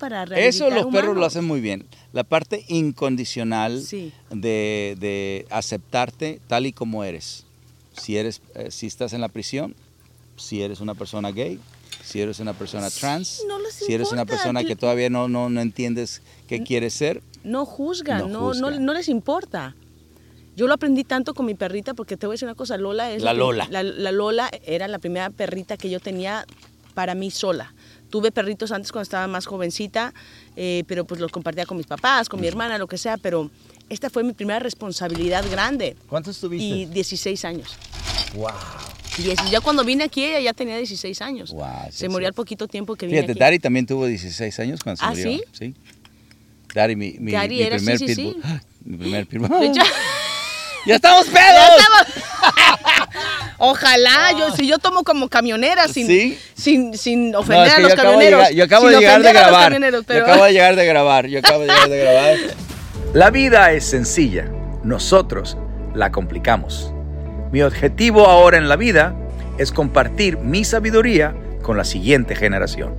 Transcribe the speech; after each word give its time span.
para 0.00 0.24
Eso 0.24 0.70
los 0.70 0.86
perros 0.86 1.16
lo 1.16 1.24
hacen 1.24 1.44
muy 1.44 1.60
bien. 1.60 1.86
La 2.12 2.24
parte 2.24 2.64
incondicional 2.68 3.80
Sí. 3.82 4.12
de, 4.30 4.96
de 4.98 5.46
aceptarte 5.50 6.40
tal 6.48 6.66
y 6.66 6.72
como 6.72 7.04
eres. 7.04 7.44
Si 7.92 8.16
eres, 8.16 8.40
eh, 8.54 8.70
si 8.70 8.86
estás 8.86 9.12
en 9.12 9.20
la 9.20 9.28
prisión, 9.28 9.74
si 10.36 10.62
eres 10.62 10.80
una 10.80 10.94
persona 10.94 11.30
gay, 11.30 11.60
si 12.02 12.20
eres 12.20 12.40
una 12.40 12.54
persona 12.54 12.88
trans, 12.90 13.42
no 13.46 13.58
si 13.70 13.92
eres 13.92 14.10
una 14.10 14.24
persona 14.24 14.64
que 14.64 14.74
todavía 14.74 15.10
no, 15.10 15.28
no, 15.28 15.48
no 15.50 15.60
entiendes 15.60 16.22
qué 16.48 16.62
quieres 16.62 16.94
ser, 16.94 17.22
No 17.44 17.64
juzgan, 17.64 18.20
No 18.20 18.26
no, 18.28 18.40
no, 18.40 18.46
juzgan. 18.68 18.84
no 18.84 18.92
les 18.94 19.08
importa. 19.08 19.74
Yo 20.56 20.66
lo 20.66 20.74
aprendí 20.74 21.04
tanto 21.04 21.32
con 21.34 21.46
mi 21.46 21.54
perrita 21.54 21.94
porque 21.94 22.16
te 22.16 22.26
voy 22.26 22.34
a 22.34 22.34
decir 22.34 22.48
una 22.48 22.54
cosa, 22.54 22.76
Lola 22.76 23.12
es... 23.12 23.22
La 23.22 23.32
Lola. 23.32 23.66
La, 23.70 23.82
la 23.82 24.12
Lola 24.12 24.50
era 24.66 24.88
la 24.88 24.98
primera 24.98 25.30
perrita 25.30 25.76
que 25.76 25.88
yo 25.88 26.00
tenía 26.00 26.44
para 26.94 27.14
mí 27.14 27.30
sola. 27.30 27.72
Tuve 28.10 28.32
perritos 28.32 28.72
antes 28.72 28.90
cuando 28.92 29.04
estaba 29.04 29.26
más 29.28 29.46
jovencita, 29.46 30.12
eh, 30.56 30.82
pero 30.86 31.04
pues 31.04 31.20
los 31.20 31.30
compartía 31.32 31.64
con 31.66 31.76
mis 31.76 31.86
papás, 31.86 32.28
con 32.28 32.40
mi 32.40 32.46
hermana, 32.48 32.76
lo 32.76 32.86
que 32.88 32.98
sea, 32.98 33.16
pero 33.16 33.50
esta 33.88 34.10
fue 34.10 34.24
mi 34.24 34.32
primera 34.32 34.58
responsabilidad 34.58 35.44
grande. 35.50 35.96
¿cuántos 36.08 36.38
tuviste? 36.38 36.66
Y 36.66 36.84
16 36.86 37.44
años. 37.44 37.76
wow. 38.34 38.48
Ya 39.50 39.60
cuando 39.60 39.84
vine 39.84 40.04
aquí 40.04 40.24
ella 40.24 40.40
ya 40.40 40.52
tenía 40.54 40.76
16 40.76 41.20
años. 41.20 41.52
Wow, 41.52 41.66
sí, 41.86 41.92
se 41.92 41.98
sí. 42.06 42.08
murió 42.08 42.28
al 42.28 42.32
poquito 42.34 42.68
tiempo 42.68 42.94
que 42.96 43.06
vine 43.06 43.18
Fíjate, 43.18 43.32
aquí. 43.32 43.38
Dari 43.40 43.58
también 43.58 43.84
tuvo 43.86 44.06
16 44.06 44.58
años 44.60 44.80
cuando 44.82 44.98
se 45.00 45.04
¿Ah, 45.04 45.10
murió. 45.10 45.40
sí? 45.52 45.74
Dari, 46.72 46.96
mi, 46.96 47.16
mi, 47.18 47.32
Dari 47.32 47.56
mi 47.56 47.62
era- 47.62 47.76
primer 47.76 47.98
sí, 47.98 48.08
sí, 48.08 48.14
sí. 48.14 48.22
pitbull. 48.42 48.60
Mi 48.84 48.96
primer 48.96 49.26
pitbull. 49.26 49.72
¡Ya 50.86 50.94
estamos 50.96 51.26
pedos! 51.26 51.36
Ya 51.40 51.76
estamos. 51.76 52.49
Ojalá, 53.62 54.32
yo, 54.38 54.50
si 54.56 54.66
yo 54.66 54.78
tomo 54.78 55.04
como 55.04 55.28
camionera 55.28 55.86
sin, 55.86 56.06
¿Sí? 56.06 56.38
sin, 56.54 56.96
sin 56.96 57.30
No, 57.30 57.40
ofender 57.40 57.66
es 57.66 57.74
que 57.74 57.76
a 57.76 57.82
los 57.82 57.90
yo 57.90 57.96
camioneros. 57.96 58.40
llegar, 58.40 58.52
yo 58.54 58.64
acabo 58.64 58.88
de 58.88 58.98
llegar 58.98 59.22
de 59.22 59.32
grabar. 59.32 59.72
Yo 59.72 60.22
acabo 60.22 60.44
de 60.44 60.52
llegar 60.52 60.76
de 60.76 60.86
grabar. 60.86 61.26
Yo 61.26 61.38
acabo 61.40 61.60
de 61.60 61.66
llegar 61.66 61.88
de 61.90 61.98
grabar. 61.98 62.36
La 63.12 63.30
vida 63.30 63.72
es 63.72 63.84
sencilla. 63.84 64.46
Nosotros 64.82 65.58
la 65.94 66.10
complicamos. 66.10 66.94
Mi 67.52 67.60
objetivo 67.60 68.26
ahora 68.26 68.56
en 68.56 68.66
la 68.66 68.76
vida 68.76 69.14
es 69.58 69.72
compartir 69.72 70.38
mi 70.38 70.64
sabiduría 70.64 71.34
con 71.62 71.76
la 71.76 71.84
siguiente 71.84 72.34
generación. 72.34 72.94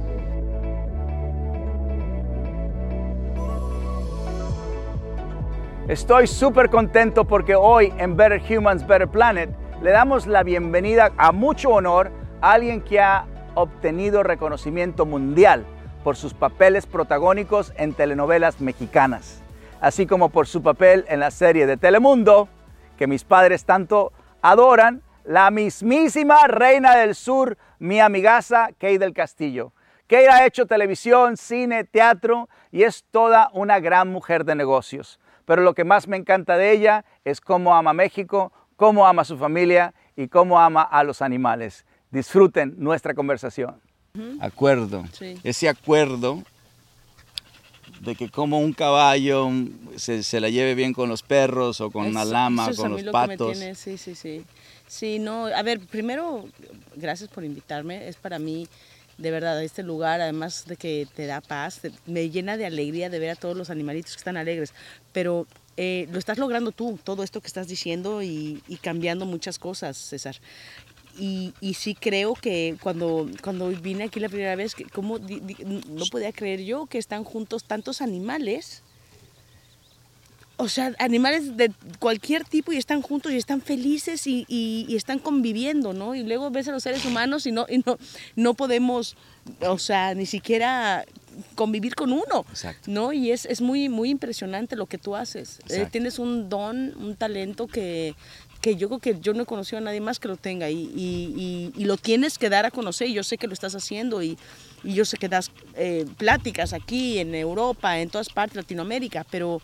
Estoy 5.88 6.28
súper 6.28 6.70
contento 6.70 7.26
porque 7.26 7.56
hoy 7.56 7.92
en 7.98 8.16
Better 8.16 8.42
Humans, 8.48 8.86
Better 8.86 9.08
Planet 9.08 9.50
le 9.82 9.90
damos 9.90 10.28
la 10.28 10.44
bienvenida 10.44 11.12
a 11.18 11.32
mucho 11.32 11.72
honor 11.72 12.12
a 12.40 12.52
alguien 12.52 12.82
que 12.82 13.00
ha 13.00 13.26
obtenido 13.56 14.22
reconocimiento 14.22 15.08
mundial 15.08 15.66
por 16.04 16.16
sus 16.16 16.36
papeles 16.36 16.86
protagónicos 16.86 17.74
en 17.78 17.94
telenovelas 17.94 18.62
mexicanas, 18.62 19.42
así 19.82 20.06
como 20.06 20.30
por 20.30 20.46
su 20.46 20.62
papel 20.62 21.06
en 21.08 21.20
la 21.20 21.32
serie 21.32 21.66
de 21.66 21.78
Telemundo 21.78 22.48
que 22.96 23.08
mis 23.08 23.24
padres 23.24 23.66
tanto 23.66 24.14
adoran, 24.44 25.02
la 25.24 25.50
mismísima 25.50 26.46
reina 26.48 26.96
del 26.96 27.16
sur, 27.16 27.58
mi 27.80 28.00
amigaza 28.00 28.70
Kay 28.78 29.00
del 29.00 29.14
Castillo. 29.14 29.74
Kay 30.06 30.28
ha 30.28 30.46
hecho 30.46 30.68
televisión, 30.68 31.38
cine, 31.38 31.86
teatro 31.86 32.50
y 32.72 32.84
es 32.84 33.04
toda 33.10 33.50
una 33.54 33.80
gran 33.80 34.10
mujer 34.10 34.46
de 34.46 34.54
negocios. 34.54 35.20
Pero 35.46 35.64
lo 35.64 35.74
que 35.74 35.84
más 35.84 36.08
me 36.08 36.18
encanta 36.18 36.58
de 36.58 36.72
ella 36.72 37.04
es 37.26 37.42
cómo 37.42 37.76
ama 37.76 37.94
México, 37.94 38.52
cómo 38.82 39.06
ama 39.06 39.22
a 39.22 39.26
su 39.26 39.38
familia 39.38 39.94
y 40.18 40.28
cómo 40.28 40.60
ama 40.60 40.82
a 40.82 41.04
los 41.04 41.22
animales. 41.22 41.86
Disfruten 42.10 42.74
nuestra 42.80 43.14
conversación. 43.14 43.80
Acuerdo. 44.40 45.04
Sí. 45.14 45.36
Ese 45.44 45.70
acuerdo 45.70 46.42
de 48.00 48.16
que 48.16 48.28
como 48.32 48.58
un 48.58 48.74
caballo 48.74 49.48
se, 49.98 50.24
se 50.24 50.40
la 50.42 50.50
lleve 50.50 50.74
bien 50.74 50.94
con 50.94 51.10
los 51.10 51.22
perros 51.22 51.80
o 51.80 51.92
con 51.92 52.08
una 52.08 52.24
Eso- 52.24 52.32
lama, 52.32 52.64
eso 52.64 52.72
es 52.72 52.80
a 52.80 52.82
con 52.82 52.92
mí 52.94 52.98
los 52.98 53.06
lo 53.06 53.12
que 53.12 53.28
me 53.28 53.38
patos. 53.38 53.58
tiene, 53.60 53.76
sí, 53.76 53.98
sí, 54.00 54.16
sí. 54.16 54.44
Sí, 54.88 55.20
no, 55.20 55.46
a 55.46 55.62
ver, 55.62 55.80
primero, 55.82 56.46
gracias 56.96 57.30
por 57.30 57.44
invitarme. 57.44 58.08
Es 58.08 58.16
para 58.16 58.40
mí, 58.40 58.68
de 59.20 59.30
verdad, 59.30 59.62
este 59.64 59.84
lugar, 59.84 60.22
además 60.22 60.66
de 60.66 60.76
que 60.76 61.08
te 61.16 61.28
da 61.28 61.40
paz, 61.40 61.82
te- 61.82 61.92
me 62.08 62.32
llena 62.32 62.58
de 62.58 62.66
alegría 62.66 63.12
de 63.12 63.20
ver 63.20 63.30
a 63.30 63.36
todos 63.36 63.56
los 63.56 63.70
animalitos 63.70 64.14
que 64.14 64.18
están 64.18 64.38
alegres. 64.38 64.74
Pero 65.14 65.46
eh, 65.84 66.08
lo 66.12 66.20
estás 66.20 66.38
logrando 66.38 66.72
tú, 66.72 67.00
todo 67.04 67.24
esto 67.24 67.42
que 67.42 67.48
estás 67.48 67.68
diciendo 67.68 68.22
y, 68.22 68.62
y 68.68 68.78
cambiando 68.78 69.26
muchas 69.26 69.58
cosas, 69.58 69.98
César. 69.98 70.36
Y, 71.18 71.54
y 71.60 71.74
sí 71.74 71.96
creo 71.96 72.36
que 72.36 72.78
cuando, 72.84 73.28
cuando 73.44 73.70
vine 73.70 74.04
aquí 74.06 74.20
la 74.20 74.30
primera 74.30 74.56
vez, 74.56 74.76
como 74.94 75.18
di- 75.18 75.40
di- 75.40 75.58
no 75.90 76.06
podía 76.12 76.32
creer 76.32 76.62
yo 76.64 76.86
que 76.86 77.00
están 77.00 77.24
juntos 77.24 77.64
tantos 77.64 78.02
animales 78.02 78.84
o 80.58 80.70
sea, 80.70 80.94
animales 81.00 81.58
de 81.58 81.72
cualquier 81.98 82.44
tipo 82.46 82.72
y 82.72 82.78
están 82.78 83.02
juntos 83.02 83.32
y 83.32 83.38
están 83.38 83.62
felices 83.62 84.28
y, 84.28 84.46
y- 84.48 84.86
y 84.88 84.96
están 84.96 85.18
conviviendo, 85.18 85.92
¿no? 85.94 86.14
Y 86.14 86.22
luego 86.24 86.52
ves 86.52 86.68
a 86.68 86.72
los 86.72 86.84
seres 86.84 87.04
humanos 87.04 87.48
y 87.48 87.52
no, 87.52 87.66
no, 87.86 87.98
no 88.36 88.54
podemos, 88.54 89.16
o 89.62 89.78
sea, 89.78 90.14
ni 90.14 90.26
siquiera 90.26 91.06
convivir 91.56 91.96
con 91.96 92.12
uno, 92.12 92.46
Exacto. 92.50 92.92
¿no? 92.92 93.14
Y 93.14 93.32
es, 93.32 93.46
es 93.46 93.62
muy, 93.62 93.90
muy 93.90 94.10
impresionante 94.10 94.76
lo 94.76 94.86
que 94.86 94.98
tú 94.98 95.16
haces. 95.16 95.60
Eh, 95.70 95.88
tienes 95.92 96.20
un 96.20 96.50
don, 96.50 96.94
un 96.98 97.16
talento 97.16 97.68
que, 97.68 98.16
que 98.60 98.76
yo 98.76 98.88
creo 98.90 99.00
que 99.00 99.20
yo 99.22 99.34
no 99.34 99.44
he 99.44 99.46
conocido 99.46 99.78
a 99.78 99.82
nadie 99.82 100.02
más 100.02 100.20
que 100.20 100.28
lo 100.28 100.36
tenga 100.36 100.70
y, 100.70 100.76
y- 100.96 101.72
y- 101.76 101.82
y 101.82 101.86
lo 101.86 101.98
tienes 101.98 102.38
que 102.38 102.50
dar 102.50 102.66
a 102.66 102.72
conocer 102.72 103.08
y 103.08 103.14
yo 103.14 103.24
sé 103.24 103.38
que 103.38 103.48
lo 103.48 103.54
estás 103.54 103.74
haciendo 103.76 104.22
y, 104.22 104.38
y 104.84 104.94
yo 104.94 105.06
sé 105.06 105.18
que 105.18 105.30
das 105.30 105.52
eh, 105.76 106.06
pláticas 106.18 106.74
aquí 106.74 107.18
en 107.20 107.34
Europa, 107.34 108.00
en 108.00 108.10
todas 108.10 108.30
partes, 108.30 108.58
Latinoamérica, 108.58 109.26
pero 109.32 109.62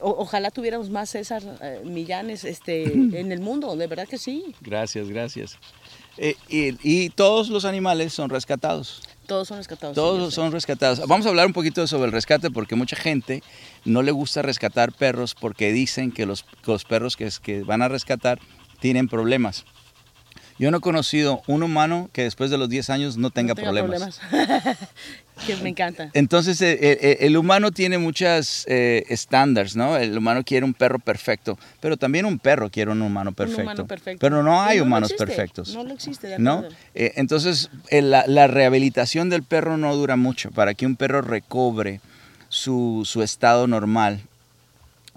o- 0.00 0.14
ojalá 0.18 0.50
tuviéramos 0.52 0.90
más 0.90 1.10
César 1.10 1.42
eh, 1.60 1.82
Millanes 1.84 2.44
este, 2.44 2.92
en 3.20 3.32
el 3.32 3.40
mundo, 3.40 3.76
de 3.76 3.86
verdad 3.88 4.06
que 4.08 4.16
sí, 4.18 4.54
Gracias, 4.60 5.08
gracias. 5.08 5.58
Eh, 6.16 6.36
y, 6.48 6.76
y 6.82 7.10
todos 7.10 7.48
los 7.48 7.64
animales 7.64 8.12
son 8.12 8.30
rescatados. 8.30 9.02
todos 9.26 9.48
son 9.48 9.56
rescatados. 9.58 9.94
Todos 9.94 10.34
son 10.34 10.52
rescatados. 10.52 11.00
Vamos 11.08 11.26
a 11.26 11.30
hablar 11.30 11.46
un 11.46 11.52
poquito 11.52 11.86
sobre 11.86 12.06
el 12.06 12.12
rescate 12.12 12.50
porque 12.50 12.76
mucha 12.76 12.96
gente 12.96 13.42
no 13.84 14.02
le 14.02 14.12
gusta 14.12 14.42
rescatar 14.42 14.92
perros 14.92 15.34
porque 15.34 15.72
dicen 15.72 16.12
que 16.12 16.26
los, 16.26 16.44
perros 16.88 17.16
que, 17.16 17.62
van 17.62 17.82
a 17.82 17.88
rescatar 17.88 18.38
tienen 18.80 19.08
problemas. 19.08 19.64
Yo 20.56 20.70
no 20.70 20.76
he 20.76 20.80
conocido 20.80 21.42
un 21.48 21.64
humano 21.64 22.10
que 22.12 22.22
después 22.22 22.48
de 22.50 22.58
los 22.58 22.68
10 22.68 22.90
años 22.90 23.16
no 23.16 23.30
tenga, 23.30 23.54
No 23.54 23.56
tenga 23.56 23.72
problemas. 23.72 24.20
problemas. 24.30 24.78
que 25.46 25.56
me 25.56 25.70
encanta. 25.70 26.10
Entonces, 26.14 26.60
eh, 26.62 26.78
eh, 26.80 27.16
el 27.20 27.36
humano 27.36 27.70
tiene 27.70 27.98
muchos 27.98 28.64
estándares, 28.66 29.76
¿no? 29.76 29.96
El 29.96 30.16
humano 30.16 30.42
quiere 30.44 30.64
un 30.64 30.74
perro 30.74 30.98
perfecto, 30.98 31.58
pero 31.80 31.96
también 31.96 32.24
un 32.26 32.38
perro 32.38 32.70
quiere 32.70 32.90
un 32.90 33.02
humano 33.02 33.32
perfecto. 33.32 33.60
Un 33.60 33.66
humano 33.66 33.86
perfecto. 33.86 34.20
Pero 34.20 34.42
no 34.42 34.62
hay 34.62 34.80
humanos 34.80 35.10
existe, 35.10 35.26
perfectos. 35.26 35.74
No 35.74 35.84
lo 35.84 35.94
existe, 35.94 36.26
de 36.28 36.38
¿no? 36.38 36.52
acuerdo. 36.52 36.76
Eh, 36.94 37.12
entonces, 37.16 37.70
eh, 37.90 38.02
la, 38.02 38.24
la 38.26 38.46
rehabilitación 38.46 39.30
del 39.30 39.42
perro 39.42 39.76
no 39.76 39.94
dura 39.94 40.16
mucho. 40.16 40.50
Para 40.50 40.74
que 40.74 40.86
un 40.86 40.96
perro 40.96 41.22
recobre 41.22 42.00
su, 42.48 43.02
su 43.04 43.22
estado 43.22 43.66
normal, 43.66 44.20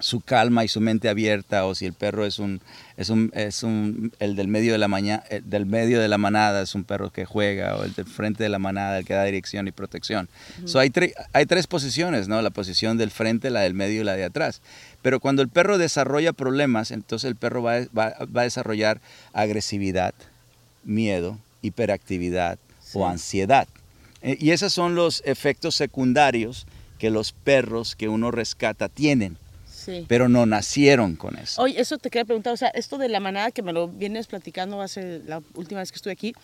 su 0.00 0.20
calma 0.20 0.64
y 0.64 0.68
su 0.68 0.80
mente 0.80 1.08
abierta, 1.08 1.64
o 1.66 1.74
si 1.74 1.84
el 1.86 1.92
perro 1.92 2.24
es 2.24 2.38
un, 2.38 2.60
es 2.96 3.08
un, 3.10 3.32
es 3.34 3.62
un 3.62 4.12
el 4.20 4.36
del 4.36 4.46
medio 4.48 4.72
de 4.72 4.78
la 4.78 4.86
mañana, 4.88 5.24
del 5.44 5.66
medio 5.66 6.00
de 6.00 6.06
la 6.08 6.18
manada 6.18 6.62
es 6.62 6.74
un 6.74 6.84
perro 6.84 7.10
que 7.10 7.24
juega, 7.24 7.76
o 7.76 7.84
el 7.84 7.92
del 7.94 8.06
frente 8.06 8.42
de 8.44 8.48
la 8.48 8.58
manada, 8.60 8.98
el 8.98 9.04
que 9.04 9.14
da 9.14 9.24
dirección 9.24 9.66
y 9.66 9.72
protección. 9.72 10.28
So, 10.66 10.78
hay, 10.78 10.90
tre- 10.90 11.14
hay 11.32 11.46
tres 11.46 11.66
posiciones, 11.66 12.28
¿no? 12.28 12.40
La 12.42 12.50
posición 12.50 12.96
del 12.96 13.10
frente, 13.10 13.50
la 13.50 13.60
del 13.60 13.74
medio 13.74 14.00
y 14.02 14.04
la 14.04 14.14
de 14.14 14.24
atrás. 14.24 14.60
Pero 15.02 15.18
cuando 15.20 15.42
el 15.42 15.48
perro 15.48 15.78
desarrolla 15.78 16.32
problemas, 16.32 16.90
entonces 16.92 17.28
el 17.28 17.36
perro 17.36 17.62
va, 17.62 17.80
va- 17.96 18.14
va 18.34 18.40
a 18.42 18.44
desarrollar 18.44 19.00
agresividad, 19.32 20.14
miedo, 20.84 21.38
hiperactividad 21.62 22.58
Sí. 22.80 22.98
o 22.98 23.06
ansiedad. 23.06 23.68
Eh, 24.22 24.36
y 24.40 24.50
esos 24.52 24.72
son 24.72 24.94
los 24.94 25.22
efectos 25.26 25.74
secundarios 25.74 26.66
que 26.98 27.10
los 27.10 27.32
perros 27.32 27.94
que 27.96 28.08
uno 28.08 28.30
rescata 28.30 28.88
tienen, 28.88 29.36
Sí. 29.88 30.04
pero 30.06 30.28
no 30.28 30.44
nacieron 30.44 31.16
con 31.16 31.36
eso. 31.38 31.62
Oye, 31.62 31.80
eso 31.80 31.96
te 31.96 32.10
quería 32.10 32.26
preguntar, 32.26 32.52
o 32.52 32.56
sea, 32.58 32.68
esto 32.68 32.98
de 32.98 33.08
la 33.08 33.20
manada 33.20 33.50
que 33.52 33.62
me 33.62 33.72
lo 33.72 33.88
vienes 33.88 34.26
platicando 34.26 34.82
hace 34.82 35.22
la 35.26 35.40
última 35.54 35.80
vez 35.80 35.90
que 35.90 35.96
estuve 35.96 36.12
aquí, 36.12 36.34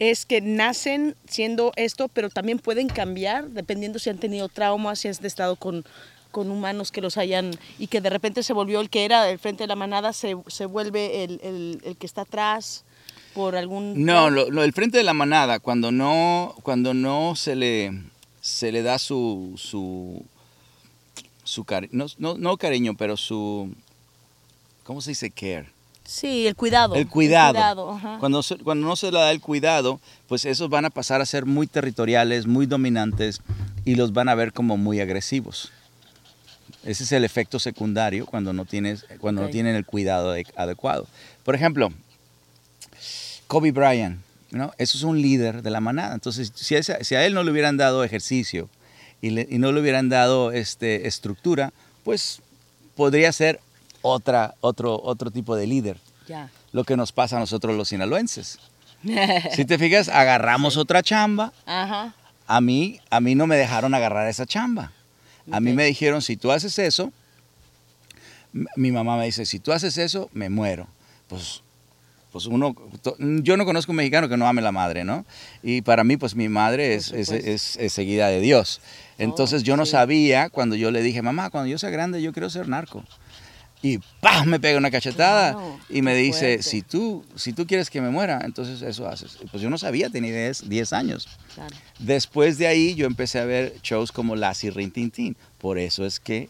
es 0.00 0.26
que 0.26 0.40
nacen 0.40 1.14
siendo 1.28 1.72
esto, 1.76 2.08
pero 2.08 2.28
también 2.28 2.58
pueden 2.58 2.88
cambiar 2.88 3.48
dependiendo 3.50 4.00
si 4.00 4.10
han 4.10 4.18
tenido 4.18 4.48
traumas, 4.48 4.98
si 4.98 5.06
has 5.08 5.22
estado 5.22 5.54
con, 5.54 5.84
con 6.32 6.50
humanos 6.50 6.90
que 6.90 7.00
los 7.00 7.18
hayan, 7.18 7.52
y 7.78 7.86
que 7.86 8.00
de 8.00 8.10
repente 8.10 8.42
se 8.42 8.52
volvió 8.52 8.80
el 8.80 8.90
que 8.90 9.04
era 9.04 9.30
el 9.30 9.38
frente 9.38 9.62
de 9.62 9.68
la 9.68 9.76
manada, 9.76 10.12
se, 10.12 10.34
se 10.48 10.66
vuelve 10.66 11.22
el, 11.22 11.38
el- 11.44 11.80
el 11.84 11.96
que 11.96 12.06
está 12.06 12.22
atrás 12.22 12.84
por 13.34 13.54
algún... 13.54 14.04
No, 14.04 14.28
lo, 14.28 14.50
lo- 14.50 14.64
el 14.64 14.72
frente 14.72 14.98
de 14.98 15.04
la 15.04 15.14
manada, 15.14 15.60
cuando 15.60 15.92
no, 15.92 16.56
cuando 16.64 16.94
no 16.94 17.36
se 17.36 17.54
le, 17.54 17.92
se 18.40 18.72
le 18.72 18.82
da 18.82 18.98
su, 18.98 19.52
su, 19.56 20.24
su 21.44 21.64
cari- 21.64 21.88
no, 21.92 22.06
no, 22.18 22.36
no 22.38 22.56
cariño, 22.56 22.94
pero 22.96 23.16
su, 23.16 23.72
¿cómo 24.84 25.00
se 25.00 25.10
dice 25.10 25.30
care? 25.30 25.68
Sí, 26.04 26.46
el 26.46 26.56
cuidado. 26.56 26.94
El 26.96 27.08
cuidado. 27.08 27.98
Cuando, 28.18 28.42
se- 28.42 28.56
cuando 28.58 28.86
no 28.86 28.96
se 28.96 29.10
le 29.12 29.18
da 29.18 29.30
el 29.30 29.40
cuidado, 29.40 30.00
pues 30.28 30.44
esos 30.44 30.68
van 30.68 30.84
a 30.84 30.90
pasar 30.90 31.20
a 31.20 31.26
ser 31.26 31.46
muy 31.46 31.66
territoriales, 31.66 32.46
muy 32.46 32.66
dominantes 32.66 33.40
y 33.84 33.94
los 33.94 34.12
van 34.12 34.28
a 34.28 34.34
ver 34.34 34.52
como 34.52 34.76
muy 34.76 35.00
agresivos. 35.00 35.70
Ese 36.84 37.04
es 37.04 37.12
el 37.12 37.24
efecto 37.24 37.60
secundario 37.60 38.26
cuando 38.26 38.52
no, 38.52 38.64
tienes, 38.64 39.06
cuando 39.20 39.42
no 39.42 39.48
tienen 39.48 39.76
el 39.76 39.86
cuidado 39.86 40.34
ade- 40.36 40.52
adecuado. 40.56 41.06
Por 41.44 41.54
ejemplo, 41.54 41.92
Kobe 43.46 43.70
Bryant, 43.72 44.20
¿no? 44.50 44.72
Eso 44.78 44.98
es 44.98 45.04
un 45.04 45.20
líder 45.20 45.62
de 45.62 45.70
la 45.70 45.80
manada. 45.80 46.14
Entonces, 46.14 46.52
si 46.54 46.74
a, 46.76 46.82
si 46.82 47.14
a 47.14 47.24
él 47.24 47.34
no 47.34 47.44
le 47.44 47.50
hubieran 47.52 47.76
dado 47.76 48.02
ejercicio 48.02 48.68
y, 49.22 49.30
le- 49.30 49.46
y 49.50 49.56
no 49.58 49.72
le 49.72 49.80
hubieran 49.80 50.10
dado 50.10 50.52
este, 50.52 51.06
estructura, 51.08 51.72
pues 52.04 52.42
podría 52.96 53.32
ser 53.32 53.60
otra, 54.02 54.54
otro, 54.60 55.00
otro 55.02 55.30
tipo 55.30 55.56
de 55.56 55.66
líder. 55.66 55.96
Ya. 56.28 56.50
Lo 56.72 56.84
que 56.84 56.96
nos 56.96 57.12
pasa 57.12 57.36
a 57.36 57.40
nosotros 57.40 57.74
los 57.74 57.88
sinaloenses. 57.88 58.58
Si 59.54 59.64
te 59.64 59.78
fijas, 59.78 60.08
agarramos 60.08 60.76
otra 60.76 61.02
chamba. 61.02 61.52
Ajá. 61.66 62.14
A 62.46 62.60
mí, 62.60 63.00
a 63.10 63.20
mí 63.20 63.34
no 63.34 63.46
me 63.48 63.56
dejaron 63.56 63.94
agarrar 63.94 64.28
esa 64.28 64.44
chamba. 64.46 64.92
A 65.50 65.58
mí 65.58 65.72
me 65.72 65.84
dijeron, 65.84 66.22
si 66.22 66.36
tú 66.36 66.52
haces 66.52 66.78
eso, 66.78 67.12
mi 68.76 68.92
mamá 68.92 69.16
me 69.16 69.24
dice, 69.24 69.46
si 69.46 69.58
tú 69.58 69.72
haces 69.72 69.96
eso, 69.98 70.28
me 70.32 70.50
muero. 70.50 70.86
Pues, 71.28 71.61
pues 72.32 72.46
uno, 72.46 72.74
yo 73.18 73.56
no 73.56 73.64
conozco 73.64 73.92
un 73.92 73.96
mexicano 73.96 74.28
que 74.28 74.36
no 74.36 74.48
ame 74.48 74.62
la 74.62 74.72
madre, 74.72 75.04
¿no? 75.04 75.24
Y 75.62 75.82
para 75.82 76.02
mí, 76.02 76.16
pues 76.16 76.34
mi 76.34 76.48
madre 76.48 76.94
es, 76.94 77.12
es, 77.12 77.30
es- 77.30 77.76
es 77.76 77.92
seguida 77.92 78.28
de 78.28 78.40
Dios. 78.40 78.80
Entonces 79.18 79.62
yo 79.62 79.76
no 79.76 79.84
sí. 79.84 79.92
sabía 79.92 80.48
cuando 80.50 80.74
yo 80.74 80.90
le 80.90 81.02
dije, 81.02 81.22
mamá, 81.22 81.50
cuando 81.50 81.68
yo 81.70 81.78
sea 81.78 81.90
grande 81.90 82.22
yo 82.22 82.32
quiero 82.32 82.48
ser 82.50 82.68
narco. 82.68 83.04
Y 83.84 83.98
¡pam! 84.20 84.46
me 84.48 84.60
pega 84.60 84.78
una 84.78 84.92
cachetada 84.92 85.56
y 85.88 86.02
me 86.02 86.14
dice, 86.14 86.38
fuerte. 86.54 86.62
si 86.62 86.82
tú, 86.82 87.24
si 87.34 87.52
tú 87.52 87.66
quieres 87.66 87.90
que 87.90 88.00
me 88.00 88.10
muera, 88.10 88.40
entonces 88.44 88.80
eso 88.80 89.08
haces. 89.08 89.38
Pues 89.50 89.60
yo 89.62 89.68
no 89.70 89.76
sabía, 89.76 90.08
tenía 90.08 90.32
10, 90.32 90.68
10 90.68 90.92
años. 90.92 91.28
Claro. 91.54 91.74
Después 91.98 92.58
de 92.58 92.68
ahí 92.68 92.94
yo 92.94 93.06
empecé 93.06 93.40
a 93.40 93.44
ver 93.44 93.74
shows 93.82 94.12
como 94.12 94.36
Lassie 94.36 94.70
Rin 94.70 94.92
Tin 94.92 95.10
Tin. 95.10 95.36
Por 95.58 95.78
eso 95.78 96.06
es 96.06 96.20
que 96.20 96.48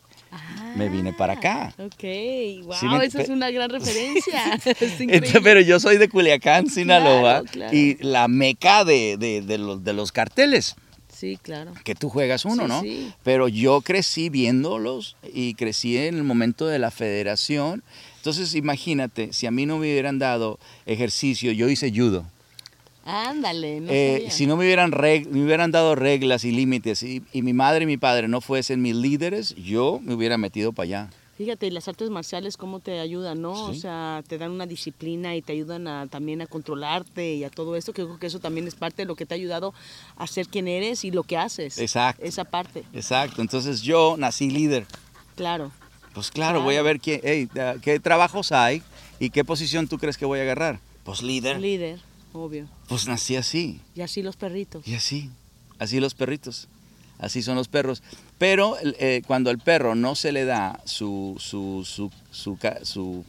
me 0.77 0.89
vine 0.89 1.13
para 1.13 1.35
acá. 1.35 1.75
Ah, 1.79 1.83
Ok, 1.85 2.65
wow, 2.65 2.75
Sí, 2.79 2.87
me- 2.87 3.05
esa 3.05 3.21
es 3.23 3.29
una 3.29 3.51
gran 3.51 3.71
referencia. 3.71 4.55
es 4.65 4.83
Entonces, 5.01 5.41
pero 5.43 5.61
yo 5.61 5.79
soy 5.81 5.99
de 5.99 6.09
Culiacán, 6.09 6.69
Sinaloa, 6.69 7.43
Claro, 7.43 7.45
claro. 7.51 7.77
y 7.77 7.97
la 8.01 8.29
meca 8.29 8.85
de, 8.85 9.17
de- 9.19 9.43
de 9.43 9.59
los, 9.59 9.85
de 9.85 9.93
los 9.93 10.13
carteles, 10.13 10.75
Sí, 11.13 11.39
claro. 11.41 11.73
que 11.85 11.95
tú 11.95 12.09
juegas 12.09 12.45
uno, 12.45 12.63
Sí, 12.65 12.69
¿no? 12.69 12.81
sí. 12.83 13.13
Pero 13.23 13.49
yo 13.49 13.81
crecí 13.83 14.29
viéndolos 14.29 15.17
y 15.33 15.55
crecí 15.55 15.97
en 15.97 16.17
el 16.17 16.25
momento 16.25 16.67
de 16.67 16.79
la 16.79 16.91
federación. 16.91 17.83
Entonces, 18.17 18.55
imagínate, 18.55 19.33
si 19.33 19.47
a 19.47 19.51
mí 19.51 19.67
no 19.67 19.79
me 19.79 19.91
hubieran 19.93 20.19
dado 20.19 20.59
ejercicio, 20.87 21.53
yo 21.53 21.69
hice 21.69 21.93
judo. 21.95 22.25
Ándale, 23.05 23.81
no 23.81 23.91
Eh, 23.91 24.29
si 24.31 24.47
no 24.47 24.57
me 24.57 24.65
hubieran, 24.65 24.93
reg- 24.93 25.27
me 25.29 25.43
hubieran 25.45 25.71
dado 25.73 25.95
reglas 25.95 26.45
y 26.45 26.53
límites 26.53 27.03
y, 27.03 27.23
y 27.33 27.43
mi 27.43 27.53
madre 27.53 27.85
y 27.85 27.87
mi 27.87 27.97
padre 27.97 28.29
no 28.29 28.41
fuesen 28.41 28.81
mis 28.81 28.95
líderes, 28.95 29.55
yo 29.57 30.01
me 30.03 30.15
hubiera 30.15 30.39
metido 30.39 30.73
para 30.73 30.85
allá. 30.85 31.11
Fíjate, 31.37 31.67
y 31.67 31.71
las 31.71 31.89
artes 31.89 32.11
marciales 32.11 32.57
cómo 32.57 32.79
te 32.79 33.01
ayudan, 33.01 33.41
¿no? 33.41 33.53
O 33.65 33.75
sea, 33.75 34.23
te 34.29 34.39
dan 34.39 34.53
una 34.53 34.67
disciplina 34.67 35.35
y 35.35 35.43
te 35.43 35.53
ayudan 35.55 35.89
a, 35.89 36.07
también 36.07 36.41
a 36.43 36.47
controlarte 36.47 37.35
y 37.35 37.43
a 37.43 37.51
todo 37.51 37.75
esto, 37.75 37.93
que 37.93 38.05
creo 38.05 38.19
que 38.19 38.27
eso 38.29 38.39
también 38.39 38.69
es 38.69 38.75
parte 38.77 39.03
de 39.03 39.07
lo 39.07 39.17
que 39.17 39.27
te 39.27 39.35
ha 39.35 39.37
ayudado 39.37 39.75
a 40.17 40.27
ser 40.29 40.47
quien 40.47 40.69
eres 40.69 41.05
y 41.05 41.11
lo 41.11 41.25
que 41.25 41.37
haces. 41.39 41.79
Exacto. 41.79 42.23
Esa 42.23 42.45
parte, 42.45 42.85
Exacto, 42.93 43.41
entonces 43.43 43.83
yo 43.83 44.15
nací 44.19 44.51
líder. 44.51 44.87
claro. 45.35 45.73
Pues 46.15 46.31
claro, 46.31 46.61
voy 46.61 46.77
a 46.77 46.83
ver 46.83 47.01
qué, 47.01 47.23
hey, 47.25 47.49
qué 47.81 47.99
trabajos 47.99 48.53
hay 48.53 48.83
y 49.19 49.31
qué 49.31 49.47
posición 49.47 49.89
tú 49.89 49.97
crees 49.99 50.19
que 50.19 50.27
voy 50.27 50.41
a 50.41 50.43
agarrar. 50.43 50.79
Pues 51.05 51.23
líder. 51.23 51.59
Líder, 51.59 51.99
obvio. 52.33 52.67
Pues 52.89 53.07
nací 53.07 53.37
así 53.37 53.81
Y 53.95 54.01
así 54.03 54.23
los 54.23 54.37
perritos. 54.37 54.87
y 54.87 54.95
así. 54.95 55.31
Así 55.79 56.01
los 56.01 56.15
perritos. 56.15 56.69
Así 57.19 57.43
son 57.43 57.55
los 57.57 57.69
perros. 57.69 58.03
Pero 58.39 58.77
eh, 58.83 59.23
cuando 59.27 59.51
al 59.51 59.59
perro 59.59 59.95
no 59.95 60.15
se 60.15 60.33
le 60.33 60.45
da 60.45 60.81
su, 60.85 61.37
su, 61.39 61.85
su, 61.87 62.11
su, 62.33 62.57
ca- 62.57 62.85
su 62.85 63.25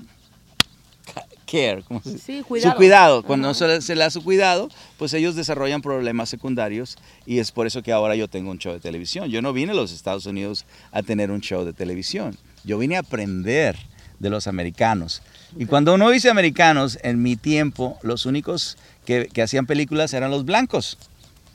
ca- 1.14 1.26
care, 1.46 1.84
¿cómo 1.88 2.02
se 2.02 2.14
dice? 2.14 2.24
Sí, 2.26 2.40
Su 2.40 2.46
cuidado. 2.46 2.76
cuidado. 2.76 3.24
Cuando 3.24 3.48
no 3.48 3.52
Ajá. 3.52 3.82
se 3.82 3.96
le 3.96 4.02
da 4.04 4.10
su 4.10 4.24
cuidado, 4.24 4.70
pues 4.98 5.14
ellos 5.14 5.36
desarrollan 5.36 5.82
problemas 5.84 6.30
secundarios 6.30 6.98
y 7.28 7.38
es 7.40 7.52
por 7.52 7.68
eso 7.68 7.84
que 7.84 7.92
ahora 7.92 8.16
yo 8.16 8.28
tengo 8.28 8.50
un 8.52 8.58
show 8.58 8.74
de 8.74 8.80
televisión. 8.80 9.30
Yo 9.30 9.42
no 9.44 9.54
vine 9.54 9.74
a 9.74 9.76
los 9.76 9.92
Estados 9.92 10.26
Unidos 10.26 10.66
a 10.92 11.04
tener 11.04 11.30
un 11.30 11.42
show 11.42 11.64
de 11.64 11.74
televisión. 11.74 12.36
Yo 12.64 12.80
vine 12.80 12.96
a 12.96 13.00
aprender 13.02 13.78
de 14.20 14.30
los 14.32 14.48
americanos. 14.48 15.22
Y 15.60 15.66
cuando 15.68 15.94
uno 15.94 16.10
dice 16.10 16.30
americanos, 16.32 16.98
en 17.04 17.22
mi 17.22 17.36
tiempo, 17.36 18.00
los 18.02 18.26
únicos 18.26 18.78
que, 19.06 19.28
que 19.32 19.42
hacían 19.42 19.66
películas 19.66 20.14
eran 20.14 20.32
los 20.32 20.46
blancos. 20.46 20.98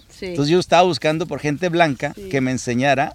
Sí. 0.08 0.26
Entonces 0.26 0.50
yo 0.52 0.58
estaba 0.58 0.82
buscando 0.82 1.26
por 1.26 1.40
gente 1.40 1.68
blanca 1.68 2.12
Sí. 2.14 2.28
que 2.28 2.40
me 2.40 2.50
enseñara 2.50 3.14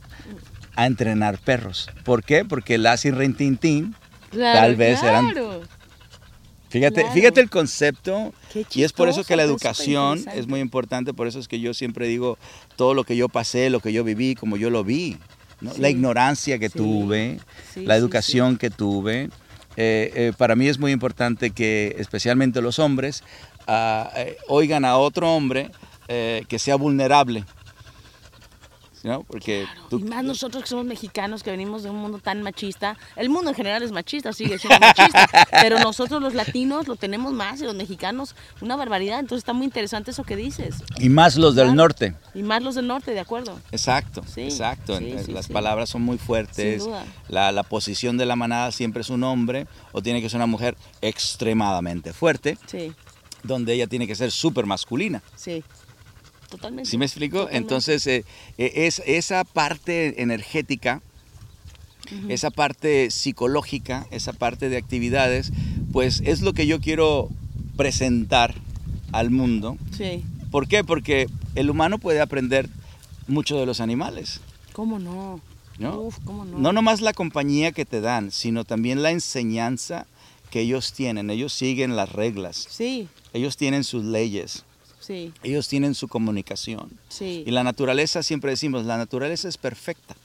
a 0.76 0.86
entrenar 0.88 1.38
perros. 1.40 1.90
¿Por 2.04 2.24
qué? 2.24 2.46
Porque 2.46 2.78
Lassie 2.78 3.12
Tin, 3.60 3.96
Claro, 4.32 4.60
tal 4.60 4.76
vez 4.76 5.04
eran- 5.04 5.30
claro. 5.32 5.62
Fíjate, 6.70 7.02
Claro. 7.02 7.14
fíjate 7.14 7.40
el 7.42 7.50
concepto 7.52 8.34
Qué 8.52 8.66
y 8.74 8.84
es 8.84 8.94
por 8.94 9.08
eso 9.08 9.24
que 9.24 9.36
la 9.36 9.44
chistoso, 9.44 9.54
educación 9.68 10.26
es 10.34 10.48
muy 10.48 10.60
importante, 10.60 11.14
por 11.14 11.28
eso 11.28 11.38
es 11.38 11.48
que 11.48 11.60
yo 11.60 11.76
siempre 11.76 12.08
digo 12.08 12.40
todo 12.76 12.96
lo 12.96 13.04
que 13.04 13.16
yo 13.16 13.30
pasé, 13.30 13.70
lo 13.70 13.80
que 13.80 13.94
yo 13.94 14.04
viví, 14.04 14.34
como 14.34 14.58
yo 14.58 14.72
lo 14.72 14.84
vi, 14.84 15.20
¿no? 15.62 15.72
Sí. 15.76 15.82
la 15.82 15.90
ignorancia 15.92 16.58
que 16.58 16.70
tuve, 16.72 17.40
la 17.76 17.96
educación 17.96 18.58
que 18.58 18.72
tuve. 18.72 19.30
Eh, 19.76 20.12
eh, 20.16 20.34
para 20.38 20.56
mí 20.56 20.68
es 20.68 20.80
muy 20.80 20.92
importante 20.92 21.52
que 21.52 21.96
especialmente 22.00 22.60
los 22.62 22.80
hombres 22.80 23.24
ah, 23.68 24.10
eh, 24.16 24.38
oigan 24.48 24.86
a 24.86 24.98
otro 24.98 25.34
hombre 25.34 25.72
eh, 26.08 26.44
que 26.48 26.60
sea 26.60 26.76
vulnerable. 26.76 27.46
¿no? 29.04 29.24
Porque 29.24 29.66
tú- 29.90 30.00
Y 30.00 30.04
más 30.06 30.24
nosotros 30.24 30.64
que 30.64 30.70
somos 30.70 30.86
mexicanos, 30.86 31.44
que 31.44 31.52
venimos 31.52 31.84
de 31.84 31.90
un 31.90 31.98
mundo 31.98 32.20
tan 32.20 32.42
machista. 32.42 32.98
El 33.18 33.28
mundo 33.30 33.50
en 33.50 33.56
general 33.58 33.84
es 33.84 33.92
machista, 33.92 34.32
sigue 34.32 34.58
siendo 34.58 34.80
machista. 34.80 35.28
pero 35.62 35.78
nosotros 35.80 36.22
los 36.22 36.34
latinos 36.34 36.88
lo 36.88 36.96
tenemos 36.96 37.34
más 37.34 37.60
y 37.60 37.66
los 37.66 37.76
mexicanos 37.76 38.34
una 38.62 38.78
barbaridad. 38.78 39.20
Entonces 39.20 39.40
está 39.40 39.52
muy 39.52 39.66
interesante 39.66 40.12
eso 40.12 40.24
que 40.24 40.38
dices. 40.38 40.76
y 41.00 41.10
más 41.10 41.36
los 41.36 41.54
del 41.54 41.66
Claro. 41.66 41.76
norte. 41.76 42.16
Y 42.34 42.44
más 42.44 42.64
los 42.64 42.76
del 42.76 42.88
norte, 42.88 43.12
de 43.12 43.20
acuerdo. 43.20 43.60
Exacto, 43.74 44.24
Sí, 44.26 44.44
exacto. 44.44 44.98
sí, 44.98 45.14
sí, 45.26 45.34
Las 45.34 45.50
palabras 45.50 45.90
son 45.90 46.02
muy 46.04 46.18
fuertes. 46.18 46.82
Sin 46.84 46.90
duda. 46.90 47.04
La, 47.28 47.52
la 47.52 47.64
posición 47.64 48.16
de 48.18 48.26
la 48.26 48.38
manada 48.38 48.72
siempre 48.72 49.02
es 49.02 49.10
un 49.10 49.26
hombre 49.26 49.68
o 49.92 50.02
tiene 50.02 50.22
que 50.22 50.30
ser 50.30 50.38
una 50.38 50.46
mujer 50.48 50.78
extremadamente 51.02 52.14
fuerte, 52.14 52.58
Sí, 52.68 52.94
donde 53.44 53.74
ella 53.74 53.88
tiene 53.88 54.08
que 54.08 54.16
ser 54.16 54.32
súper 54.32 54.66
masculina. 54.66 55.22
sí. 55.36 55.64
Totalmente. 56.50 56.88
¿Sí 56.88 57.00
me 57.00 57.06
explico? 57.06 57.38
Totalmente. 57.38 57.58
Entonces, 57.58 58.06
eh, 58.06 58.26
eh, 58.60 58.86
es, 58.86 59.02
esa 59.08 59.44
parte 59.44 60.22
energética, 60.22 61.02
esa 62.30 62.52
parte 62.52 63.10
psicológica, 63.10 64.06
esa 64.12 64.34
parte 64.34 64.70
de 64.70 64.78
actividades, 64.78 65.52
pues 65.92 66.22
es 66.24 66.42
lo 66.42 66.54
que 66.54 66.68
yo 66.68 66.80
quiero 66.80 67.30
presentar 67.76 68.54
al 69.12 69.32
mundo. 69.32 69.78
Sí. 69.98 70.24
¿Por 70.52 70.68
qué? 70.68 70.84
Porque 70.84 71.28
el 71.56 71.72
humano 71.72 71.98
puede 71.98 72.22
aprender 72.22 72.70
mucho 73.28 73.60
de 73.60 73.66
los 73.66 73.80
animales. 73.80 74.40
¿Cómo 74.74 75.00
no? 75.00 75.42
¿no? 75.80 76.02
Uf, 76.02 76.20
¿cómo 76.24 76.46
no? 76.46 76.60
No 76.60 76.72
nomás 76.72 77.02
la 77.02 77.14
compañía 77.14 77.72
que 77.72 77.86
te 77.86 78.00
dan, 78.00 78.32
sino 78.32 78.64
también 78.64 79.02
la 79.02 79.10
enseñanza 79.10 80.06
que 80.54 80.60
ellos 80.60 80.94
tienen. 80.94 81.32
Ellos 81.32 81.52
siguen 81.52 81.96
las 81.96 82.12
reglas, 82.12 82.68
Sí, 82.70 83.08
ellos 83.34 83.58
tienen 83.58 83.84
sus 83.84 84.04
leyes, 84.06 84.66
sí, 85.00 85.34
ellos 85.42 85.68
tienen 85.68 85.96
su 85.96 86.08
comunicación. 86.08 86.92
sí. 87.10 87.44
Y 87.48 87.50
la 87.50 87.64
naturaleza, 87.64 88.22
siempre 88.22 88.52
decimos, 88.52 88.86
la 88.86 88.98
naturaleza 88.98 89.48
es 89.50 89.58
perfecta. 89.58 90.16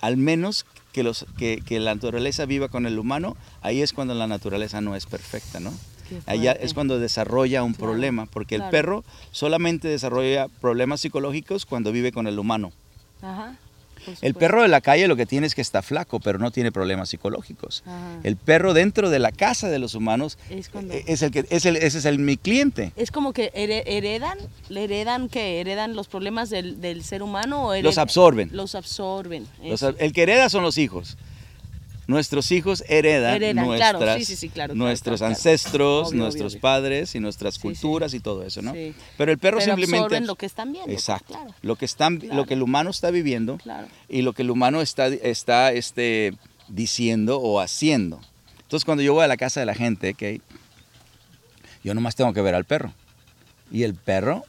Al 0.00 0.16
menos 0.16 0.64
que, 0.94 1.02
los, 1.02 1.26
que, 1.36 1.62
que 1.66 1.80
la 1.80 1.94
naturaleza 1.94 2.46
viva 2.46 2.68
con 2.68 2.86
el 2.86 2.98
humano, 2.98 3.36
ahí 3.60 3.82
es 3.82 3.92
cuando 3.92 4.14
la 4.14 4.26
naturaleza 4.26 4.80
no 4.80 4.96
es 4.96 5.04
perfecta, 5.04 5.60
¿no? 5.60 5.70
Allá 6.26 6.52
es 6.52 6.72
cuando 6.72 6.98
desarrolla 6.98 7.62
un 7.62 7.74
Claro, 7.74 7.92
problema, 7.92 8.24
porque 8.26 8.54
el 8.54 8.62
perro 8.70 9.04
solamente 9.32 9.88
desarrolla 9.88 10.48
problemas 10.62 11.02
psicológicos 11.02 11.66
cuando 11.66 11.92
vive 11.92 12.10
con 12.10 12.26
el 12.26 12.38
humano. 12.38 12.72
Ajá. 13.20 13.58
El 14.20 14.34
perro 14.34 14.62
de 14.62 14.68
la 14.68 14.80
calle 14.80 15.06
lo 15.08 15.16
que 15.16 15.26
tiene 15.26 15.46
es 15.46 15.54
que 15.54 15.60
está 15.60 15.82
flaco, 15.82 16.20
pero 16.20 16.38
no 16.38 16.50
tiene 16.50 16.72
problemas 16.72 17.08
psicológicos. 17.10 17.82
Ajá. 17.86 18.18
El 18.22 18.36
perro 18.36 18.74
dentro 18.74 19.10
de 19.10 19.18
la 19.18 19.32
casa 19.32 19.68
de 19.68 19.78
los 19.78 19.94
humanos 19.94 20.38
Es 20.50 20.68
cuando- 20.68 20.94
eh, 20.94 21.04
es 21.06 21.22
el 21.22 21.30
que 21.30 21.44
es 21.50 21.64
el, 21.66 21.76
ese 21.76 21.98
es 21.98 22.04
el 22.04 22.18
mi 22.18 22.36
cliente. 22.36 22.92
Es 22.96 23.10
como 23.10 23.32
que 23.32 23.50
here- 23.54 23.82
heredan, 23.86 24.38
heredan 24.70 25.28
que 25.28 25.60
heredan 25.60 25.94
los 25.94 26.08
problemas 26.08 26.50
del, 26.50 26.80
del 26.80 27.04
ser 27.04 27.22
humano 27.22 27.68
o 27.68 27.76
Los 27.82 27.98
absorben. 27.98 28.50
Los 28.52 28.74
absorben. 28.74 29.46
Los- 29.62 29.82
el 29.82 30.12
que 30.12 30.22
hereda 30.22 30.48
son 30.48 30.62
los 30.62 30.78
hijos. 30.78 31.16
Nuestros 32.12 32.52
hijos 32.52 32.84
heredan, 32.88 33.36
Heredan, 33.36 33.66
nuestras, 33.66 33.96
claro, 33.96 34.18
sí, 34.18 34.24
sí, 34.24 34.36
sí, 34.36 34.48
claro, 34.48 34.74
claro, 34.74 34.86
nuestros 34.86 35.20
claro, 35.20 35.34
ancestros, 35.34 36.08
Obvio, 36.08 36.18
nuestros 36.22 36.52
obvio, 36.52 36.58
obvio. 36.58 36.60
padres 36.60 37.14
y 37.14 37.20
nuestras 37.20 37.58
culturas 37.58 38.14
y 38.14 38.20
todo 38.20 38.44
eso, 38.44 38.62
¿no? 38.62 38.72
Pero 39.16 39.32
el 39.32 39.38
perro 39.38 39.58
Pero 39.58 39.76
simplemente 39.76 40.20
lo 40.20 40.36
que 40.36 40.46
están 40.46 40.72
viendo. 40.72 40.92
Exacto. 40.92 41.38
Lo 41.62 41.76
que 41.76 41.84
están 41.84 42.20
lo 42.32 42.46
que 42.46 42.54
el 42.54 42.62
humano 42.62 42.90
está 42.90 43.10
viviendo 43.10 43.58
y 44.08 44.22
lo 44.22 44.32
que 44.32 44.42
el 44.42 44.50
humano 44.50 44.80
está 44.82 45.06
está 45.08 45.72
este 45.72 46.34
diciendo 46.68 47.38
o 47.40 47.60
haciendo. 47.60 48.20
Entonces, 48.60 48.84
cuando 48.84 49.02
yo 49.02 49.12
voy 49.12 49.24
a 49.24 49.28
la 49.28 49.36
casa 49.36 49.60
de 49.60 49.66
la 49.66 49.74
gente, 49.74 50.10
¿ok? 50.10 50.40
yo 51.84 51.94
nomás 51.94 52.14
tengo 52.14 52.32
que 52.32 52.42
ver 52.42 52.54
al 52.54 52.64
perro. 52.64 52.92
Y 53.70 53.82
el 53.84 53.94
perro 53.94 54.44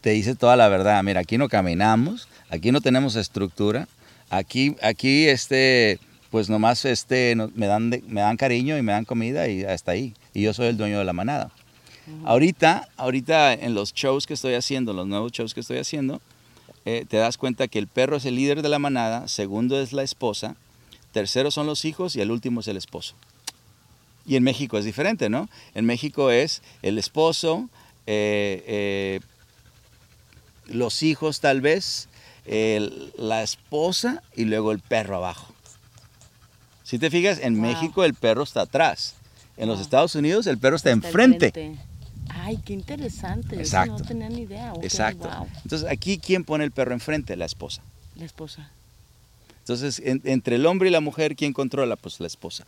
te 0.00 0.10
dice 0.10 0.34
toda 0.34 0.56
la 0.56 0.68
verdad. 0.68 1.02
Mira, 1.02 1.20
aquí 1.20 1.38
no 1.38 1.48
caminamos, 1.48 2.28
aquí 2.50 2.72
no 2.72 2.80
tenemos 2.80 3.16
estructura, 3.16 3.88
aquí, 4.30 4.76
aquí 4.82 5.26
este, 5.26 5.98
pues 6.34 6.50
nomás 6.50 6.84
este, 6.84 7.36
me, 7.54 7.66
dan 7.66 7.90
me 8.08 8.20
dan 8.20 8.36
cariño 8.36 8.76
y 8.76 8.82
me 8.82 8.90
dan 8.90 9.04
comida 9.04 9.46
y 9.46 9.62
hasta 9.62 9.92
ahí. 9.92 10.14
Y 10.32 10.42
yo 10.42 10.52
soy 10.52 10.66
el 10.66 10.76
dueño 10.76 10.98
de 10.98 11.04
la 11.04 11.12
manada. 11.12 11.52
Ahorita, 12.24 12.88
ahorita 12.96 13.52
en 13.52 13.74
los 13.74 13.94
shows 13.94 14.26
que 14.26 14.34
estoy 14.34 14.54
haciendo, 14.54 14.92
los 14.92 15.06
nuevos 15.06 15.30
shows 15.30 15.54
que 15.54 15.60
estoy 15.60 15.78
haciendo, 15.78 16.20
eh, 16.86 17.06
te 17.08 17.18
das 17.18 17.38
cuenta 17.38 17.68
que 17.68 17.78
el 17.78 17.86
perro 17.86 18.16
es 18.16 18.24
el 18.24 18.34
líder 18.34 18.62
de 18.62 18.68
la 18.68 18.80
manada, 18.80 19.28
segundo 19.28 19.80
es 19.80 19.92
la 19.92 20.02
esposa, 20.02 20.56
tercero 21.12 21.52
son 21.52 21.68
los 21.68 21.84
hijos 21.84 22.16
y 22.16 22.20
el 22.20 22.32
último 22.32 22.62
es 22.62 22.66
el 22.66 22.78
esposo. 22.78 23.14
Y 24.26 24.34
en 24.34 24.42
México 24.42 24.76
es 24.76 24.84
diferente, 24.84 25.28
¿no? 25.28 25.48
En 25.76 25.84
México 25.84 26.32
es 26.32 26.62
el 26.82 26.98
esposo, 26.98 27.68
eh, 28.08 28.64
eh, 28.66 29.20
los 30.66 31.04
hijos 31.04 31.38
tal 31.38 31.60
vez, 31.60 32.08
la 32.44 33.44
esposa 33.44 34.20
y 34.34 34.46
luego 34.46 34.72
el 34.72 34.80
perro 34.80 35.14
abajo. 35.14 35.53
Si 36.84 36.98
te 36.98 37.10
fijas, 37.10 37.40
en 37.40 37.60
México 37.60 38.04
el 38.04 38.14
perro 38.14 38.44
está 38.44 38.60
atrás. 38.62 39.14
En 39.56 39.68
los 39.68 39.80
Estados 39.80 40.14
Unidos 40.14 40.46
el 40.46 40.58
perro 40.58 40.76
está, 40.76 40.90
enfrente. 40.90 41.76
Ay, 42.28 42.58
qué 42.64 42.74
interesante. 42.74 43.56
Exacto. 43.56 43.98
no 43.98 44.04
tenía 44.04 44.28
ni 44.28 44.42
idea. 44.42 44.72
Exacto. 44.82 45.28
Entonces, 45.62 45.88
aquí, 45.88 46.18
¿quién 46.18 46.44
pone 46.44 46.64
el 46.64 46.70
perro 46.70 46.92
enfrente? 46.92 47.36
La 47.36 47.46
esposa. 47.46 47.82
La 48.16 48.24
esposa. 48.24 48.70
Entonces, 49.60 50.02
entre 50.04 50.56
el 50.56 50.66
hombre 50.66 50.88
y 50.88 50.92
la 50.92 51.00
mujer, 51.00 51.36
¿quién 51.36 51.54
controla? 51.54 51.96
Pues 51.96 52.20
la 52.20 52.26
esposa. 52.26 52.66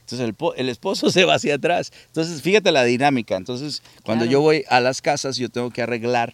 Entonces, 0.00 0.34
el, 0.56 0.68
esposo 0.68 1.10
se 1.12 1.24
va 1.24 1.34
hacia 1.34 1.56
atrás. 1.56 1.92
Entonces, 2.06 2.40
fíjate 2.40 2.72
la 2.72 2.84
dinámica. 2.84 3.36
Entonces, 3.36 3.82
cuando 4.02 4.24
yo 4.24 4.40
voy 4.40 4.64
a 4.68 4.80
las 4.80 5.02
casas, 5.02 5.36
yo 5.36 5.50
tengo 5.50 5.70
que 5.70 5.82
arreglar 5.82 6.32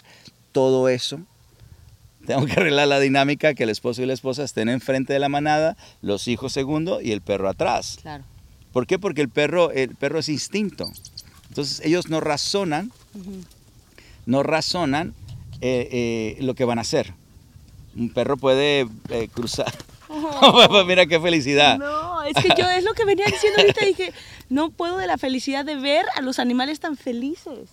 todo 0.52 0.88
eso. 0.88 1.20
Tengo 2.26 2.46
que 2.46 2.52
arreglar 2.52 2.88
la 2.88 3.00
dinámica 3.00 3.54
que 3.54 3.64
el 3.64 3.70
esposo 3.70 4.02
y 4.02 4.06
la 4.06 4.12
esposa 4.12 4.44
estén 4.44 4.68
enfrente 4.68 5.12
de 5.12 5.18
la 5.18 5.28
manada, 5.28 5.76
los 6.02 6.28
hijos 6.28 6.52
segundo 6.52 7.00
y 7.00 7.12
el 7.12 7.20
perro 7.20 7.48
atrás. 7.48 7.98
Claro. 8.02 8.24
¿Por 8.72 8.86
qué? 8.86 8.98
Porque 8.98 9.20
el 9.20 9.28
perro, 9.28 9.70
el 9.70 9.94
perro 9.94 10.18
es 10.18 10.28
instinto. 10.28 10.90
Entonces 11.48 11.80
ellos 11.84 12.08
no 12.08 12.20
razonan, 12.20 12.90
no 14.24 14.42
razonan 14.42 15.14
eh, 15.60 16.36
eh, 16.38 16.42
lo 16.42 16.54
que 16.54 16.64
van 16.64 16.78
a 16.78 16.82
hacer. 16.82 17.12
Un 17.94 18.08
perro 18.10 18.36
puede 18.36 18.88
eh, 19.10 19.28
cruzar. 19.32 19.72
Mira 20.86 21.06
qué 21.06 21.20
felicidad. 21.20 21.78
No, 21.78 22.22
es 22.22 22.34
que 22.34 22.48
yo 22.56 22.68
es 22.70 22.84
lo 22.84 22.94
que 22.94 23.04
venía 23.04 23.26
diciendo 23.26 23.60
ahorita. 23.60 23.84
Dije, 23.84 24.12
no 24.48 24.70
puedo 24.70 24.96
de 24.96 25.06
la 25.06 25.18
felicidad 25.18 25.64
de 25.64 25.76
ver 25.76 26.06
a 26.16 26.22
los 26.22 26.38
animales 26.38 26.80
tan 26.80 26.96
felices. 26.96 27.68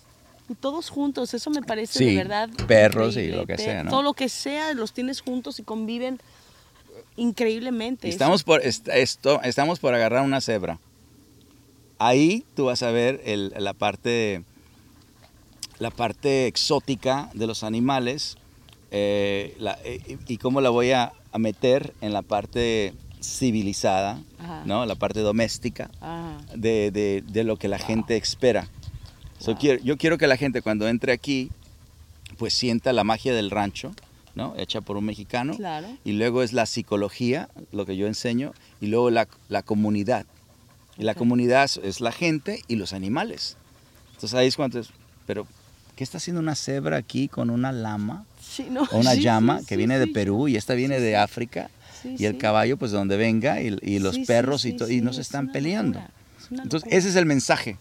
Todos 0.58 0.90
juntos, 0.90 1.32
eso 1.34 1.50
me 1.50 1.62
parece 1.62 2.04
de 2.04 2.16
verdad. 2.16 2.48
Perros 2.66 3.16
y 3.16 3.28
lo 3.28 3.46
que 3.46 3.56
sea, 3.58 3.84
¿no? 3.84 3.90
Todo 3.90 4.02
lo 4.02 4.14
que 4.14 4.28
sea, 4.28 4.74
los 4.74 4.92
tienes 4.92 5.20
juntos 5.20 5.58
y 5.58 5.62
conviven 5.62 6.20
increíblemente. 7.16 8.08
Estamos 8.08 8.42
por, 8.42 8.60
esto, 8.62 9.40
estamos 9.42 9.78
por 9.78 9.94
agarrar 9.94 10.24
una 10.24 10.40
cebra 10.40 10.78
ahí 12.00 12.44
tú 12.54 12.64
vas 12.64 12.82
a 12.82 12.90
ver 12.90 13.22
la, 13.26 13.74
parte, 13.74 14.42
la 15.78 15.90
parte 15.90 16.48
exótica 16.48 17.30
de 17.34 17.46
los 17.46 17.62
animales 17.62 18.36
eh, 18.90 19.56
eh, 19.84 20.16
y, 20.26 20.38
cómo 20.38 20.60
la 20.60 20.70
voy 20.70 20.90
a, 20.90 21.12
meter 21.38 21.94
en 22.00 22.12
la 22.12 22.22
parte 22.22 22.92
civilizada, 23.22 24.20
¿no? 24.64 24.84
la 24.84 24.96
parte 24.96 25.20
doméstica 25.20 25.88
de, 26.56 27.22
lo 27.44 27.56
que 27.56 27.68
la 27.68 27.78
gente 27.78 28.16
espera. 28.16 28.68
Yo 29.82 29.96
quiero 29.96 30.18
que 30.18 30.26
la 30.26 30.36
gente 30.36 30.62
cuando 30.62 30.88
entre 30.88 31.12
aquí, 31.12 31.50
pues 32.38 32.54
sienta 32.54 32.92
la 32.92 33.04
magia 33.04 33.34
del 33.34 33.50
rancho, 33.50 33.94
¿no? 34.34 34.54
hecha 34.56 34.80
por 34.80 34.96
un 34.96 35.04
mexicano, 35.04 35.56
y 36.04 36.12
luego 36.12 36.42
es 36.42 36.52
la 36.52 36.66
psicología, 36.66 37.48
lo 37.72 37.86
que 37.86 37.96
yo 37.96 38.06
enseño, 38.06 38.52
y 38.80 38.86
luego 38.86 39.10
la, 39.10 39.28
la 39.48 39.62
comunidad. 39.62 40.26
Y 40.98 41.04
la 41.04 41.14
comunidad 41.14 41.70
es 41.82 42.00
la 42.00 42.12
gente 42.12 42.62
y 42.68 42.76
los 42.76 42.92
animales. 42.92 43.56
Entonces 44.12 44.34
ahí 44.34 44.48
es 44.48 44.56
cuando 44.56 44.82
pero 45.26 45.46
¿qué 45.96 46.04
está 46.04 46.18
haciendo 46.18 46.40
una 46.40 46.54
cebra 46.54 46.98
aquí 46.98 47.28
con 47.28 47.50
una 47.50 47.72
lama? 47.72 48.26
o 48.90 48.98
una 48.98 49.14
llama 49.14 49.60
que 49.66 49.76
viene 49.76 49.98
de 49.98 50.08
Perú 50.08 50.48
y 50.48 50.56
esta 50.56 50.74
viene 50.74 51.00
de 51.00 51.16
África. 51.16 51.70
y 52.04 52.24
el 52.24 52.36
caballo, 52.36 52.76
pues 52.76 52.90
de 52.90 52.98
donde 52.98 53.16
venga, 53.16 53.60
y, 53.60 53.98
los 53.98 54.18
perros 54.20 54.64
y, 54.64 54.76
y 54.88 55.00
no 55.00 55.12
se 55.12 55.20
están 55.20 55.52
peleando. 55.52 56.02
Entonces, 56.50 56.90
ese 56.90 57.08
es 57.10 57.16
el 57.16 57.26
mensaje. 57.26 57.78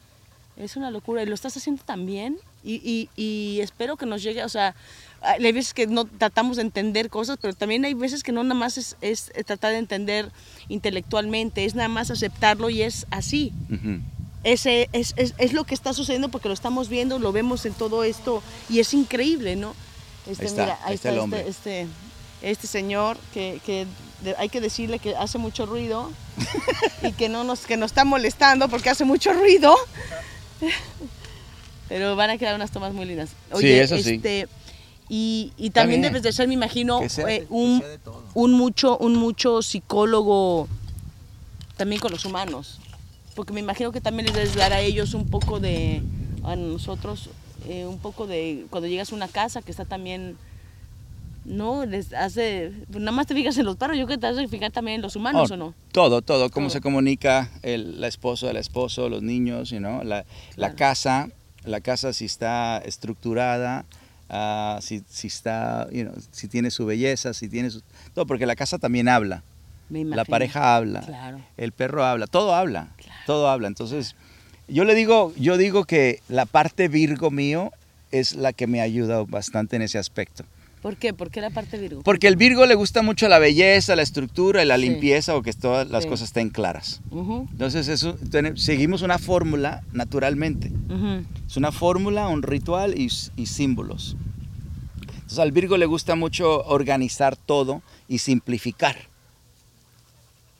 Es 0.59 0.75
una 0.75 0.91
locura. 0.91 1.23
Y 1.23 1.25
lo 1.25 1.33
estás 1.33 1.55
haciendo 1.55 1.83
también. 1.83 2.37
Y, 2.63 3.09
y, 3.15 3.61
espero 3.61 3.95
que 3.95 4.05
nos 4.05 4.21
llegue, 4.21 4.43
o 4.43 4.49
sea, 4.49 4.75
hay 5.21 5.51
veces 5.53 5.73
que 5.73 5.87
no 5.87 6.03
tratamos 6.03 6.57
de 6.57 6.63
entender 6.63 7.09
cosas, 7.09 7.37
pero 7.41 7.53
también 7.53 7.85
hay 7.85 7.93
veces 7.93 8.21
que 8.21 8.33
no 8.33 8.43
nada 8.43 8.55
más 8.55 8.77
es, 8.77 8.97
es 8.99 9.31
tratar 9.45 9.71
de 9.71 9.77
entender 9.77 10.29
intelectualmente, 10.67 11.63
es 11.63 11.73
nada 11.73 11.87
más 11.87 12.11
aceptarlo 12.11 12.69
y 12.69 12.81
es 12.81 13.07
así. 13.11 13.53
Ese 14.43 14.89
es, 14.91 15.13
es, 15.15 15.35
es, 15.37 15.53
lo 15.53 15.63
que 15.63 15.73
está 15.73 15.93
sucediendo 15.93 16.27
porque 16.27 16.49
lo 16.49 16.53
estamos 16.53 16.89
viendo, 16.89 17.17
lo 17.17 17.31
vemos 17.31 17.65
en 17.65 17.73
todo 17.73 18.03
esto 18.03 18.43
y 18.69 18.79
es 18.79 18.93
increíble, 18.93 19.55
¿no? 19.55 19.73
Este, 20.27 20.43
ahí 20.43 20.47
está, 20.47 20.63
mira, 20.63 20.79
ahí 20.83 20.95
está, 20.95 21.11
este, 21.11 21.49
este, 21.49 21.87
este, 22.41 22.67
señor 22.67 23.17
que, 23.33 23.61
que 23.65 23.87
hay 24.37 24.49
que 24.49 24.61
decirle 24.61 24.99
que 24.99 25.15
hace 25.15 25.37
mucho 25.37 25.65
ruido 25.65 26.11
y 27.03 27.13
que 27.13 27.29
no 27.29 27.43
nos, 27.43 27.61
que 27.61 27.77
nos 27.77 27.91
está 27.91 28.03
molestando 28.03 28.67
porque 28.67 28.89
hace 28.89 29.05
mucho 29.05 29.31
ruido. 29.33 29.75
Pero 31.89 32.15
van 32.15 32.29
a 32.29 32.37
quedar 32.37 32.55
unas 32.55 32.71
tomas 32.71 32.93
muy 32.93 33.05
lindas. 33.05 33.31
sí, 33.59 33.69
eso 33.69 33.97
sí. 33.97 34.15
Este, 34.15 34.47
y, 35.09 35.53
y 35.57 35.71
también, 35.71 36.03
debes 36.03 36.21
de 36.21 36.31
ser, 36.31 36.47
me 36.47 36.53
imagino, 36.53 37.01
eh, 37.01 37.47
un, 37.49 37.83
un, 38.35 38.51
mucho, 38.51 38.95
un 38.99 39.15
mucho 39.15 39.63
psicólogo 39.63 40.67
también 41.77 41.99
con 41.99 42.11
los 42.11 42.25
humanos. 42.25 42.79
Porque 43.33 43.53
me 43.53 43.59
imagino 43.59 43.91
que 43.91 44.01
también 44.01 44.27
les 44.27 44.35
debes 44.35 44.55
dar 44.55 44.71
a 44.71 44.81
ellos 44.81 45.15
un 45.15 45.27
poco 45.27 45.59
de, 45.59 46.03
a 46.43 46.55
nosotros, 46.55 47.29
eh, 47.67 47.85
un 47.87 47.97
poco 47.97 48.27
de, 48.27 48.67
cuando 48.69 48.87
llegas 48.87 49.11
a 49.11 49.15
una 49.15 49.27
casa 49.27 49.63
que 49.63 49.71
está 49.71 49.85
también, 49.85 50.37
no, 51.49 51.85
les 51.85 52.13
hace, 52.13 52.71
nada 52.89 53.11
más 53.11 53.27
te 53.27 53.33
fijas 53.33 53.57
en 53.57 53.65
los 53.65 53.75
perros, 53.75 53.97
yo 53.97 54.05
creo 54.05 54.17
que 54.17 54.21
te 54.21 54.27
hace 54.27 54.47
fijar 54.47 54.71
también 54.71 54.95
en 54.95 55.01
los 55.01 55.15
humanos, 55.15 55.49
oh, 55.49 55.53
¿o 55.55 55.57
no? 55.57 55.73
Todo, 55.91 56.21
todo, 56.21 56.49
cómo 56.49 56.69
se 56.69 56.79
comunica 56.79 57.49
el, 57.63 57.99
la 57.99 58.07
esposa, 58.07 58.51
el 58.51 58.57
esposo, 58.57 59.09
los 59.09 59.23
niños, 59.23 59.71
you 59.71 59.79
la, 59.79 60.25
la 60.55 60.75
casa, 60.75 61.29
la 61.65 61.81
casa 61.81 62.13
si 62.13 62.25
está 62.25 62.77
estructurada, 62.77 63.85
uh, 64.29 64.79
si, 64.81 65.03
si, 65.09 65.27
está, 65.27 65.89
you 65.91 66.03
know, 66.03 66.13
si 66.31 66.47
tiene 66.47 66.69
su 66.69 66.85
belleza, 66.85 67.33
si 67.33 67.49
tiene 67.49 67.71
su... 67.71 67.81
Todo, 68.13 68.27
porque 68.27 68.45
la 68.45 68.55
casa 68.55 68.77
también 68.77 69.09
habla. 69.09 69.43
La 69.89 70.23
pareja 70.23 70.75
habla, 70.75 71.01
claro. 71.01 71.41
el 71.57 71.71
perro 71.71 72.05
habla, 72.05 72.27
todo 72.27 72.53
habla, 72.53 72.89
todo 73.25 73.49
habla. 73.49 73.67
Entonces, 73.67 74.15
yo 74.67 74.83
le 74.83 74.93
digo, 74.93 75.33
yo 75.35 75.57
digo 75.57 75.85
que 75.85 76.21
la 76.29 76.45
parte 76.45 76.87
Virgo 76.87 77.31
mío 77.31 77.71
es 78.11 78.35
la 78.35 78.53
que 78.53 78.67
me 78.67 78.81
ayuda 78.81 79.23
bastante 79.23 79.77
en 79.77 79.81
ese 79.81 79.97
aspecto. 79.97 80.45
¿Por 80.81 80.95
qué? 80.95 81.13
¿Por 81.13 81.29
qué 81.29 81.41
la 81.41 81.49
parte 81.49 81.77
Virgo? 81.77 82.03
Porque 82.03 82.27
el 82.27 82.37
Virgo 82.37 82.65
le 82.65 82.75
gusta 82.75 83.01
mucho 83.01 83.27
la 83.27 83.37
belleza, 83.37 83.97
la 83.97 84.01
estructura 84.01 84.63
y 84.63 84.65
la 84.65 84.77
limpieza 84.77 85.35
o 85.35 85.41
que 85.41 85.51
todas 85.51 85.89
las 85.89 86.05
cosas 86.05 86.29
estén 86.29 86.49
claras. 86.49 87.01
Entonces 87.11 87.89
eso, 87.89 88.17
seguimos 88.55 89.01
una 89.01 89.19
fórmula 89.19 89.83
naturalmente. 89.91 90.71
Es 91.47 91.57
una 91.57 91.71
fórmula, 91.71 92.29
un 92.29 92.43
ritual 92.43 92.97
y, 92.97 93.09
símbolos. 93.09 94.15
Entonces 95.11 95.39
al 95.39 95.51
Virgo 95.51 95.77
le 95.77 95.85
gusta 95.85 96.15
mucho 96.15 96.63
organizar 96.65 97.35
todo 97.35 97.81
y 98.07 98.19
simplificar. 98.19 98.95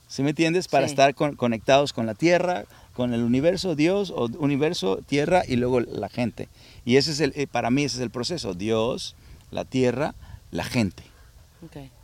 ¿Sí 0.10 0.24
me 0.24 0.32
entiendes? 0.32 0.68
Para 0.68 0.86
estar 0.86 1.16
conectados 1.16 1.94
con 1.94 2.06
la 2.08 2.16
tierra, 2.16 2.66
con 2.94 3.14
el 3.14 3.22
universo, 3.22 3.76
Dios, 3.76 4.12
o 4.14 4.26
universo, 4.40 5.00
tierra 5.08 5.44
y 5.48 5.56
luego 5.56 5.80
la 5.80 6.10
gente. 6.10 6.50
Y 6.84 6.98
ese 6.98 7.12
es 7.12 7.22
el, 7.22 7.32
eh, 7.36 7.48
para 7.48 7.70
mí 7.70 7.84
ese 7.84 7.98
es 7.98 8.02
el 8.02 8.10
proceso. 8.10 8.54
Dios, 8.54 9.16
la 9.52 9.66
tierra, 9.66 10.16
la 10.52 10.64
gente. 10.64 11.04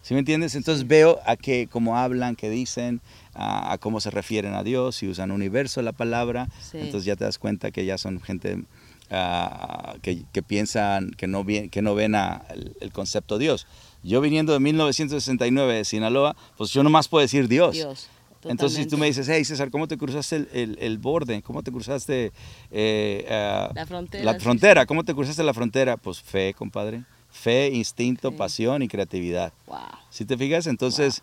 ¿Sí 0.01 0.13
me 0.13 0.19
entiendes? 0.19 0.55
Entonces 0.55 0.87
veo 0.87 1.19
a 1.25 1.37
que 1.37 1.67
cómo 1.67 1.97
hablan, 1.97 2.35
qué 2.35 2.49
dicen, 2.49 3.01
a, 3.33 3.77
cómo 3.79 4.01
se 4.01 4.11
refieren 4.11 4.53
a 4.53 4.63
Dios, 4.63 4.97
si 4.97 5.07
usan 5.07 5.31
universo 5.31 5.81
la 5.81 5.93
palabra, 5.93 6.49
entonces 6.73 7.05
ya 7.05 7.15
te 7.15 7.23
das 7.23 7.39
cuenta 7.39 7.71
que 7.71 7.85
ya 7.85 7.97
son 7.97 8.21
gente 8.21 8.63
ah, 9.09 9.95
que, 10.01 10.43
piensan, 10.43 11.11
que 11.11 11.27
no, 11.27 11.45
que 11.45 11.81
no 11.81 11.95
ven 11.95 12.15
a, 12.15 12.43
el, 12.79 12.91
concepto 12.91 13.37
Dios. 13.37 13.65
Yo 14.03 14.21
viniendo 14.21 14.53
de 14.53 14.59
1969 14.59 15.73
de 15.73 15.85
Sinaloa, 15.85 16.35
pues 16.57 16.71
yo 16.71 16.83
nomás 16.83 17.07
puedo 17.07 17.21
decir 17.21 17.47
Dios. 17.47 17.73
Dios. 17.75 18.09
Entonces, 18.43 18.77
si 18.77 18.85
tú 18.85 18.97
me 18.99 19.07
dices, 19.07 19.27
hey 19.27 19.43
César, 19.43 19.71
¿cómo 19.71 19.87
te 19.87 19.97
cruzaste 19.97 20.47
el, 20.53 20.97
borde? 20.99 21.41
¿Cómo 21.41 21.63
te 21.63 21.71
cruzaste 21.71 22.31
eh, 22.69 23.25
ah, 23.31 23.71
la 23.73 23.85
frontera? 23.87 24.23
La 24.23 24.39
frontera, 24.39 24.85
¿cómo 24.85 25.03
te 25.03 25.15
cruzaste 25.15 25.43
la 25.43 25.53
frontera? 25.53 25.97
Pues 25.97 26.21
fe, 26.21 26.53
compadre. 26.53 27.05
Fe, 27.35 27.69
instinto, 27.73 28.31
pasión 28.31 28.81
y 28.81 28.87
creatividad. 28.87 29.51
Wow. 29.67 29.79
Si 30.09 30.25
te 30.25 30.37
fijas, 30.37 30.67
entonces, 30.67 31.21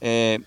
eh, 0.00 0.38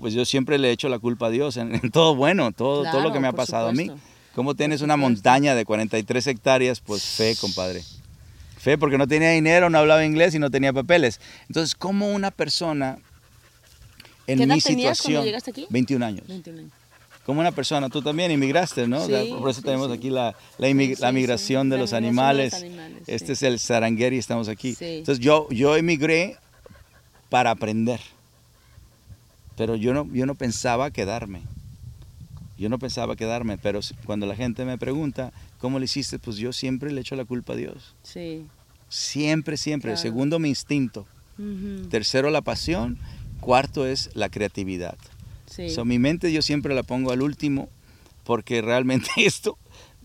pues 0.00 0.14
yo 0.14 0.24
siempre 0.24 0.58
le 0.58 0.68
he 0.68 0.72
hecho 0.72 0.88
la 0.88 0.98
culpa 0.98 1.26
a 1.26 1.30
Dios 1.30 1.56
en, 1.56 1.90
todo 1.92 2.16
bueno, 2.16 2.50
todo, 2.50 2.82
todo 2.90 3.02
lo 3.02 3.12
que 3.12 3.20
me 3.20 3.28
ha 3.28 3.32
pasado 3.32 3.68
a 3.68 3.72
mí. 3.72 3.90
¿Cómo 4.34 4.54
tienes 4.54 4.82
una 4.82 4.96
montaña 4.96 5.54
de 5.54 5.64
43 5.64 6.26
hectáreas? 6.26 6.80
Pues 6.80 7.04
fe, 7.04 7.36
compadre. 7.40 7.84
Fe 8.58 8.78
porque 8.78 8.98
no 8.98 9.06
tenía 9.06 9.30
dinero, 9.30 9.70
no 9.70 9.78
hablaba 9.78 10.04
inglés 10.04 10.34
y 10.34 10.38
no 10.38 10.50
tenía 10.50 10.72
papeles. 10.72 11.20
Entonces, 11.48 11.74
¿cómo 11.74 12.10
una 12.12 12.30
persona 12.30 12.98
en 14.26 14.38
¿Qué 14.38 14.44
edad 14.44 14.54
mi 14.54 14.60
tenías 14.60 15.00
cuando 15.00 15.20
situación, 15.20 15.24
llegaste 15.24 15.50
aquí? 15.50 15.66
21 15.70 16.04
años, 16.04 16.26
21 16.26 16.58
años. 16.60 16.72
Como 17.24 17.40
una 17.40 17.52
persona, 17.52 17.88
tú 17.88 18.02
también 18.02 18.30
inmigraste, 18.30 18.86
¿no? 18.86 19.02
O 19.02 19.06
sea, 19.06 19.22
Sí, 19.22 19.34
por 19.38 19.48
eso 19.48 19.60
sí, 19.60 19.64
tenemos 19.66 19.88
sí. 19.88 19.94
aquí 19.94 20.10
la, 20.10 20.34
la, 20.58 20.72
migración 20.74 21.00
de 21.00 21.06
los 21.06 21.14
migración 21.14 21.70
de 21.70 21.78
los 21.78 21.92
animales. 21.92 22.64
Este 23.06 23.32
es 23.32 23.42
el 23.42 23.58
Sarangeri, 23.58 24.18
estamos 24.18 24.48
aquí. 24.48 24.76
Entonces 24.78 25.24
yo, 25.24 25.48
yo 25.50 25.76
emigré 25.76 26.36
para 27.30 27.50
aprender, 27.50 28.00
pero 29.56 29.74
yo 29.74 29.94
no, 29.94 30.06
yo 30.12 30.26
no 30.26 30.34
pensaba 30.34 30.90
quedarme. 30.90 31.42
Yo 32.56 32.68
no 32.68 32.78
pensaba 32.78 33.16
quedarme, 33.16 33.58
pero 33.58 33.80
cuando 34.06 34.26
la 34.26 34.36
gente 34.36 34.64
me 34.64 34.78
pregunta, 34.78 35.32
¿cómo 35.58 35.78
lo 35.78 35.84
hiciste? 35.84 36.18
Pues 36.18 36.36
yo 36.36 36.52
siempre 36.52 36.92
le 36.92 37.00
echo 37.00 37.16
la 37.16 37.24
culpa 37.24 37.54
a 37.54 37.56
Dios. 37.56 37.96
Sí. 38.04 38.46
Siempre, 38.88 39.56
siempre. 39.56 39.90
Claro. 39.92 40.02
Segundo, 40.02 40.38
mi 40.38 40.50
instinto. 40.50 41.06
Tercero, 41.90 42.30
la 42.30 42.42
pasión. 42.42 42.96
Cuarto 43.40 43.86
es 43.86 44.10
la 44.14 44.28
creatividad. 44.28 44.96
Sí. 45.54 45.70
So, 45.70 45.84
mi 45.84 46.00
mente 46.00 46.32
yo 46.32 46.42
siempre 46.42 46.74
la 46.74 46.82
pongo 46.82 47.12
al 47.12 47.22
último 47.22 47.68
porque 48.24 48.60
realmente 48.60 49.08
esto, 49.18 49.56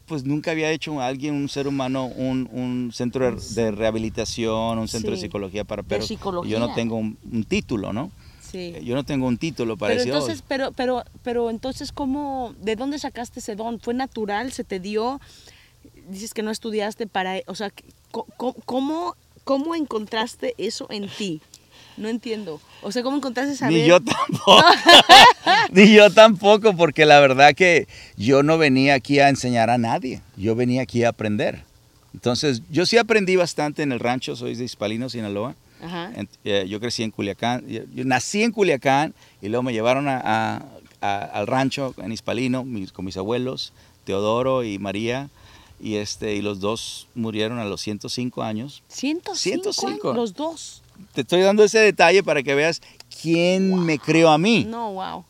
pues 0.05 0.23
nunca 0.23 0.51
había 0.51 0.71
hecho 0.71 0.99
a 1.01 1.07
alguien, 1.07 1.33
un 1.33 1.49
ser 1.49 1.67
humano, 1.67 2.05
un, 2.05 2.47
un 2.51 2.91
centro 2.93 3.31
de, 3.35 3.41
de 3.55 3.71
rehabilitación, 3.71 4.77
un 4.77 4.87
centro 4.87 5.11
de 5.11 5.17
psicología 5.17 5.63
para 5.63 5.81
perros. 5.81 6.07
psicología. 6.07 6.51
Yo 6.51 6.59
no 6.59 6.73
tengo 6.75 6.97
un, 6.97 7.17
un 7.31 7.43
título, 7.45 7.93
¿no? 7.93 8.11
Sí. 8.41 8.75
Yo 8.83 8.93
no 8.95 9.03
tengo 9.03 9.27
un 9.27 9.37
título 9.37 9.75
para 9.77 9.93
Pero 9.93 9.99
decir, 9.99 10.13
"Oh, 10.13 10.17
entonces, 10.17 10.43
pero, 10.47 10.71
pero, 10.71 11.03
pero 11.23 11.49
entonces, 11.49 11.91
¿cómo, 11.91 12.53
de 12.59 12.75
dónde 12.75 12.99
sacaste 12.99 13.39
ese 13.39 13.55
don? 13.55 13.79
¿Fue 13.79 13.93
natural? 13.93 14.51
¿Se 14.51 14.63
te 14.63 14.79
dio? 14.79 15.19
Dices 16.09 16.33
que 16.33 16.43
no 16.43 16.51
estudiaste 16.51 17.07
para, 17.07 17.39
o 17.47 17.55
sea, 17.55 17.71
¿cómo, 18.65 19.15
cómo 19.43 19.75
encontraste 19.75 20.53
eso 20.57 20.87
en 20.89 21.07
ti? 21.09 21.41
No 21.99 22.07
entiendo. 22.07 22.59
O 22.81 22.91
sea, 22.91 23.03
¿cómo 23.03 23.17
encontraste 23.17 23.55
saber? 23.55 23.73
Ni 23.81 23.85
yo 23.87 23.99
tampoco. 23.99 24.63
Ni 25.71 25.93
yo 25.93 26.09
tampoco, 26.11 26.75
porque 26.75 27.05
la 27.05 27.19
verdad 27.19 27.53
que 27.53 27.87
yo 28.17 28.41
no 28.43 28.57
venía 28.57 28.93
aquí 28.95 29.19
a 29.19 29.29
enseñar 29.29 29.69
a 29.69 29.77
nadie. 29.77 30.21
Yo 30.37 30.55
venía 30.55 30.81
aquí 30.81 31.03
a 31.03 31.09
aprender. 31.09 31.63
Entonces, 32.13 32.61
yo 32.71 32.85
sí 32.85 32.97
aprendí 32.97 33.35
bastante 33.35 33.83
en 33.83 33.91
el 33.91 33.99
rancho, 33.99 34.35
soy 34.35 34.55
de 34.55 34.63
Hispalino, 34.63 35.09
Sinaloa. 35.09 35.55
Ajá. 35.81 36.11
Eh, 36.43 36.65
yo 36.67 36.79
crecí 36.79 37.03
en 37.03 37.11
Culiacán, 37.11 37.65
yo, 37.67 37.81
nací 38.03 38.43
en 38.43 38.51
Culiacán 38.51 39.13
y 39.41 39.47
luego 39.49 39.63
me 39.63 39.71
llevaron 39.73 40.07
a- 40.09 40.19
a- 40.23 40.65
a- 41.01 41.21
al 41.23 41.47
rancho 41.47 41.93
en 41.99 42.11
Hispalino 42.11 42.63
mis- 42.65 42.91
con 42.91 43.05
mis 43.05 43.15
abuelos, 43.15 43.71
Teodoro 44.03 44.63
y 44.63 44.77
María, 44.79 45.29
y, 45.79 45.95
este, 45.95 46.35
y 46.35 46.41
los 46.41 46.59
dos 46.59 47.07
murieron 47.15 47.59
a 47.59 47.65
los 47.65 47.79
105 47.81 48.41
años. 48.43 48.83
105, 48.89 49.35
105. 49.73 50.09
años, 50.09 50.15
los 50.17 50.33
dos. 50.33 50.81
Te 51.13 51.21
estoy 51.21 51.41
dando 51.41 51.63
ese 51.63 51.79
detalle 51.79 52.23
para 52.23 52.43
que 52.43 52.55
veas 52.55 52.81
quién 53.21 53.83
me 53.85 53.99
crió 53.99 54.29
a 54.29 54.37
mí. 54.37 54.65
No, 54.67 54.93
wow. 54.93 55.25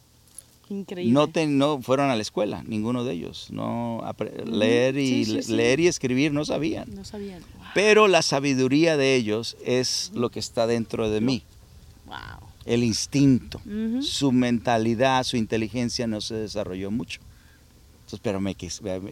Increíble. 0.69 1.11
No, 1.13 1.27
te- 1.27 1.47
no 1.47 1.81
fueron 1.81 2.09
a 2.11 2.15
la 2.15 2.21
escuela, 2.21 2.63
ninguno 2.67 3.03
de 3.03 3.13
ellos. 3.13 3.47
No 3.49 4.03
leer, 4.45 4.97
y, 4.97 5.25
sí, 5.25 5.25
sí, 5.25 5.41
sí. 5.43 5.53
leer 5.53 5.79
y 5.79 5.87
escribir 5.87 6.31
no 6.31 6.45
sabían. 6.45 6.93
No 6.93 7.03
sabían. 7.03 7.39
Wow. 7.57 7.67
Pero 7.73 8.07
la 8.07 8.21
sabiduría 8.21 8.95
de 8.95 9.15
ellos 9.15 9.57
es 9.65 10.11
lo 10.13 10.29
que 10.29 10.39
está 10.39 10.67
dentro 10.67 11.09
de 11.09 11.21
mí. 11.21 11.43
wow. 12.05 12.17
el 12.65 12.83
instinto, 12.83 13.59
su 14.01 14.31
mentalidad, 14.31 15.23
su 15.23 15.37
inteligencia 15.37 16.05
no 16.05 16.21
se 16.21 16.35
desarrolló 16.35 16.91
mucho. 16.91 17.19
Entonces, 18.09 18.21
pero 18.23 18.41
me 18.41 18.55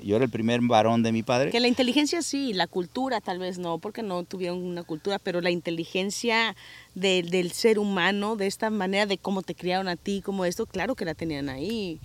yo 0.04 0.16
era 0.16 0.26
el 0.26 0.32
primer 0.32 0.60
varón 0.62 1.04
de 1.04 1.12
mi 1.12 1.22
padre. 1.22 1.52
Que 1.52 1.60
la 1.60 1.68
inteligencia 1.68 2.24
sí, 2.24 2.54
la 2.54 2.66
cultura 2.66 3.22
tal 3.22 3.38
vez 3.38 3.60
no, 3.60 3.78
porque 3.78 4.02
no 4.02 4.24
tuvieron 4.24 4.58
una 4.64 4.82
cultura, 4.82 5.20
pero 5.20 5.40
la 5.40 5.52
inteligencia 5.52 6.56
de- 6.96 7.22
del 7.22 7.52
ser 7.52 7.78
humano, 7.78 8.36
de 8.36 8.48
esta 8.48 8.72
manera 8.72 9.06
de 9.06 9.20
cómo 9.20 9.44
te 9.44 9.54
criaron 9.54 9.88
a 9.88 9.98
ti, 9.98 10.22
como 10.26 10.46
esto, 10.46 10.66
claro 10.66 10.96
que 10.96 11.06
la 11.06 11.14
tenían 11.14 11.48
ahí. 11.48 12.00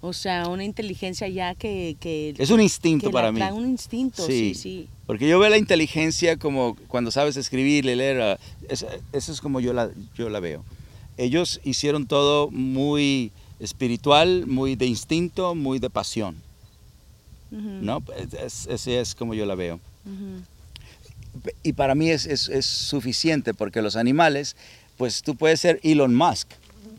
O 0.00 0.14
sea, 0.14 0.48
una 0.48 0.64
inteligencia 0.64 1.28
ya 1.28 1.54
que... 1.54 1.96
que 2.00 2.32
Es 2.38 2.48
un 2.50 2.62
instinto 2.62 3.08
que 3.08 3.12
para 3.12 3.30
mí. 3.30 3.42
Un 3.52 3.68
instinto, 3.68 4.24
sí, 4.24 4.54
Sí. 4.54 4.54
sí. 4.54 4.88
Porque 5.06 5.28
yo 5.28 5.38
veo 5.38 5.50
la 5.50 5.58
inteligencia 5.58 6.38
como 6.38 6.76
cuando 6.88 7.10
sabes 7.10 7.36
escribir 7.36 7.84
leer, 7.84 8.22
ah, 8.22 8.38
es- 8.70 8.86
eso 9.12 9.32
es 9.32 9.40
como 9.42 9.60
yo 9.60 9.74
la, 9.74 9.90
yo 10.16 10.30
la 10.30 10.40
veo. 10.40 10.64
Ellos 11.18 11.60
hicieron 11.62 12.06
todo 12.06 12.48
muy 12.50 13.32
espiritual, 13.60 14.46
muy 14.46 14.76
de 14.76 14.86
instinto, 14.86 15.54
muy 15.54 15.78
de 15.78 15.90
pasión. 15.90 16.36
Ujú, 17.50 17.60
¿no? 17.82 18.02
Es- 18.44 18.66
Ese 18.66 19.00
es 19.00 19.14
como 19.14 19.34
yo 19.34 19.46
la 19.46 19.54
veo. 19.54 19.80
Y 21.62 21.72
para 21.74 21.94
mí 21.94 22.10
es, 22.10 22.26
es- 22.26 22.48
es 22.48 22.66
suficiente 22.66 23.54
porque 23.54 23.82
los 23.82 23.96
animales, 23.96 24.56
pues 24.96 25.22
tú 25.22 25.36
puedes 25.36 25.60
ser 25.60 25.78
Elon 25.82 26.14
Musk, 26.14 26.48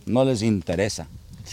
no 0.06 0.24
les 0.24 0.42
interesa. 0.42 1.08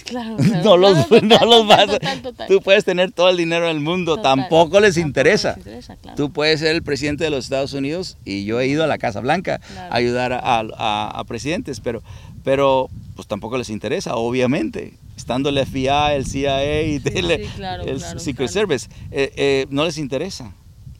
Claro, 0.04 0.36
claro, 0.36 0.62
No 0.62 0.76
los, 0.76 1.06
claro, 1.06 1.22
no 1.26 1.28
total, 1.36 1.48
los 1.50 1.66
vas 1.66 1.80
a- 1.80 1.86
total, 1.98 2.22
total. 2.22 2.48
Tú 2.48 2.60
puedes 2.60 2.84
tener 2.84 3.12
todo 3.12 3.28
el 3.30 3.36
dinero 3.38 3.66
del 3.68 3.80
mundo, 3.80 4.18
tampoco 4.20 4.78
les 4.78 4.94
tampoco 4.94 5.08
interesa. 5.08 5.48
les 5.56 5.58
interesa, 5.66 5.96
claro. 5.96 6.16
Tú 6.16 6.30
puedes 6.32 6.60
ser 6.60 6.74
el 6.76 6.82
presidente 6.82 7.24
de 7.24 7.30
los 7.30 7.44
Estados 7.46 7.72
Unidos 7.72 8.16
y 8.24 8.44
yo 8.44 8.60
he 8.60 8.66
ido 8.66 8.84
a 8.84 8.86
la 8.86 8.98
Casa 8.98 9.20
Blanca 9.20 9.60
a 9.90 9.94
ayudar 9.96 10.32
a, 10.32 10.40
a- 10.40 11.08
a 11.18 11.24
presidentes, 11.24 11.80
pero, 11.80 12.02
pero 12.44 12.88
pues 13.16 13.26
tampoco 13.26 13.58
les 13.58 13.70
interesa, 13.70 14.14
obviamente. 14.14 14.94
Estando 15.16 15.48
el 15.48 15.58
FBI, 15.58 16.14
el 16.16 16.26
CIA 16.26 16.82
y 16.82 17.00
Sí, 17.00 17.08
el, 17.14 17.26
sí, 17.44 17.48
claro, 17.56 17.82
el 17.84 17.96
claro, 17.98 18.20
Secret 18.20 18.36
claro. 18.50 18.52
Service, 18.52 18.88
eh, 19.10 19.32
eh, 19.36 19.66
no 19.70 19.84
les 19.84 19.98
interesa. 19.98 20.52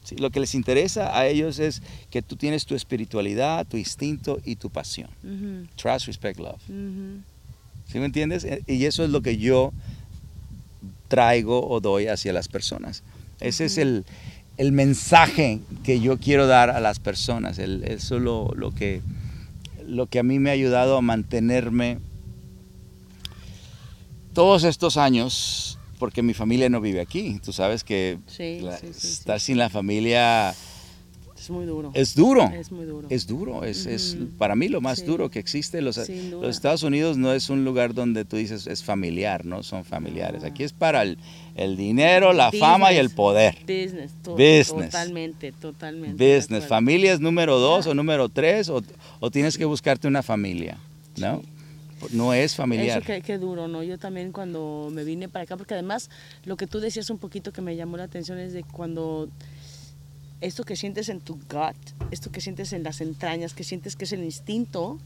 Sí, 0.03 0.15
lo 0.15 0.29
que 0.31 0.39
les 0.39 0.55
interesa 0.55 1.17
a 1.17 1.27
ellos 1.27 1.59
es 1.59 1.81
que 2.09 2.21
tú 2.21 2.35
tienes 2.35 2.65
tu 2.65 2.75
espiritualidad, 2.75 3.65
tu 3.67 3.77
instinto 3.77 4.39
y 4.43 4.55
tu 4.55 4.69
pasión. 4.69 5.09
Trust, 5.75 6.07
respect, 6.07 6.39
love. 6.39 6.61
ujú. 6.67 7.21
¿Sí 7.91 7.99
me 7.99 8.05
entiendes? 8.05 8.43
Eh, 8.43 8.63
Y 8.67 8.83
eso 8.85 9.03
es 9.03 9.09
lo 9.11 9.21
que 9.21 9.37
yo 9.37 9.71
traigo 11.07 11.67
o 11.69 11.79
doy 11.79 12.07
hacia 12.07 12.33
las 12.33 12.47
personas. 12.47 13.03
Ese 13.39 13.65
es 13.65 13.77
el, 13.77 14.05
el 14.57 14.71
mensaje 14.71 15.59
que 15.83 15.99
yo 15.99 16.17
quiero 16.17 16.47
dar 16.47 16.69
a 16.69 16.79
las 16.79 16.99
personas. 16.99 17.59
El- 17.59 17.83
eso 17.83 18.17
es 18.17 18.21
lo, 18.23 18.51
lo 18.55 18.71
que, 18.71 19.01
lo 19.87 20.07
que 20.07 20.19
a 20.19 20.23
mí 20.23 20.37
me 20.39 20.49
ha 20.49 20.53
ayudado 20.53 20.97
a 20.97 21.01
mantenerme 21.01 21.99
todos 24.33 24.63
estos 24.63 24.97
años, 24.97 25.79
porque 25.97 26.21
mi 26.21 26.33
familia 26.33 26.69
no 26.69 26.79
vive 26.81 27.01
aquí. 27.01 27.39
Tú 27.43 27.53
sabes 27.53 27.83
que 27.83 28.19
Sí, 28.27 28.59
la- 28.61 28.77
sí, 28.77 28.87
sí, 28.93 29.07
estar 29.07 29.39
sin 29.39 29.57
la 29.57 29.69
familia 29.69 30.53
Es 31.47 31.51
muy 31.51 31.65
duro. 31.65 31.91
es 31.93 32.13
duro. 32.13 32.43
Es 32.53 32.71
muy 32.71 32.85
duro. 32.85 33.07
Es 33.09 33.25
duro, 33.25 33.63
es, 33.63 34.17
para 34.37 34.55
mí 34.55 34.67
lo 34.67 34.81
más 34.81 34.99
Sí, 34.99 35.05
duro 35.05 35.29
que 35.31 35.39
existe. 35.39 35.81
Los, 35.81 35.97
los 35.97 36.55
Estados 36.55 36.83
Unidos 36.83 37.17
no 37.17 37.31
es 37.31 37.49
un 37.49 37.63
lugar 37.63 37.93
donde 37.93 38.25
tú 38.25 38.35
dices 38.35 38.67
es 38.67 38.83
familiar, 38.83 39.45
no 39.45 39.63
son 39.63 39.85
familiares. 39.85 40.43
Aquí 40.43 40.63
es 40.63 40.73
para 40.73 41.03
el, 41.03 41.17
el 41.55 41.77
dinero, 41.77 42.33
la 42.33 42.51
fama 42.51 42.91
y 42.91 42.97
el 42.97 43.09
poder. 43.11 43.55
Business, 43.61 44.11
to- 44.23 44.33
Business. 44.33 44.91
Totalmente, 44.91 45.51
totalmente. 45.53 46.37
Business, 46.37 46.65
familia 46.65 47.13
es 47.13 47.19
número 47.21 47.57
dos 47.59 47.87
o 47.87 47.93
número 47.93 48.27
tres 48.27 48.67
o, 48.69 48.83
o 49.21 49.31
tienes 49.31 49.57
que 49.57 49.63
buscarte 49.65 50.07
una 50.07 50.21
familia, 50.23 50.77
¿no? 51.17 51.41
No 52.11 52.31
es 52.31 52.53
familiar. 52.55 53.01
Eso 53.03 53.23
qué 53.25 53.37
duro, 53.39 53.67
¿no? 53.67 53.81
Yo 53.81 53.97
también 53.97 54.31
cuando 54.31 54.89
me 54.91 55.03
vine 55.03 55.29
para 55.29 55.43
acá, 55.45 55.57
porque 55.57 55.73
además 55.73 56.11
lo 56.45 56.55
que 56.55 56.67
tú 56.67 56.79
decías 56.79 57.09
un 57.09 57.17
poquito 57.17 57.51
que 57.51 57.61
me 57.61 57.75
llamó 57.75 57.97
la 57.97 58.03
atención 58.03 58.37
es 58.37 58.53
de 58.53 58.63
cuando 58.63 59.29
esto 60.41 60.63
que 60.63 60.75
sientes 60.75 61.09
en 61.09 61.19
tu 61.19 61.35
gut, 61.35 61.75
esto 62.11 62.31
que 62.31 62.41
sientes 62.41 62.73
en 62.73 62.83
las 62.83 63.01
entrañas, 63.01 63.53
que 63.53 63.63
sientes 63.63 63.95
que 63.95 64.05
es 64.05 64.11
el 64.11 64.23
instinto, 64.23 64.99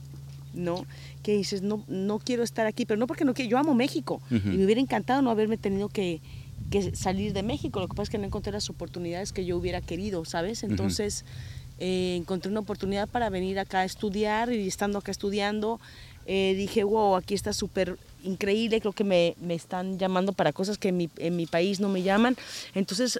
¿no? 0.54 0.86
Que 1.24 1.34
dices, 1.38 1.62
no, 1.62 1.84
no 1.88 2.20
quiero 2.20 2.44
estar 2.44 2.66
aquí, 2.68 2.86
pero 2.86 3.00
no 3.00 3.08
porque 3.08 3.24
no 3.26 3.34
quiero, 3.34 3.52
yo 3.52 3.58
amo 3.58 3.74
México 3.74 4.22
Ujú. 4.30 4.50
y 4.50 4.58
me 4.58 4.66
hubiera 4.66 4.82
encantado 4.82 5.22
no 5.22 5.30
haberme 5.32 5.58
tenido 5.58 5.88
que, 5.88 6.20
que 6.70 6.96
salir 6.96 7.34
de 7.34 7.44
México, 7.44 7.80
lo 7.80 7.88
que 7.88 7.94
pasa 7.94 8.04
es 8.04 8.10
que 8.10 8.18
no 8.18 8.26
encontré 8.26 8.52
las 8.52 8.70
oportunidades 8.70 9.32
que 9.32 9.46
yo 9.46 9.58
hubiera 9.58 9.82
querido, 9.82 10.26
¿sabes? 10.26 10.64
Entonces 10.64 11.24
eh, 11.80 12.16
encontré 12.20 12.52
una 12.52 12.60
oportunidad 12.60 13.08
para 13.08 13.30
venir 13.30 13.60
acá 13.60 13.80
a 13.80 13.86
estudiar 13.86 14.52
y 14.52 14.68
estando 14.68 15.00
acá 15.00 15.12
estudiando, 15.12 15.80
eh, 16.26 16.54
dije, 16.56 16.84
wow, 16.84 17.16
aquí 17.16 17.34
está 17.34 17.54
súper 17.54 17.98
increíble, 18.24 18.80
creo 18.82 18.94
que 18.94 19.04
me, 19.04 19.36
me 19.42 19.56
están 19.56 19.98
llamando 19.98 20.34
para 20.34 20.54
cosas 20.54 20.78
que 20.78 20.90
en 20.90 20.98
mi, 20.98 21.10
en 21.18 21.36
mi 21.36 21.48
país 21.48 21.80
no 21.80 21.90
me 21.90 22.04
llaman. 22.04 22.36
Entonces, 22.76 23.20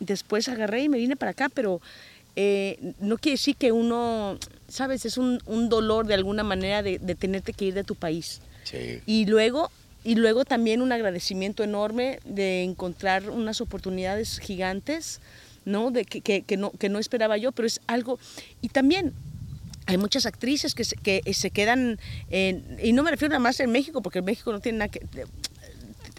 después 0.00 0.48
agarré 0.48 0.82
y 0.82 0.88
me 0.88 0.98
vine 0.98 1.14
para 1.16 1.30
acá, 1.30 1.48
pero 1.48 1.80
eh, 2.36 2.94
no 3.00 3.16
quiere 3.18 3.34
decir 3.34 3.56
que 3.56 3.70
uno, 3.72 4.38
sabes, 4.68 5.04
es 5.04 5.16
un, 5.18 5.40
un 5.46 5.68
dolor 5.68 6.06
de 6.06 6.14
alguna 6.14 6.42
manera 6.42 6.82
de, 6.82 6.98
de 6.98 7.14
tenerte 7.14 7.52
que 7.52 7.66
ir 7.66 7.74
de 7.74 7.84
tu 7.84 7.94
país. 7.94 8.40
Sí. 8.64 9.00
Y 9.06 9.26
luego, 9.26 9.70
y 10.04 10.14
luego 10.14 10.44
también 10.44 10.80
un 10.82 10.92
agradecimiento 10.92 11.62
enorme 11.62 12.20
de 12.24 12.62
encontrar 12.62 13.30
unas 13.30 13.60
oportunidades 13.60 14.38
gigantes, 14.38 15.20
¿no? 15.64 15.90
De 15.90 16.04
que, 16.04 16.20
que- 16.20 16.42
que 16.42 16.56
no, 16.56 16.70
que 16.70 16.88
no 16.88 16.98
esperaba 16.98 17.36
yo, 17.36 17.52
pero 17.52 17.66
es 17.66 17.80
algo... 17.86 18.18
Y 18.62 18.68
también 18.68 19.12
hay 19.86 19.98
muchas 19.98 20.24
actrices 20.24 20.74
que 20.74 20.84
se, 20.84 20.96
que 20.96 21.20
se 21.34 21.50
quedan, 21.50 21.98
en- 22.30 22.78
y 22.82 22.92
no 22.92 23.02
me 23.02 23.10
refiero 23.10 23.30
nada 23.32 23.40
más 23.40 23.58
en 23.60 23.70
México, 23.72 24.00
porque 24.02 24.20
en 24.20 24.24
México 24.24 24.52
no 24.52 24.60
tiene 24.60 24.78
nada 24.78 24.88
que... 24.90 25.00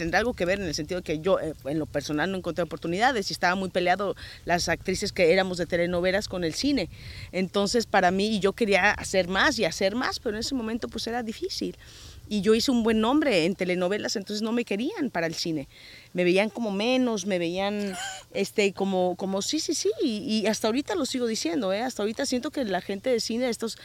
tendrá 0.02 0.18
algo 0.18 0.34
que 0.34 0.46
ver 0.46 0.60
en 0.60 0.66
el 0.66 0.74
sentido 0.74 1.02
de 1.02 1.04
que 1.04 1.20
yo 1.20 1.40
eh, 1.40 1.54
en 1.66 1.78
lo 1.78 1.86
personal 1.86 2.32
no 2.32 2.40
encontré 2.40 2.64
oportunidades 2.64 3.30
y 3.30 3.34
estaba 3.34 3.54
muy 3.54 3.70
peleado 3.70 4.16
las 4.46 4.68
actrices 4.68 5.12
que 5.12 5.32
éramos 5.32 5.60
de 5.60 5.68
telenovelas 5.68 6.28
con 6.28 6.44
el 6.44 6.56
cine. 6.56 6.90
Entonces 7.32 7.86
para 7.86 8.10
mí 8.10 8.40
yo 8.40 8.54
quería 8.54 8.90
hacer 8.90 9.28
más 9.28 9.60
y 9.60 9.66
hacer 9.66 9.94
más, 9.94 10.20
pero 10.20 10.36
en 10.36 10.40
ese 10.40 10.56
momento 10.56 10.88
pues 10.88 11.06
era 11.06 11.22
difícil. 11.22 11.78
Y 12.28 12.42
yo 12.42 12.56
hice 12.56 12.72
un 12.72 12.82
buen 12.82 13.00
nombre 13.00 13.46
en 13.46 13.54
telenovelas, 13.54 14.16
entonces 14.16 14.42
no 14.42 14.54
me 14.54 14.66
querían 14.66 15.12
para 15.12 15.28
el 15.28 15.36
cine. 15.36 15.68
Me 16.14 16.24
veían 16.24 16.50
como 16.50 16.72
menos, 16.72 17.28
me 17.28 17.38
veían 17.38 17.94
este, 18.34 18.74
como, 18.74 19.16
como 19.18 19.44
sí, 19.44 19.60
sí, 19.60 19.76
sí. 19.76 19.92
Y, 20.02 20.48
hasta 20.48 20.68
ahorita 20.68 20.96
lo 20.96 21.06
sigo 21.06 21.28
diciendo, 21.28 21.74
¿eh? 21.74 21.82
hasta 21.82 22.02
ahorita 22.02 22.26
siento 22.26 22.50
que 22.50 22.64
la 22.64 22.82
gente 22.82 23.12
de 23.12 23.20
cine, 23.20 23.50
estos 23.50 23.78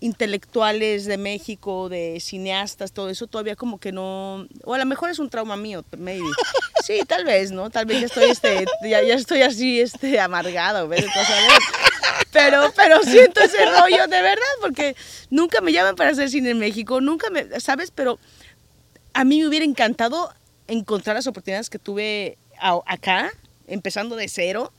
intelectuales 0.00 1.04
de 1.04 1.18
México, 1.18 1.88
de 1.88 2.18
cineastas, 2.20 2.92
todo 2.92 3.10
eso 3.10 3.26
todavía 3.26 3.54
como 3.54 3.78
que 3.78 3.92
no, 3.92 4.46
o 4.64 4.74
a 4.74 4.78
lo 4.78 4.86
mejor 4.86 5.10
es 5.10 5.18
un 5.18 5.28
trauma 5.28 5.56
mío, 5.56 5.84
maybe. 5.98 6.26
Sí, 6.82 7.00
tal 7.06 7.24
vez, 7.24 7.52
¿no? 7.52 7.68
Tal 7.70 7.84
vez 7.84 8.00
ya 8.00 8.06
estoy, 8.06 8.30
este, 8.30 8.64
ya, 8.82 9.02
ya 9.02 9.14
estoy 9.14 9.42
así, 9.42 9.80
este, 9.80 10.18
amargado, 10.18 10.88
pero, 12.32 12.72
pero 12.74 13.02
siento 13.02 13.40
ese 13.40 13.64
rollo 13.66 14.06
de 14.08 14.22
verdad, 14.22 14.54
porque 14.60 14.96
nunca 15.28 15.60
me 15.60 15.72
llaman 15.72 15.96
para 15.96 16.10
hacer 16.10 16.30
cine 16.30 16.50
en 16.50 16.58
México, 16.58 17.00
nunca 17.00 17.28
me, 17.28 17.60
¿sabes? 17.60 17.90
Pero 17.90 18.18
a 19.12 19.24
mí 19.24 19.40
me 19.40 19.48
hubiera 19.48 19.64
encantado 19.64 20.32
encontrar 20.66 21.16
las 21.16 21.26
oportunidades 21.26 21.68
que 21.68 21.78
tuve 21.78 22.38
acá, 22.86 23.30
empezando 23.66 24.16
de 24.16 24.28
cero, 24.28 24.72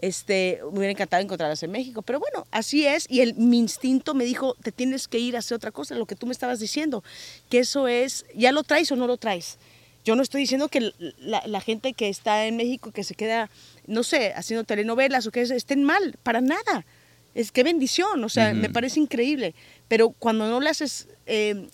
este, 0.00 0.60
me 0.72 0.78
hubiera 0.78 0.92
encantado 0.92 1.22
encontrarlas 1.22 1.62
en 1.62 1.70
México, 1.70 2.02
pero 2.02 2.20
bueno, 2.20 2.46
así 2.50 2.86
es, 2.86 3.06
y 3.08 3.20
el, 3.20 3.34
mi 3.34 3.58
instinto 3.58 4.14
me 4.14 4.24
dijo, 4.24 4.54
te 4.62 4.72
tienes 4.72 5.08
que 5.08 5.18
ir 5.18 5.36
a 5.36 5.40
hacer 5.40 5.56
otra 5.56 5.70
cosa, 5.70 5.94
lo 5.94 6.06
que 6.06 6.16
tú 6.16 6.26
me 6.26 6.32
estabas 6.32 6.60
diciendo, 6.60 7.04
que 7.48 7.58
eso 7.58 7.88
es, 7.88 8.24
ya 8.34 8.52
lo 8.52 8.62
traes 8.62 8.90
o 8.92 8.96
no 8.96 9.06
lo 9.06 9.16
traes. 9.16 9.58
Yo 10.04 10.16
no 10.16 10.22
estoy 10.22 10.40
diciendo 10.40 10.68
que 10.68 10.92
la, 11.18 11.60
gente 11.60 11.92
que 11.92 12.08
está 12.08 12.46
en 12.46 12.56
México, 12.56 12.90
que 12.90 13.04
se 13.04 13.14
queda, 13.14 13.50
no 13.86 14.02
sé, 14.02 14.32
haciendo 14.34 14.64
telenovelas 14.64 15.26
o 15.26 15.30
que 15.30 15.42
estén 15.42 15.84
mal, 15.84 16.16
para 16.22 16.40
nada. 16.40 16.86
Es 17.34 17.52
que 17.52 17.62
bendición, 17.62 18.24
o 18.24 18.28
sea, 18.30 18.54
me 18.54 18.70
parece 18.70 18.98
increíble. 18.98 19.54
Pero 19.88 20.08
cuando 20.08 20.48
no 20.48 20.58
le 20.58 20.70
haces, 20.70 21.06
eh, 21.26 21.68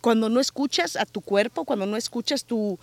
cuando 0.00 0.30
no 0.30 0.40
escuchas 0.40 0.96
a 0.96 1.04
tu 1.04 1.20
cuerpo, 1.20 1.66
cuando 1.66 1.84
no 1.84 1.98
escuchas 1.98 2.46
tu, 2.46 2.78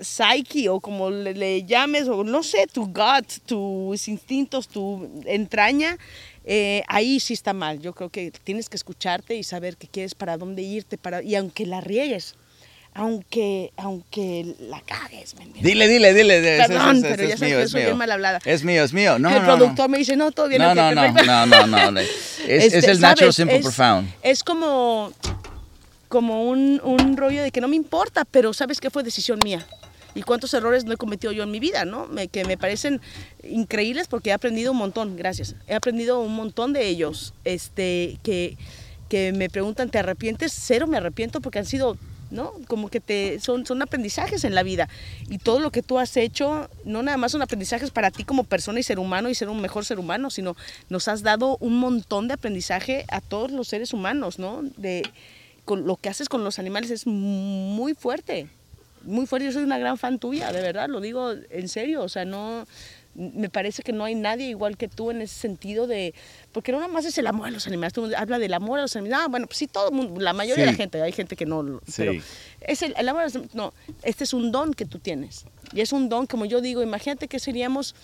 psyche 0.00 0.68
o 0.68 0.80
como 0.80 1.10
le, 1.10 1.64
llames, 1.64 2.08
o 2.08 2.24
no 2.24 2.42
sé, 2.42 2.66
tu 2.72 2.86
gut, 2.86 3.26
tus 3.46 4.08
instintos, 4.08 4.68
tu 4.68 5.22
entraña, 5.26 5.98
eh, 6.44 6.82
ahí 6.88 7.20
sí 7.20 7.34
está 7.34 7.52
mal. 7.52 7.80
Yo 7.80 7.92
creo 7.92 8.08
que 8.08 8.30
tienes 8.30 8.68
que 8.68 8.76
escucharte 8.76 9.36
y 9.36 9.44
saber 9.44 9.76
qué 9.76 9.86
quieres, 9.86 10.14
para 10.14 10.36
dónde 10.36 10.62
irte, 10.62 10.98
para, 10.98 11.22
y 11.22 11.34
aunque 11.34 11.66
la 11.66 11.80
riegues, 11.80 12.34
aunque, 12.92 13.72
aunque 13.76 14.56
la 14.58 14.80
cagues, 14.80 15.36
¿me 15.36 15.46
Dile, 15.60 15.86
dile, 15.86 16.12
dile. 16.12 16.40
Perdón, 16.66 17.02
pero 17.02 17.22
ya 17.22 17.36
sabes 17.36 17.56
que 17.56 17.68
soy 17.68 17.82
bien 17.82 17.96
mal 17.96 18.10
hablada. 18.10 18.40
Es 18.44 18.64
mío, 18.64 18.82
es 18.82 18.92
mío. 18.92 19.18
No, 19.18 19.30
el 19.30 19.42
productor 19.42 19.88
me 19.88 19.98
dice, 19.98 20.16
no, 20.16 20.32
todo 20.32 20.48
bien. 20.48 20.60
No, 20.60 20.74
no, 20.74 20.92
no, 20.92 21.46
no, 21.46 21.66
no, 21.66 21.90
no, 21.92 22.00
Es, 22.00 22.64
es 22.64 22.74
este, 22.74 22.90
el 22.90 23.00
natural, 23.00 23.32
simple, 23.32 23.60
profound. 23.60 24.12
Es 24.22 24.42
como, 24.42 25.12
como 26.08 26.48
un, 26.48 26.80
un 26.82 27.16
rollo 27.16 27.42
de 27.42 27.52
que 27.52 27.60
no 27.60 27.68
me 27.68 27.76
importa, 27.76 28.24
pero 28.24 28.52
sabes 28.52 28.80
que 28.80 28.90
fue 28.90 29.04
decisión 29.04 29.38
mía 29.44 29.64
y 30.14 30.22
cuántos 30.22 30.52
errores 30.54 30.84
no 30.84 30.92
he 30.92 30.96
cometido 30.96 31.32
yo 31.32 31.42
en 31.42 31.50
mi 31.50 31.60
vida, 31.60 31.84
¿no? 31.84 32.08
que 32.30 32.44
me 32.44 32.56
parecen 32.56 33.00
increíbles 33.42 34.08
porque 34.08 34.30
he 34.30 34.32
aprendido 34.32 34.72
un 34.72 34.78
montón, 34.78 35.16
gracias. 35.16 35.54
He 35.66 35.74
aprendido 35.74 36.20
un 36.20 36.34
montón 36.34 36.72
de 36.72 36.86
ellos, 36.88 37.34
este, 37.44 38.18
que, 38.22 38.56
que 39.08 39.32
me 39.32 39.48
preguntan, 39.48 39.90
¿te 39.90 39.98
arrepientes? 39.98 40.52
Cero 40.52 40.86
me 40.86 40.96
arrepiento 40.96 41.40
porque 41.40 41.58
han 41.58 41.66
sido 41.66 41.96
¿no? 42.30 42.52
Como 42.68 42.88
que 42.90 43.00
te, 43.00 43.40
son, 43.40 43.66
son 43.66 43.82
aprendizajes 43.82 44.44
en 44.44 44.54
la 44.54 44.62
vida. 44.62 44.88
Y 45.28 45.38
todo 45.38 45.58
lo 45.58 45.70
que 45.70 45.82
tú 45.82 45.98
has 45.98 46.16
hecho, 46.16 46.70
no 46.84 47.02
nada 47.02 47.16
más 47.16 47.32
son 47.32 47.42
aprendizajes 47.42 47.90
para 47.90 48.10
ti 48.12 48.24
como 48.24 48.44
persona 48.44 48.78
y 48.78 48.82
ser 48.82 48.98
humano 48.98 49.28
y 49.28 49.34
ser 49.34 49.48
un 49.48 49.60
mejor 49.60 49.84
ser 49.84 49.98
humano, 49.98 50.30
sino 50.30 50.56
nos 50.88 51.08
has 51.08 51.22
dado 51.22 51.56
un 51.58 51.78
montón 51.78 52.28
de 52.28 52.34
aprendizaje 52.34 53.04
a 53.10 53.20
todos 53.20 53.50
los 53.50 53.68
seres 53.68 53.92
humanos, 53.92 54.38
¿no? 54.38 54.62
De 54.76 55.02
con 55.64 55.86
lo 55.86 55.96
que 55.96 56.08
haces 56.08 56.28
con 56.28 56.42
los 56.42 56.58
animales 56.58 56.90
es 56.90 57.06
muy 57.06 57.94
fuerte 57.94 58.48
muy 59.02 59.26
fuerte. 59.26 59.46
Yo 59.46 59.52
soy 59.52 59.62
una 59.62 59.78
gran 59.78 59.98
fan 59.98 60.18
tuya, 60.18 60.52
de 60.52 60.60
verdad, 60.60 60.88
lo 60.88 61.00
digo 61.00 61.32
en 61.50 61.68
serio. 61.68 62.02
O 62.02 62.08
sea, 62.08 62.24
no. 62.24 62.66
Me 63.12 63.50
parece 63.50 63.82
que 63.82 63.92
no 63.92 64.04
hay 64.04 64.14
nadie 64.14 64.46
igual 64.46 64.76
que 64.76 64.86
tú 64.86 65.10
en 65.10 65.20
ese 65.20 65.34
sentido 65.34 65.88
de. 65.88 66.14
Porque 66.52 66.70
no 66.70 66.78
nada 66.78 66.92
más 66.92 67.04
es 67.04 67.18
el 67.18 67.26
amor 67.26 67.48
a 67.48 67.50
los 67.50 67.66
animales. 67.66 67.92
Tú 67.92 68.08
habla 68.16 68.38
del 68.38 68.54
amor 68.54 68.78
a 68.78 68.82
los 68.82 68.94
animales. 68.94 69.18
Ah, 69.20 69.28
bueno, 69.28 69.46
pues 69.46 69.58
sí, 69.58 69.66
todo 69.66 69.88
el 69.88 69.94
mundo, 69.94 70.20
la 70.20 70.32
mayoría 70.32 70.64
de 70.64 70.70
la 70.70 70.76
gente, 70.76 71.02
hay 71.02 71.12
gente 71.12 71.34
que 71.34 71.44
no. 71.44 71.80
Pero 71.96 72.12
es 72.60 72.82
el, 72.82 73.08
amor 73.08 73.22
a 73.22 73.24
los 73.24 73.54
No, 73.54 73.74
este 74.02 74.24
es 74.24 74.32
un 74.32 74.52
don 74.52 74.74
que 74.74 74.86
tú 74.86 75.00
tienes. 75.00 75.44
Y 75.72 75.80
es 75.80 75.92
un 75.92 76.08
don, 76.08 76.26
como 76.26 76.44
yo 76.44 76.60
digo, 76.60 76.82
imagínate 76.82 77.26
que 77.26 77.40
seríamos 77.40 77.94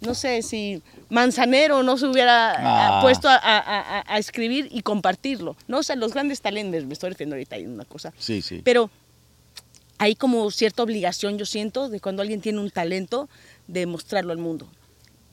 no 0.00 0.14
sé 0.14 0.42
si 0.42 0.82
Manzanero 1.08 1.82
no 1.82 1.96
se 1.96 2.06
hubiera 2.06 2.98
ah. 2.98 3.00
puesto 3.00 3.28
a, 3.28 3.36
a, 3.36 4.04
a, 4.06 4.18
escribir 4.18 4.68
y 4.70 4.82
compartirlo. 4.82 5.56
No 5.68 5.78
o 5.78 5.82
sea, 5.82 5.96
los 5.96 6.12
grandes 6.12 6.40
talentos, 6.40 6.84
me 6.84 6.92
estoy 6.92 7.10
refiriendo 7.10 7.36
ahorita 7.36 7.56
a 7.56 7.60
una 7.60 7.84
cosa. 7.84 8.12
Sí, 8.18 8.42
sí. 8.42 8.60
Pero 8.62 8.90
hay 9.98 10.14
como 10.14 10.50
cierta 10.50 10.82
obligación, 10.82 11.38
yo 11.38 11.46
siento, 11.46 11.88
de 11.88 12.00
cuando 12.00 12.22
alguien 12.22 12.40
tiene 12.40 12.60
un 12.60 12.70
talento, 12.70 13.28
de 13.66 13.86
mostrarlo 13.86 14.32
al 14.32 14.38
mundo 14.38 14.68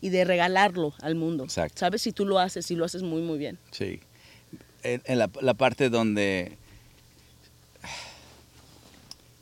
y 0.01 0.09
de 0.09 0.25
regalarlo 0.25 0.93
al 1.01 1.15
mundo. 1.15 1.45
Exacto. 1.45 1.79
¿Sabes? 1.79 2.01
Si 2.01 2.11
tú 2.11 2.25
lo 2.25 2.39
haces 2.39 2.69
y 2.71 2.75
lo 2.75 2.85
haces 2.85 3.03
muy, 3.03 3.21
muy 3.21 3.37
bien. 3.37 3.57
Sí. 3.71 3.99
En, 4.83 5.17
la, 5.17 5.53
parte 5.53 5.89
donde 5.89 6.57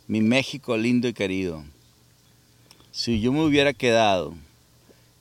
mi 0.07 0.21
México 0.21 0.77
lindo 0.77 1.07
y 1.07 1.13
querido, 1.13 1.63
si 2.91 3.21
yo 3.21 3.31
me 3.31 3.43
hubiera 3.43 3.73
quedado 3.73 4.35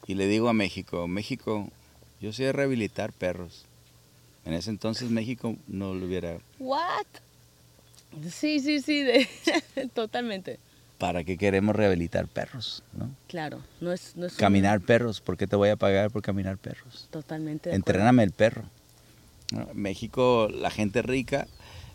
y 0.07 0.15
le 0.15 0.27
digo 0.27 0.51
a 0.51 0.53
México, 0.53 1.09
México, 1.09 1.71
yo 2.21 2.35
sé 2.35 2.53
rehabilitar 2.53 3.13
perros. 3.13 3.65
En 4.45 4.53
ese 4.53 4.71
entonces 4.71 5.11
México 5.11 5.57
no 5.69 5.95
lo 5.95 6.05
hubiera... 6.05 6.39
¿What? 6.59 7.07
Sí, 8.31 8.61
sí, 8.61 8.81
sí, 8.81 9.07
totalmente. 9.94 10.59
¿Para 10.99 11.25
qué 11.25 11.38
queremos 11.38 11.75
rehabilitar 11.75 12.29
perros? 12.29 12.83
¿no? 12.92 13.11
Claro, 13.29 13.61
no 13.81 13.92
es... 13.92 14.16
No 14.16 14.27
es 14.27 14.35
caminar 14.35 14.81
perros, 14.81 15.20
¿por 15.20 15.37
qué 15.37 15.46
te 15.46 15.57
voy 15.57 15.70
a 15.70 15.77
pagar 15.77 16.11
por 16.11 16.23
caminar 16.23 16.59
perros? 16.59 17.09
Totalmente. 17.11 17.75
Entréname 17.75 18.23
el 18.23 18.33
perro. 18.33 18.64
México, 19.73 20.49
la 20.53 20.70
gente 20.70 21.03
rica 21.03 21.49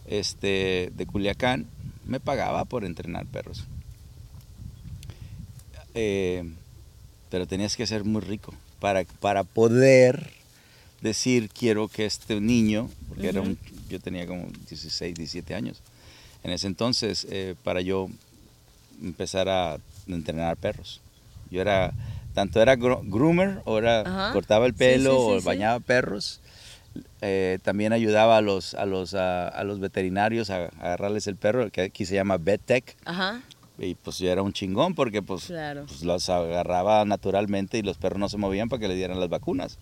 este, 0.07 0.91
de 0.95 1.05
Culiacán 1.05 1.67
me 2.05 2.19
pagaba 2.19 2.65
por 2.65 2.83
entrenar 2.85 3.25
perros. 3.25 3.65
Eh, 5.93 6.43
pero 7.29 7.47
tenías 7.47 7.75
que 7.75 7.87
ser 7.87 8.03
muy 8.03 8.21
rico 8.21 8.53
para, 8.79 9.03
para 9.19 9.43
poder 9.43 10.31
decir 11.01 11.49
quiero 11.49 11.87
que 11.87 12.05
este 12.05 12.39
niño, 12.41 12.89
porque 13.07 13.29
era 13.29 13.41
un, 13.41 13.57
yo 13.89 13.99
tenía 13.99 14.27
como 14.27 14.47
16, 14.67 15.15
17 15.15 15.55
años, 15.55 15.81
en 16.45 16.51
ese 16.51 16.67
entonces 16.67 17.25
eh, 17.31 17.55
para 17.63 17.81
yo 17.81 18.07
empezar 19.01 19.49
a 19.49 19.79
entrenar 20.07 20.57
perros. 20.57 21.01
Yo 21.49 21.59
era, 21.59 21.91
tanto 22.35 22.61
era 22.61 22.75
groomer, 22.75 23.61
o 23.65 23.79
era, 23.79 24.29
cortaba 24.31 24.67
el 24.67 24.75
pelo, 24.75 25.19
o 25.19 25.41
bañaba 25.41 25.79
perros. 25.79 26.41
Eh, 27.21 27.57
también 27.63 27.93
ayudaba 27.93 28.37
a 28.37 28.41
los, 28.41 28.75
a 28.75 28.85
los, 28.85 29.15
a, 29.15 29.63
los 29.63 29.79
veterinarios 29.79 30.51
a, 30.51 30.67
agarrarles 30.79 31.25
el 31.25 31.35
perro, 31.35 31.71
que 31.71 31.81
aquí 31.81 32.05
se 32.05 32.13
llama 32.13 32.37
vet 32.37 32.61
tech. 32.63 32.95
Y 33.79 33.95
pues 33.95 34.19
yo 34.19 34.29
era 34.31 34.43
un 34.43 34.53
chingón 34.53 34.93
porque 34.93 35.23
pues, 35.23 35.51
pues, 35.87 36.03
los 36.03 36.29
agarraba 36.29 37.05
naturalmente 37.05 37.79
y 37.79 37.81
los 37.81 37.97
perros 37.97 38.19
no 38.19 38.29
se 38.29 38.37
movían 38.37 38.69
para 38.69 38.81
que 38.81 38.87
le 38.87 38.95
dieran 38.95 39.19
las 39.19 39.29
vacunas. 39.29 39.79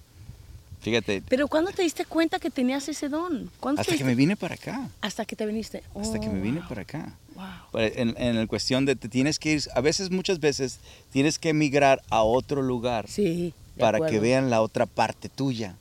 Fíjate. 0.84 1.24
Pero 1.30 1.48
¿cuándo 1.48 1.72
te 1.72 1.82
diste 1.82 2.04
cuenta 2.04 2.39
que 2.39 2.50
tenías 2.50 2.89
ese 2.89 3.08
don? 3.08 3.50
Hasta 3.78 3.96
que 3.96 4.04
me 4.04 4.15
vine 4.15 4.36
para 4.36 4.56
acá. 4.56 4.89
Hasta 5.00 5.24
que 5.24 5.38
te 5.38 5.46
viniste. 5.46 5.82
Hasta 5.96 6.19
que 6.19 6.28
me 6.28 6.41
vine 6.41 6.62
para 6.67 6.82
acá. 6.82 7.13
Wow. 7.36 7.82
En, 7.82 8.15
en 8.17 8.36
la 8.36 8.46
cuestión 8.48 8.86
de 8.86 8.98
te 8.98 9.08
tienes 9.08 9.39
que 9.39 9.54
ir, 9.54 9.63
a 9.74 9.80
veces, 9.80 10.12
muchas 10.12 10.41
veces, 10.41 10.80
tienes 11.12 11.39
que 11.39 11.50
emigrar 11.50 12.02
a 12.10 12.24
otro 12.24 12.62
lugar. 12.62 13.08
Sí. 13.08 13.54
Para 13.80 14.06
que 14.06 14.19
vean 14.19 14.50
la 14.50 14.62
otra 14.62 14.86
parte 14.86 15.30
tuya. 15.30 15.78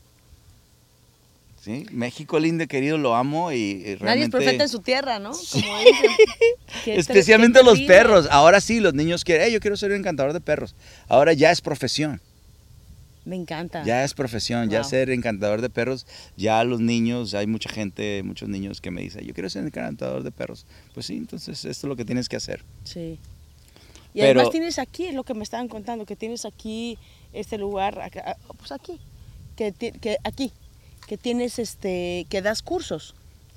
¿Sí? 1.60 1.86
México 1.90 2.38
lindo, 2.40 2.66
querido, 2.66 2.96
lo 2.96 3.14
amo 3.14 3.52
y, 3.52 3.96
realmente... 3.96 4.04
Nadie 4.04 4.24
es 4.24 4.30
profeta 4.30 4.62
en 4.64 4.68
su 4.68 4.80
tierra, 4.80 5.18
¿no? 5.18 5.30
Como 5.30 5.64
Especialmente 6.86 7.62
los 7.62 7.80
perros. 7.82 8.26
Ahora 8.30 8.60
sí, 8.60 8.80
los 8.80 8.94
niños 8.94 9.24
quieren, 9.24 9.52
yo 9.52 9.60
quiero 9.60 9.76
ser 9.76 9.90
un 9.90 9.98
encantador 9.98 10.32
de 10.32 10.40
perros. 10.40 10.74
Ahora 11.08 11.32
ya 11.32 11.50
es 11.50 11.60
profesión. 11.60 12.20
Me 13.24 13.36
encanta. 13.36 13.84
Ya 13.84 14.02
es 14.02 14.14
profesión, 14.14 14.68
ya 14.68 14.82
ser 14.82 15.10
encantador 15.10 15.60
de 15.60 15.70
perros, 15.70 16.06
ya 16.36 16.62
los 16.64 16.80
niños, 16.80 17.34
hay 17.34 17.46
mucha 17.46 17.70
gente, 17.70 18.22
muchos 18.24 18.48
niños 18.48 18.80
que 18.80 18.90
me 18.90 19.00
dicen, 19.00 19.24
yo 19.24 19.32
quiero 19.32 19.48
ser 19.48 19.64
encantador 19.64 20.24
de 20.24 20.32
perros. 20.32 20.66
Pues 20.92 21.06
sí, 21.06 21.16
entonces 21.16 21.64
esto 21.64 21.86
es 21.86 21.88
lo 21.88 21.96
que 21.96 22.04
tienes 22.04 22.28
que 22.28 22.36
hacer. 22.36 22.64
Sí. 22.84 23.18
Y 24.14 24.20
además 24.20 24.50
tienes 24.50 24.78
aquí, 24.78 25.06
es 25.06 25.14
lo 25.14 25.24
que 25.24 25.34
me 25.34 25.44
estaban 25.44 25.68
contando, 25.68 26.04
que 26.04 26.16
tienes 26.16 26.44
aquí 26.44 26.98
este 27.32 27.58
lugar, 27.58 27.98
ah, 28.00 28.36
pues 28.58 28.72
aquí, 28.72 29.00
que, 29.56 29.72
que 29.72 30.18
aquí, 30.24 30.52
que 31.06 31.16
tienes 31.16 31.58
este, 31.58 32.26
que 32.28 32.42
das 32.42 32.62
cursos. 32.62 33.14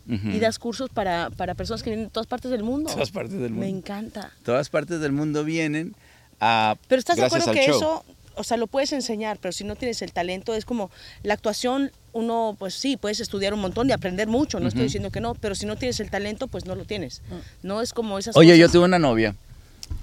y 0.08 0.40
das 0.40 0.60
cursos 0.60 0.92
para, 0.92 1.32
para 1.32 1.56
personas 1.56 1.82
que 1.82 1.90
vienen 1.90 2.06
de 2.06 2.12
todas 2.12 2.28
partes 2.28 2.52
del 2.52 2.62
mundo. 2.62 2.92
Todas 2.92 3.10
partes 3.10 3.40
del 3.40 3.50
mundo. 3.50 3.66
Me 3.66 3.70
encanta. 3.70 4.32
Todas 4.44 4.70
partes 4.70 5.00
del 5.00 5.12
mundo 5.12 5.44
vienen 5.44 5.96
a... 6.40 6.78
Pero 6.88 7.00
estás 7.00 7.16
de 7.16 7.26
acuerdo 7.26 7.52
que 7.52 7.66
show. 7.66 7.76
eso, 7.76 8.06
o 8.38 8.44
sea, 8.44 8.58
lo 8.58 8.68
puedes 8.68 8.92
enseñar, 8.94 9.38
pero 9.42 9.52
si 9.52 9.64
no 9.64 9.76
tienes 9.76 10.02
el 10.02 10.12
talento, 10.12 10.54
es 10.54 10.66
como 10.66 10.92
la 11.24 11.34
actuación, 11.34 11.92
uno, 12.14 12.56
pues 12.60 12.74
sí, 12.76 12.98
puedes 12.98 13.20
estudiar 13.20 13.54
un 13.54 13.60
montón 13.62 13.90
y 13.90 13.94
aprender 13.94 14.28
mucho, 14.28 14.60
no 14.60 14.68
estoy 14.68 14.84
diciendo 14.84 15.12
que 15.12 15.22
no, 15.22 15.36
pero 15.36 15.56
si 15.56 15.66
no 15.66 15.76
tienes 15.76 16.00
el 16.00 16.10
talento, 16.10 16.48
pues 16.48 16.66
no 16.66 16.76
lo 16.76 16.86
tienes. 16.86 17.22
No 17.64 17.82
es 17.82 17.94
como 17.94 18.18
esas 18.20 18.36
Oye, 18.38 18.58
yo 18.58 18.70
tuve 18.70 18.86
una 18.86 19.00
novia 19.00 19.36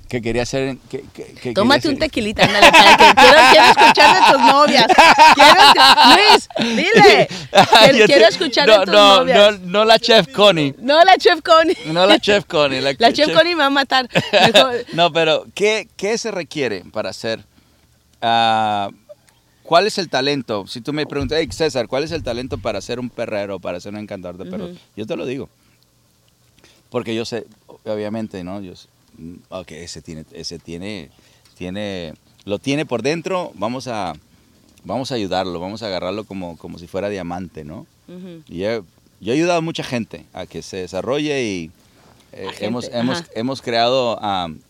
que 0.09 0.21
quería 0.21 0.43
hacer... 0.43 0.77
Que, 0.91 1.03
que- 1.15 1.25
que 1.35 1.53
Tómate 1.55 1.81
quería 1.83 1.91
un 1.91 1.97
hacer- 1.97 1.99
tequilita, 1.99 2.45
ándale, 2.45 2.71
para 2.71 2.97
que 2.99 3.15
quiero, 3.21 3.39
quiero 3.51 3.67
escuchar 3.71 4.15
de 4.15 4.33
tus 4.33 4.43
novias. 4.53 4.87
Quiero, 5.35 6.15
Luis, 6.15 6.77
dile. 6.77 7.29
Quiero, 8.07 8.29
escuchar 8.29 8.69
no, 8.69 8.79
de 8.81 8.85
tus 8.85 8.95
no, 8.95 9.17
novias. 9.19 9.61
No, 9.61 9.67
no 9.69 9.85
la 9.87 9.99
chef 9.99 10.29
Connie. 10.29 10.75
No, 10.79 11.03
la 11.03 11.17
chef 11.17 11.41
Connie. 11.43 11.77
No 11.87 12.07
la 12.07 12.19
chef 12.19 12.45
Connie. 12.45 12.81
La, 12.83 12.93
La 12.99 13.13
chef 13.13 13.33
Connie 13.33 13.55
me 13.55 13.61
va 13.61 13.67
a 13.67 13.71
matar. 13.71 14.09
Mejor- 14.33 14.85
no, 14.93 15.11
pero 15.13 15.47
¿qué, 15.55 15.89
qué 15.97 16.19
se 16.19 16.31
requiere 16.31 16.85
para 16.93 17.09
hacer? 17.11 17.43
Ah, 18.23 18.91
¿Cuál 19.63 19.87
es 19.87 19.99
el 19.99 20.09
talento? 20.09 20.67
Si 20.67 20.81
tú 20.81 20.93
me 20.93 21.07
preguntas, 21.07 21.39
hey, 21.41 21.49
César, 21.51 21.87
¿cuál 21.87 22.05
es 22.05 22.11
el 22.11 22.23
talento 22.23 22.59
para 22.59 22.81
ser 22.81 22.99
un 22.99 23.09
perrero, 23.09 23.61
para 23.61 23.81
ser 23.81 23.95
un 23.95 24.01
encantador 24.01 24.37
de 24.37 24.51
perros? 24.51 24.77
Yo 24.97 25.07
te 25.07 25.17
lo 25.17 25.25
digo. 25.25 25.49
Porque 26.91 27.15
yo 27.15 27.25
sé, 27.25 27.47
obviamente, 27.85 28.45
¿no? 28.45 28.61
Yo 28.61 28.77
sé, 28.77 28.89
mm, 29.17 29.35
ok, 29.49 29.71
ese 29.73 30.03
tiene, 30.03 30.25
ese 30.33 30.59
tiene, 30.59 31.11
tiene, 31.57 32.15
lo 32.45 32.59
tiene 32.59 32.85
por 32.85 33.03
dentro, 33.03 33.53
vamos 33.55 33.89
a, 33.89 34.15
vamos 34.85 35.13
a 35.13 35.15
ayudarlo, 35.15 35.59
vamos 35.61 35.83
a 35.83 35.87
agarrarlo 35.87 36.25
como, 36.25 36.59
como 36.59 36.79
si 36.79 36.87
fuera 36.87 37.09
diamante, 37.09 37.65
¿no? 37.65 37.87
Y 38.49 38.59
yo 38.59 38.85
he 39.23 39.33
ayudado 39.33 39.59
a 39.59 39.63
mucha 39.63 39.85
gente 39.85 40.27
a 40.35 40.45
que 40.45 40.61
se 40.61 40.79
desarrolle 40.79 41.45
y 41.45 41.71
eh, 42.33 42.51
hemos, 42.61 42.91
hemos, 42.93 43.25
hemos 43.35 43.63
creado 43.63 44.23
am, 44.23 44.61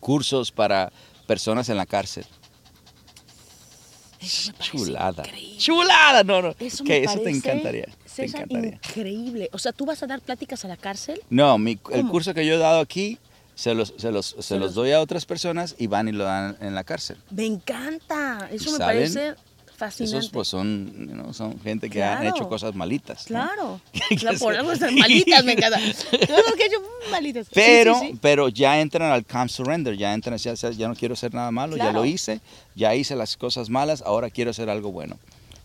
cursos 0.00 0.52
para 0.52 0.90
personas 1.26 1.68
en 1.68 1.76
la 1.76 1.84
cárcel. 1.84 2.24
Eso 4.20 4.50
me 4.52 4.58
parece 4.58 4.76
Chulada. 4.78 5.22
increíble. 5.26 5.58
Chulada, 5.58 6.24
no, 6.24 6.42
no. 6.42 6.54
Eso 6.58 6.84
que 6.84 7.00
me 7.00 7.04
eso 7.04 7.20
te 7.20 7.30
encantaría. 7.30 7.86
Te 8.14 8.24
encantaría. 8.24 8.80
increíble. 8.88 9.48
O 9.52 9.58
sea, 9.58 9.72
¿tú 9.72 9.84
vas 9.86 10.02
a 10.02 10.06
dar 10.06 10.20
pláticas 10.20 10.64
a 10.64 10.68
la 10.68 10.76
cárcel? 10.76 11.20
No, 11.30 11.58
mi- 11.58 11.78
el 11.92 12.06
curso 12.08 12.32
que 12.34 12.46
yo 12.46 12.54
he 12.54 12.58
dado 12.58 12.80
aquí 12.80 13.18
se 13.54 13.74
los, 13.74 13.94
se 13.96 14.10
los, 14.10 14.26
se 14.38 14.42
Se 14.42 14.58
los 14.58 14.74
doy 14.74 14.92
a 14.92 15.00
otras 15.00 15.24
personas 15.26 15.74
y 15.78 15.86
van 15.86 16.08
y 16.08 16.12
lo 16.12 16.24
dan 16.24 16.56
en 16.60 16.74
la 16.74 16.84
cárcel. 16.84 17.16
Me 17.30 17.46
encanta. 17.46 18.48
Eso 18.52 18.70
¿Y 18.70 18.72
me 18.72 18.78
saben? 18.78 18.96
parece 19.12 19.34
fascinante. 19.76 20.18
Esos 20.18 20.30
pues 20.30 20.48
son, 20.48 20.90
know, 21.12 21.32
son 21.34 21.60
gente 21.60 21.88
que 21.90 22.02
han 22.02 22.20
Claro. 22.22 22.36
hecho 22.36 22.48
cosas 22.48 22.74
malitas. 22.74 23.22
¿no? 23.30 23.36
Claro. 23.36 23.80
Que 24.08 24.24
La 24.24 24.32
por 24.34 24.54
algo 24.56 24.72
están 24.72 24.94
malitas, 24.94 25.44
me 25.44 25.52
encanta. 25.52 25.78
Todo 26.26 26.38
lo 26.48 26.54
que 26.56 26.62
he 26.62 26.66
hecho, 26.66 26.80
mm, 26.80 27.10
malitas. 27.10 27.46
Sí, 27.46 27.52
Pero, 27.54 27.94
sí, 28.00 28.06
sí. 28.12 28.18
pero 28.20 28.48
ya 28.48 28.80
entran 28.80 29.10
al 29.12 29.24
calm 29.24 29.48
surrender, 29.48 29.96
ya 29.96 30.12
entran, 30.14 30.38
ya, 30.38 30.54
ya- 30.54 30.70
ya 30.70 30.88
no 30.88 30.94
quiero 30.94 31.14
hacer 31.14 31.32
nada 31.34 31.50
malo, 31.50 31.76
ya 31.76 31.84
Claro. 31.84 32.00
lo 32.00 32.04
hice, 32.06 32.40
ya 32.74 32.94
hice 32.94 33.14
las 33.16 33.36
cosas 33.36 33.68
malas, 33.70 34.02
ahora 34.02 34.30
quiero 34.30 34.50
hacer 34.50 34.68
algo 34.70 34.90
bueno. 34.92 35.18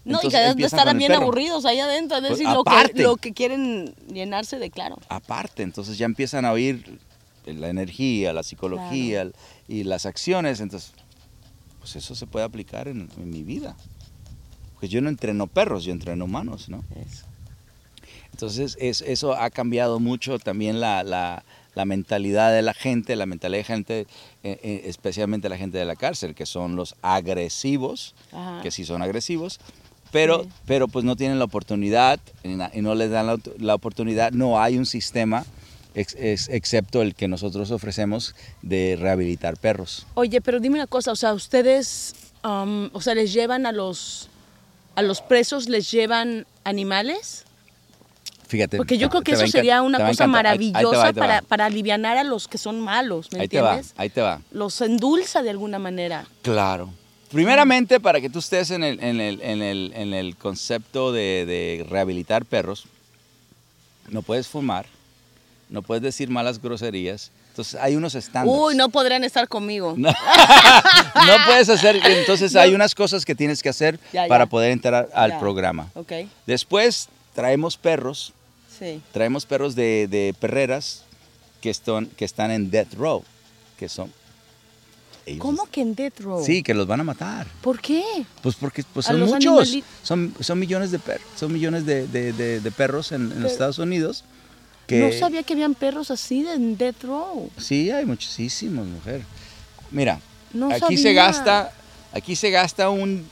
No, 0.04 0.14
y 0.14 0.16
Entonces, 0.16 0.40
que 0.40 0.44
de 0.46 0.52
empiezan 0.52 0.80
estar 0.80 0.88
con 0.88 0.96
el 0.96 0.98
bien 0.98 1.12
perro. 1.12 1.22
aburridos 1.24 1.64
ahí 1.66 1.80
adentro, 1.80 2.18
es 2.18 2.22
Pues, 2.28 2.40
decir, 2.40 2.52
lo, 2.54 2.64
que, 2.64 3.02
lo 3.04 3.18
que 3.18 3.34
quieren 3.34 3.94
llenarse 4.12 4.58
de 4.58 4.72
claro. 4.72 4.98
Aparte, 5.10 5.62
entonces 5.62 5.98
ya 6.00 6.06
empiezan 6.06 6.44
a 6.46 6.52
oír 6.52 6.98
la 7.46 7.70
energía, 7.70 8.34
la 8.34 8.42
psicología 8.44 9.30
y 9.68 9.84
las 9.84 10.08
acciones, 10.08 10.60
entonces, 10.60 10.92
pues 11.80 11.96
eso 11.96 12.16
se 12.16 12.26
puede 12.26 12.46
aplicar 12.46 12.88
en, 12.88 13.10
en 13.18 13.30
mi 13.30 13.44
vida. 13.44 13.76
Pues 14.82 14.92
yo 14.92 15.00
no 15.00 15.08
entreno 15.10 15.48
perros, 15.48 15.84
yo 15.86 15.94
entreno 15.94 16.26
humanos, 16.26 16.68
¿no? 16.68 16.84
Eso. 16.96 17.26
Entonces 18.34 18.78
es- 18.82 19.02
eso 19.02 19.34
ha 19.36 19.50
cambiado 19.52 20.00
mucho 20.00 20.40
también 20.40 20.82
la, 20.82 21.04
la- 21.04 21.44
la 21.76 21.86
mentalidad 21.86 22.52
de 22.52 22.64
la 22.64 22.74
gente, 22.74 23.16
la 23.16 23.26
mentalidad 23.28 23.60
de 23.60 23.64
gente, 23.64 24.00
eh, 24.44 24.60
eh, 24.64 24.82
especialmente 24.86 25.48
la 25.50 25.58
gente 25.58 25.78
de 25.78 25.86
la 25.86 25.96
cárcel, 25.96 26.34
que 26.36 26.46
son 26.46 26.76
los 26.76 26.96
agresivos, 27.04 28.14
Ajá. 28.34 28.62
que 28.64 28.72
sí 28.72 28.84
son 28.84 29.02
agresivos, 29.04 29.60
pero, 30.12 30.44
Sí. 30.44 30.50
pero 30.66 30.88
pues 30.88 31.06
no 31.06 31.16
tienen 31.16 31.38
la 31.40 31.46
oportunidad 31.46 32.20
y 32.44 32.82
no 32.82 32.96
les 32.96 33.12
dan 33.12 33.28
la, 33.60 33.76
oportunidad, 33.76 34.32
no 34.32 34.60
hay 34.60 34.78
un 34.80 34.86
sistema 34.88 35.46
ex- 35.94 36.16
ex- 36.18 36.50
excepto 36.50 37.02
el 37.04 37.14
que 37.14 37.28
nosotros 37.28 37.70
ofrecemos 37.72 38.34
de 38.64 38.98
rehabilitar 39.00 39.58
perros. 39.58 40.08
Oye, 40.16 40.42
pero 40.42 40.60
dime 40.60 40.76
una 40.76 40.88
cosa, 40.88 41.12
o 41.12 41.16
sea, 41.16 41.34
ustedes, 41.34 42.16
um, 42.44 42.90
o 42.94 43.00
sea, 43.00 43.14
les 43.16 43.32
llevan 43.32 43.66
a 43.66 43.72
los, 43.72 44.28
a 44.96 45.02
los 45.02 45.22
presos, 45.22 45.70
les 45.70 45.90
llevan 45.92 46.46
animales? 46.64 47.46
Fíjate. 48.48 48.76
Porque 48.78 48.98
yo 48.98 49.10
creo 49.10 49.22
que 49.22 49.32
eso 49.32 49.48
sería 49.48 49.82
una 49.82 50.06
cosa 50.06 50.28
maravillosa 50.28 50.98
va. 50.98 51.14
para, 51.14 51.42
para 51.42 51.66
aliviar 51.68 52.06
a 52.06 52.24
los 52.26 52.48
que 52.50 52.58
son 52.58 52.82
malos, 52.82 53.32
¿me 53.32 53.42
Ahí 53.42 53.48
te 53.48 53.62
va, 53.62 53.76
entiendes? 53.76 53.94
ahí 53.98 54.10
te 54.10 54.22
va. 54.22 54.42
Los 54.52 54.82
endulza 54.82 55.42
de 55.42 55.50
alguna 55.52 55.80
manera. 55.80 56.26
Claro. 56.42 56.90
Primeramente, 57.32 58.02
para 58.02 58.20
que 58.20 58.30
tú 58.30 58.40
estés 58.40 58.72
en 58.72 58.84
el, 58.84 59.02
en 59.02 59.22
el, 59.22 59.42
en 59.42 59.62
el, 59.62 59.94
en 59.96 60.14
el 60.14 60.36
concepto 60.36 61.14
de, 61.14 61.46
de 61.46 61.86
rehabilitar 61.90 62.44
perros, 62.44 62.88
no 64.10 64.22
puedes 64.22 64.50
fumar, 64.50 64.86
no 65.70 65.82
puedes 65.82 66.04
decir 66.04 66.30
malas 66.30 66.62
groserías. 66.62 67.32
Entonces, 67.62 67.80
hay 67.82 67.96
unos 67.96 68.16
estándares. 68.16 68.60
Uy, 68.62 68.76
no 68.76 68.90
podrían 68.90 69.24
estar 69.24 69.48
conmigo. 69.48 69.96
No, 69.98 70.10
no 71.28 71.46
puedes 71.46 71.70
hacer. 71.70 71.98
Entonces, 72.04 72.56
hay 72.56 72.74
unas 72.74 72.96
cosas 72.96 73.24
que 73.26 73.36
tienes 73.36 73.62
que 73.62 73.70
hacer 73.70 74.00
Ya, 74.12 74.24
ya. 74.24 74.28
para 74.28 74.46
poder 74.48 74.72
entrar 74.72 75.10
al 75.14 75.32
Ya. 75.32 75.40
programa. 75.40 75.90
Ok, 75.94 76.12
Después, 76.48 77.08
traemos 77.36 77.78
perros, 77.78 78.34
sí. 78.80 79.02
traemos 79.12 79.46
perros 79.46 79.76
de, 79.76 80.08
de 80.10 80.34
perreras 80.40 81.04
que, 81.62 81.70
están, 81.70 82.08
que 82.08 82.26
están 82.26 82.50
en 82.52 82.72
death 82.72 82.94
row, 82.96 83.24
que 83.78 83.88
son... 83.90 84.12
ellos 85.26 85.40
¿Cómo 85.42 85.66
que 85.70 85.82
en 85.82 85.94
Death 85.94 86.20
Row? 86.22 86.44
Sí, 86.44 86.64
que 86.64 86.74
los 86.74 86.88
van 86.88 87.00
a 87.02 87.04
matar. 87.04 87.46
¿Por 87.62 87.80
qué? 87.80 88.04
Pues 88.42 88.56
porque 88.56 88.84
pues 88.94 89.06
son 89.06 89.20
muchos, 89.22 89.78
son, 90.04 90.34
son 90.40 90.58
millones 90.60 90.90
de 90.92 90.98
perros, 91.00 91.28
son 91.36 91.54
millones 91.54 91.86
de, 91.86 92.08
de- 92.08 92.34
de- 92.34 92.60
de 92.60 92.72
perros 92.72 93.12
en, 93.12 93.32
en 93.32 93.42
los 93.44 93.52
Estados 93.52 93.78
Unidos. 93.78 94.24
Que, 94.92 95.00
No 95.00 95.12
sabía 95.14 95.42
que 95.44 95.54
habían 95.54 95.74
perros 95.74 96.12
así 96.12 96.44
de 96.44 96.54
en 96.54 96.76
Death 96.78 97.04
Row. 97.06 97.50
Sí, 97.58 97.90
hay 97.92 98.06
muchísimos, 98.06 98.86
mujer. 98.86 99.22
Mira, 99.90 100.20
No 100.52 100.70
aquí 100.70 100.98
se 100.98 101.14
gasta, 101.14 101.72
aquí 102.12 102.36
se 102.36 102.50
gasta 102.50 102.90
un 102.90 103.26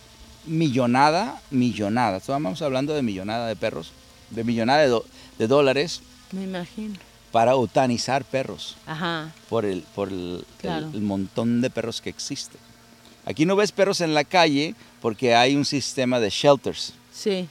millonada, 0.45 1.41
millonada. 1.52 2.17
Estamos 2.17 2.62
hablando 2.62 2.93
de 2.93 3.02
millonada 3.02 3.45
de 3.48 3.58
perros, 3.58 3.91
de 4.30 4.45
millonada 4.45 4.80
de, 4.80 4.88
do- 4.88 5.06
de 5.38 5.48
dólares 5.48 6.02
Me 6.32 6.43
imagino. 6.43 6.95
para 7.34 7.52
eutanizar 7.52 8.24
perros 8.24 8.78
Ajá. 8.88 9.34
por 9.50 9.65
el, 9.65 9.82
por 9.95 10.08
el, 10.08 10.45
Claro. 10.62 10.88
el- 10.88 10.95
el 10.95 11.02
montón 11.02 11.60
de 11.60 11.69
perros 11.69 12.00
que 12.00 12.10
existe. 12.10 12.58
Aquí 13.26 13.45
no 13.45 13.58
ves 13.58 13.74
perros 13.74 14.00
en 14.00 14.13
la 14.13 14.24
calle 14.24 14.76
porque 15.02 15.36
hay 15.36 15.58
un 15.58 15.65
sistema 15.65 16.22
de 16.22 16.30
shelters. 16.30 16.93
Sí. 17.13 17.50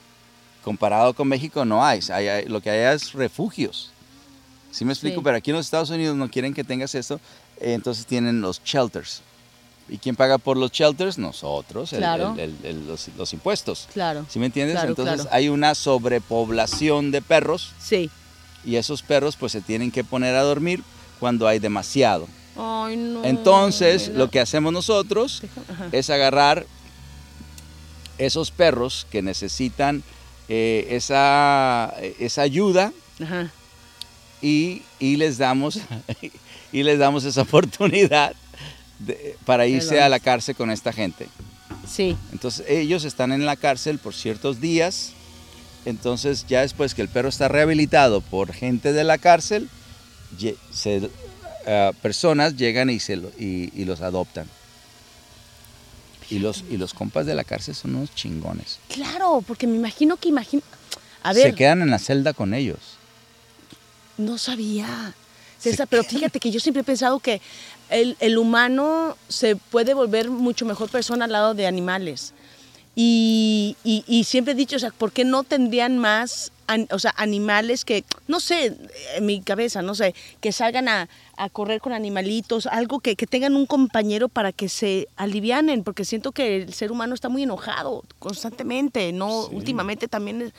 Comparado 0.64 1.12
con 1.14 1.28
México 1.28 1.66
no 1.66 1.84
hay, 1.84 2.00
Hay- 2.10 2.26
hay- 2.28 2.46
lo 2.46 2.62
que 2.62 2.70
hay 2.70 2.94
es 2.94 3.12
refugios. 3.12 3.92
¿Sí 4.70 4.84
me 4.84 4.92
explico? 4.92 5.16
Sí. 5.20 5.24
Pero 5.24 5.36
aquí 5.36 5.50
en 5.50 5.56
los 5.56 5.66
Estados 5.66 5.90
Unidos 5.90 6.16
no 6.16 6.30
quieren 6.30 6.54
que 6.54 6.64
tengas 6.64 6.94
esto, 6.94 7.20
eh, 7.60 7.72
entonces 7.72 8.06
tienen 8.06 8.40
los 8.40 8.62
shelters. 8.64 9.22
¿Y 9.88 9.96
quién 9.96 10.14
paga 10.16 10.36
por 10.36 10.56
los 10.58 10.70
shelters? 10.70 11.16
Nosotros, 11.16 11.92
el- 11.94 12.00
Claro. 12.00 12.34
el- 12.36 12.40
el- 12.40 12.56
el- 12.64 12.86
los, 12.88 13.08
los 13.16 13.32
impuestos. 13.32 13.88
Claro. 13.94 14.26
¿Sí 14.28 14.38
me 14.38 14.46
entiendes? 14.46 14.74
Claro, 14.76 14.90
entonces 14.90 15.22
claro. 15.22 15.30
hay 15.32 15.48
una 15.48 15.74
sobrepoblación 15.74 17.10
de 17.10 17.22
perros 17.22 17.72
Sí. 17.82 18.10
y 18.64 18.76
esos 18.76 19.02
perros 19.02 19.36
pues 19.36 19.52
se 19.52 19.62
tienen 19.62 19.90
que 19.90 20.04
poner 20.04 20.34
a 20.36 20.42
dormir 20.42 20.82
cuando 21.18 21.48
hay 21.48 21.58
demasiado. 21.58 22.28
Ay, 22.56 22.96
no. 22.96 23.24
Entonces 23.24 24.08
lo 24.08 24.30
que 24.30 24.40
hacemos 24.40 24.72
nosotros 24.72 25.42
ajá. 25.72 25.88
es 25.92 26.10
agarrar 26.10 26.66
esos 28.18 28.50
perros 28.50 29.06
que 29.10 29.22
necesitan 29.22 30.02
eh, 30.50 30.86
esa, 30.96 31.94
esa 32.18 32.42
ayuda 32.42 32.92
Ajá. 33.22 33.50
Y, 34.42 34.82
y 34.98 35.16
les 35.16 35.38
damos 35.38 35.78
y 36.72 36.82
les 36.82 36.98
damos 36.98 37.24
esa 37.24 37.42
oportunidad 37.42 38.34
de- 38.98 39.36
para 39.44 39.66
irse 39.66 39.90
Perdón. 39.90 40.04
a 40.04 40.08
la 40.08 40.20
cárcel 40.20 40.54
con 40.56 40.70
esta 40.70 40.92
gente. 40.92 41.28
Sí. 41.90 42.16
Entonces 42.32 42.66
ellos 42.68 43.04
están 43.04 43.32
en 43.32 43.46
la 43.46 43.56
cárcel 43.56 43.98
por 43.98 44.14
ciertos 44.14 44.60
días. 44.60 45.12
Entonces 45.84 46.44
ya 46.48 46.60
después 46.62 46.94
que 46.94 47.02
el 47.02 47.08
perro 47.08 47.28
está 47.28 47.48
rehabilitado 47.48 48.20
por 48.20 48.52
gente 48.52 48.92
de 48.92 49.04
la 49.04 49.16
cárcel, 49.18 49.68
se- 50.72 51.08
ah, 51.66 51.92
personas 52.02 52.56
llegan 52.56 52.90
y, 52.90 52.98
se 53.00 53.16
lo- 53.16 53.30
y, 53.38 53.72
y 53.74 53.84
los 53.84 54.00
adoptan. 54.02 54.46
Y 56.30 56.40
los, 56.40 56.62
y 56.70 56.76
los 56.76 56.92
compas 56.92 57.24
de 57.24 57.34
la 57.34 57.42
cárcel 57.44 57.74
son 57.74 57.94
unos 57.94 58.14
chingones. 58.14 58.80
Claro, 58.92 59.42
porque 59.46 59.66
me 59.66 59.76
imagino 59.76 60.18
que 60.18 60.28
imagino. 60.28 60.62
A 61.22 61.32
se 61.32 61.44
ver, 61.44 61.54
quedan 61.54 61.80
en 61.80 61.90
la 61.90 61.98
celda 61.98 62.34
con 62.34 62.52
ellos. 62.52 62.97
No 64.18 64.36
sabía. 64.38 65.14
César, 65.58 65.88
pero 65.90 66.04
fíjate 66.04 66.38
que 66.38 66.50
yo 66.52 66.60
siempre 66.60 66.82
he 66.82 66.84
pensado 66.84 67.18
que 67.18 67.40
el, 67.90 68.16
el 68.20 68.38
humano 68.38 69.16
se 69.28 69.56
puede 69.56 69.92
volver 69.94 70.30
mucho 70.30 70.64
mejor 70.64 70.88
persona 70.88 71.24
al 71.24 71.32
lado 71.32 71.54
de 71.54 71.66
animales. 71.66 72.32
Y, 72.94 73.76
y- 73.84 74.04
y 74.08 74.24
siempre 74.24 74.52
he 74.52 74.56
dicho, 74.56 74.76
o 74.76 74.78
sea, 74.80 74.90
¿por 74.90 75.12
qué 75.12 75.24
no 75.24 75.44
tendrían 75.44 75.98
más, 75.98 76.50
an- 76.66 76.88
o 76.90 76.98
sea, 76.98 77.14
animales 77.16 77.84
que, 77.84 78.04
no 78.26 78.40
sé, 78.40 78.76
en 79.16 79.24
mi 79.26 79.40
cabeza, 79.40 79.82
no 79.82 79.94
sé, 79.94 80.14
que 80.40 80.50
salgan 80.50 80.88
a, 80.88 81.08
a 81.36 81.48
correr 81.48 81.80
con 81.80 81.92
animalitos, 81.92 82.66
algo 82.66 82.98
que, 82.98 83.14
que 83.14 83.26
tengan 83.28 83.54
un 83.54 83.66
compañero 83.66 84.28
para 84.28 84.50
que 84.52 84.68
se 84.68 85.06
alivianen, 85.16 85.84
porque 85.84 86.04
siento 86.04 86.32
que 86.32 86.56
el 86.56 86.74
ser 86.74 86.90
humano 86.90 87.14
está 87.14 87.28
muy 87.28 87.44
enojado 87.44 88.02
constantemente, 88.18 89.12
¿no? 89.12 89.44
Sí. 89.44 89.54
Últimamente 89.54 90.08
también 90.08 90.42
es, 90.42 90.52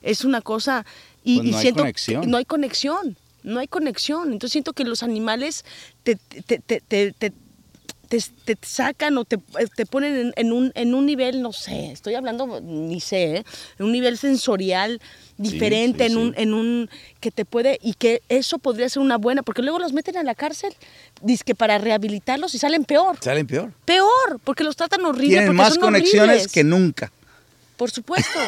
es 0.00 0.24
una 0.24 0.40
cosa, 0.40 0.86
y, 1.24 1.36
Pues 1.36 1.48
y 1.48 1.50
no 1.50 1.56
hay 1.58 1.62
siento 1.62 1.80
conexión. 1.82 2.20
que 2.22 2.26
no 2.28 2.36
hay 2.36 2.44
conexión, 2.44 3.16
no 3.42 3.60
hay 3.60 3.68
conexión. 3.68 4.32
Entonces 4.32 4.52
siento 4.52 4.72
que 4.72 4.84
los 4.84 5.02
animales 5.02 5.64
te, 6.02 6.16
te, 6.16 6.58
te, 6.58 6.80
te- 6.80 7.12
te- 7.12 7.32
te, 8.08 8.20
te 8.44 8.58
sacan 8.60 9.16
o 9.16 9.24
te, 9.24 9.38
te 9.74 9.86
ponen 9.86 10.14
en, 10.18 10.32
en 10.36 10.52
un, 10.52 10.70
en 10.74 10.94
un 10.94 11.06
nivel, 11.06 11.40
no 11.40 11.54
sé, 11.54 11.92
estoy 11.92 12.14
hablando, 12.14 12.60
ni 12.60 13.00
sé, 13.00 13.36
¿eh? 13.36 13.44
en 13.78 13.86
un 13.86 13.92
nivel 13.92 14.18
sensorial 14.18 15.00
diferente, 15.38 16.04
sí, 16.06 16.12
en, 16.12 16.18
un, 16.18 16.34
sí. 16.34 16.42
en 16.42 16.52
un 16.52 16.90
que 17.20 17.30
te 17.30 17.46
puede, 17.46 17.78
y 17.82 17.94
que 17.94 18.20
eso 18.28 18.58
podría 18.58 18.90
ser 18.90 19.00
una 19.00 19.16
buena, 19.16 19.42
porque 19.42 19.62
luego 19.62 19.78
los 19.78 19.94
meten 19.94 20.18
a 20.18 20.22
la 20.24 20.34
cárcel, 20.34 20.74
que 21.46 21.54
para 21.54 21.78
rehabilitarlos 21.78 22.54
y 22.54 22.58
salen 22.58 22.84
peor. 22.84 23.16
Salen 23.22 23.46
peor. 23.46 23.72
Peor, 23.86 24.38
porque 24.44 24.62
los 24.62 24.76
tratan 24.76 25.02
horrible. 25.06 25.28
Tienen 25.28 25.46
porque 25.46 25.56
más 25.56 25.72
son 25.72 25.80
conexiones 25.82 26.28
horribles. 26.28 26.52
que 26.52 26.64
nunca. 26.64 27.12
Por 27.76 27.90
supuesto, 27.90 28.38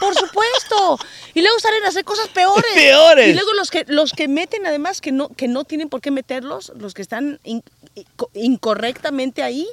por 0.00 0.14
supuesto. 0.14 0.98
Y 1.34 1.42
luego 1.42 1.58
salen 1.60 1.84
a 1.84 1.88
hacer 1.88 2.04
cosas 2.04 2.28
peores. 2.28 2.72
Peores. 2.74 3.28
Y 3.28 3.34
luego 3.34 3.52
los 3.54 3.70
que 3.70 3.84
los 3.86 4.12
que 4.12 4.26
meten 4.26 4.66
además 4.66 5.00
que 5.00 5.12
no 5.12 5.28
que 5.28 5.46
no 5.48 5.64
tienen 5.64 5.88
por 5.88 6.00
qué 6.00 6.10
meterlos, 6.10 6.72
los 6.76 6.94
que 6.94 7.02
están 7.02 7.38
in- 7.44 7.62
inco- 7.94 8.30
incorrectamente 8.34 9.42
ahí, 9.42 9.68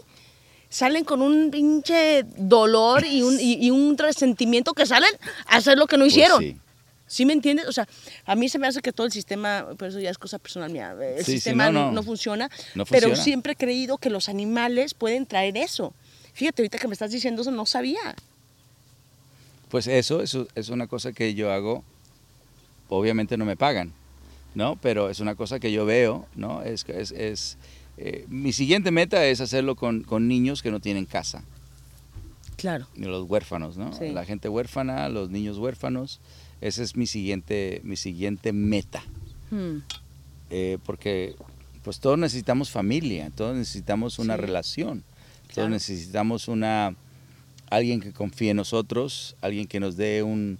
salen 0.69 1.03
con 1.05 1.21
un 1.21 1.49
pinche 1.49 2.23
dolor 2.35 3.05
y 3.05 3.21
un, 3.23 3.39
y, 3.39 3.65
y 3.65 3.71
un 3.71 3.97
resentimiento 3.97 4.73
que 4.73 4.85
salen 4.85 5.11
a 5.47 5.55
hacer 5.57 5.77
lo 5.77 5.87
que 5.87 5.97
no 5.97 6.03
Pues 6.03 6.13
hicieron. 6.13 6.41
sí. 6.43 6.57
¿Sí 7.09 7.25
me 7.25 7.31
entiendes? 7.31 7.67
O 7.67 7.71
sea, 7.71 7.87
a 8.25 8.35
mí 8.35 8.49
se 8.49 8.59
me 8.59 8.67
hace 8.67 8.81
que 8.81 8.91
todo 8.91 9.07
el 9.07 9.13
sistema, 9.13 9.65
pero 9.77 9.89
eso 9.89 9.99
ya 10.01 10.09
es 10.09 10.17
cosa 10.17 10.39
personal 10.39 10.69
mía, 10.69 10.93
el 11.01 11.19
Sí, 11.19 11.23
sí, 11.23 11.31
sistema 11.33 11.71
no, 11.71 11.85
no, 11.85 11.91
no. 11.93 12.03
funciona, 12.03 12.49
No 12.75 12.85
pero 12.85 13.07
funciona. 13.07 13.23
siempre 13.23 13.53
he 13.53 13.55
creído 13.55 13.97
que 13.97 14.09
los 14.09 14.27
animales 14.27 14.93
pueden 14.93 15.25
traer 15.25 15.55
eso. 15.55 15.93
Fíjate, 16.33 16.61
ahorita 16.63 16.77
que 16.79 16.87
me 16.89 16.93
estás 16.93 17.11
diciendo 17.11 17.43
eso, 17.43 17.51
no 17.51 17.65
sabía. 17.65 18.13
Pues 19.69 19.87
eso, 19.87 20.21
eso 20.21 20.47
es 20.55 20.69
una 20.69 20.87
cosa 20.87 21.11
que 21.11 21.33
yo 21.33 21.51
hago. 21.51 21.83
Obviamente 22.89 23.37
no 23.37 23.45
me 23.45 23.57
pagan, 23.57 23.91
¿no? 24.55 24.77
Pero 24.81 25.09
es 25.09 25.19
una 25.19 25.35
cosa 25.35 25.59
que 25.59 25.71
yo 25.71 25.85
veo, 25.85 26.25
¿no? 26.35 26.61
Es, 26.63 26.85
es, 26.87 27.11
es, 27.11 27.57
eh, 27.97 28.25
mi 28.29 28.53
siguiente 28.53 28.91
meta 28.91 29.25
es 29.25 29.41
hacerlo 29.41 29.75
con, 29.75 30.03
con 30.03 30.27
niños 30.27 30.61
que 30.61 30.71
no 30.71 30.79
tienen 30.79 31.05
casa, 31.05 31.43
Claro. 32.55 32.87
ni 32.95 33.07
los 33.07 33.29
huérfanos, 33.29 33.77
¿no? 33.77 33.91
Sí. 33.93 34.09
La 34.11 34.23
gente 34.25 34.47
huérfana, 34.49 35.09
los 35.09 35.29
niños 35.29 35.57
huérfanos. 35.57 36.19
Esa 36.61 36.81
es 36.81 36.95
mi 36.95 37.05
siguiente, 37.05 37.81
mi 37.83 37.97
siguiente 37.97 38.51
meta. 38.53 39.03
Hmm. 39.51 39.79
Eh, 40.49 40.77
porque 40.85 41.35
pues 41.83 41.99
todos 41.99 42.17
necesitamos 42.17 42.69
familia, 42.71 43.31
todos 43.35 43.55
necesitamos 43.55 44.17
una 44.17 44.35
Sí. 44.35 44.41
relación, 44.41 45.03
Claro. 45.47 45.53
todos 45.55 45.69
necesitamos 45.69 46.47
una 46.47 46.95
alguien 47.69 47.99
que 48.01 48.11
confíe 48.13 48.51
en 48.51 48.57
nosotros, 48.57 49.35
alguien 49.41 49.67
que 49.67 49.79
nos 49.79 49.97
dé 49.97 50.23
un, 50.23 50.57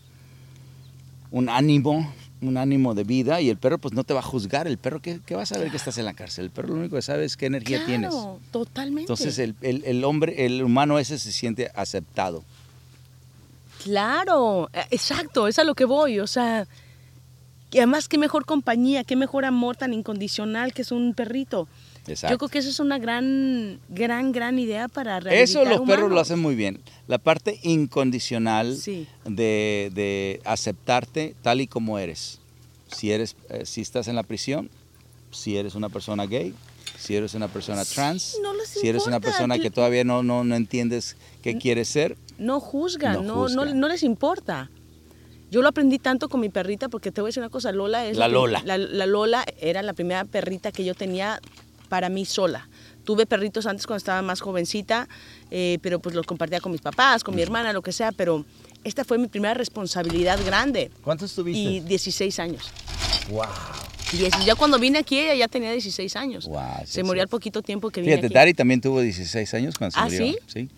un 1.32 1.50
ánimo, 1.50 2.12
un 2.42 2.58
ánimo 2.58 2.94
de 2.94 3.04
vida 3.04 3.42
y 3.42 3.50
el 3.50 3.58
perro 3.58 3.78
pues 3.80 3.94
no 3.94 4.04
te 4.04 4.14
va 4.14 4.20
a 4.20 4.24
juzgar, 4.24 4.68
el 4.68 4.78
perro 4.78 5.02
¿qué, 5.02 5.20
qué 5.26 5.36
va 5.36 5.42
a 5.44 5.46
saber 5.46 5.72
que 5.72 5.78
estás 5.78 5.98
en 5.98 6.06
la 6.06 6.14
cárcel? 6.14 6.46
El 6.46 6.52
perro 6.52 6.70
lo 6.70 6.76
único 6.76 6.96
que 6.96 7.02
sabe 7.02 7.26
es 7.26 7.36
qué 7.38 7.48
energía 7.48 7.86
tienes. 7.86 8.12
Claro, 8.12 8.40
totalmente. 8.52 9.02
Entonces 9.02 9.40
el, 9.40 9.56
el- 9.62 9.84
el 9.86 10.04
hombre, 10.04 10.46
el 10.46 10.62
humano 10.64 11.00
ese 11.00 11.18
se 11.18 11.32
siente 11.32 11.72
aceptado. 11.76 12.44
Claro, 13.84 14.70
eh, 14.74 14.84
exacto, 14.92 15.48
es 15.48 15.60
a 15.60 15.64
lo 15.64 15.76
que 15.76 15.86
voy, 15.86 16.20
o 16.20 16.28
sea, 16.28 16.68
y 17.72 17.78
además 17.78 18.08
qué 18.08 18.18
mejor 18.18 18.46
compañía, 18.46 19.04
qué 19.04 19.16
mejor 19.16 19.46
amor 19.46 19.76
tan 19.78 19.94
incondicional 19.94 20.74
que 20.74 20.82
es 20.82 20.92
un 20.92 21.14
perrito. 21.14 21.68
Exacto. 22.08 22.34
Yo 22.34 22.38
creo 22.38 22.50
que 22.50 22.60
eso 22.60 22.70
es 22.70 22.80
una 22.80 22.98
gran, 23.00 23.80
gran, 23.90 24.32
gran 24.32 24.60
idea 24.60 24.88
para 24.88 25.18
Eso 25.18 25.24
rehabilitar 25.60 25.68
los 25.68 25.82
perros 25.88 26.12
lo 26.12 26.20
hacen 26.20 26.40
muy 26.40 26.56
bien. 26.56 26.80
La 27.08 27.18
parte 27.18 27.60
incondicional 27.64 28.76
Sí. 28.78 29.08
de, 29.26 29.92
de 29.94 30.42
aceptarte 30.46 31.36
tal 31.42 31.62
y 31.62 31.68
como 31.68 32.00
eres. 32.00 32.40
Si 32.88 33.12
eres, 33.12 33.36
eh, 33.50 33.66
si 33.66 33.82
estás 33.82 34.08
en 34.08 34.16
la 34.16 34.24
prisión, 34.24 34.70
si 35.32 35.58
eres 35.58 35.76
una 35.76 35.90
persona 35.90 36.26
gay, 36.26 36.54
si 36.98 37.16
eres 37.16 37.34
una 37.34 37.48
persona 37.50 37.84
trans, 37.86 38.38
no 38.42 38.52
si 38.66 38.88
eres 38.88 39.06
una 39.06 39.20
persona 39.20 39.60
que 39.60 39.70
todavía 39.70 40.04
no, 40.04 40.24
no, 40.24 40.44
no 40.44 40.56
entiendes 40.56 41.16
qué 41.44 41.58
quieres 41.58 41.90
ser, 41.90 42.18
No 42.40 42.60
juzgan, 42.60 43.14
No 43.14 43.22
no, 43.22 43.36
no, 43.50 43.62
juzgan. 43.64 43.80
no 43.80 43.88
les 43.90 44.04
importa. 44.04 44.70
Yo 45.50 45.62
lo 45.62 45.70
aprendí 45.70 45.98
tanto 45.98 46.28
con 46.30 46.40
mi 46.42 46.50
perrita 46.50 46.90
porque 46.90 47.12
te 47.12 47.22
voy 47.22 47.28
a 47.28 47.30
decir 47.30 47.42
una 47.42 47.50
cosa, 47.50 47.72
Lola 47.72 48.06
es... 48.06 48.18
La 48.18 48.28
Lola. 48.28 48.62
La, 48.66 48.78
la 48.78 49.06
Lola 49.06 49.46
era 49.62 49.82
la 49.82 49.94
primera 49.94 50.26
perrita 50.26 50.72
que 50.74 50.84
yo 50.84 50.94
tenía 50.94 51.40
para 51.90 52.10
mí 52.10 52.26
sola. 52.26 52.68
Tuve 53.04 53.26
perritos 53.26 53.66
antes 53.66 53.88
cuando 53.88 53.98
estaba 54.00 54.22
más 54.22 54.42
jovencita, 54.42 55.08
eh, 55.50 55.78
pero 55.82 56.00
pues 56.00 56.14
los 56.16 56.26
compartía 56.26 56.60
con 56.60 56.72
mis 56.72 56.82
papás, 56.82 57.24
con 57.24 57.36
mi 57.36 57.42
hermana, 57.42 57.72
lo 57.74 57.82
que 57.82 57.92
sea, 57.94 58.12
pero 58.12 58.46
esta 58.84 59.04
fue 59.06 59.18
mi 59.18 59.28
primera 59.28 59.54
responsabilidad 59.54 60.40
grande. 60.46 60.92
¿cuántos 61.04 61.34
tuviste? 61.34 61.60
Y 61.62 61.80
16 61.82 62.40
años. 62.40 62.70
wow. 63.30 63.44
Ya 64.46 64.56
cuando 64.56 64.80
vine 64.80 65.00
aquí 65.00 65.20
ella 65.20 65.36
ya 65.36 65.48
tenía 65.50 65.70
16 65.72 66.16
años. 66.16 66.48
Wow, 66.48 66.62
sí, 66.86 66.94
Se 66.94 67.04
murió 67.04 67.20
sí. 67.22 67.24
al 67.24 67.28
poquito 67.28 67.62
tiempo 67.62 67.90
que 67.90 68.00
vine 68.00 68.14
Fíjate, 68.14 68.28
aquí. 68.28 68.34
Dari 68.34 68.54
también 68.54 68.80
tuvo 68.80 69.02
16 69.02 69.54
años 69.54 69.76
cuando 69.78 69.94
se 69.96 70.00
¿Ah, 70.00 70.04
murió. 70.06 70.18
sí? 70.20 70.38
Sí. 70.48 70.70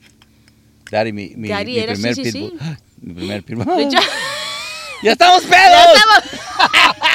Dari, 0.90 1.14
mi, 1.14 1.34
mi, 1.36 1.48
Dari 1.48 1.74
mi 1.74 1.78
era, 1.78 1.94
primer 1.94 2.16
sí, 2.16 2.24
pitbull. 2.24 2.54
Mi 3.02 3.14
primer 3.14 3.44
pitbull. 3.44 3.88
¡Ya 5.04 5.12
estamos 5.12 5.44
pedos! 5.44 5.54
Ya 5.94 6.00
estamos- 6.00 7.00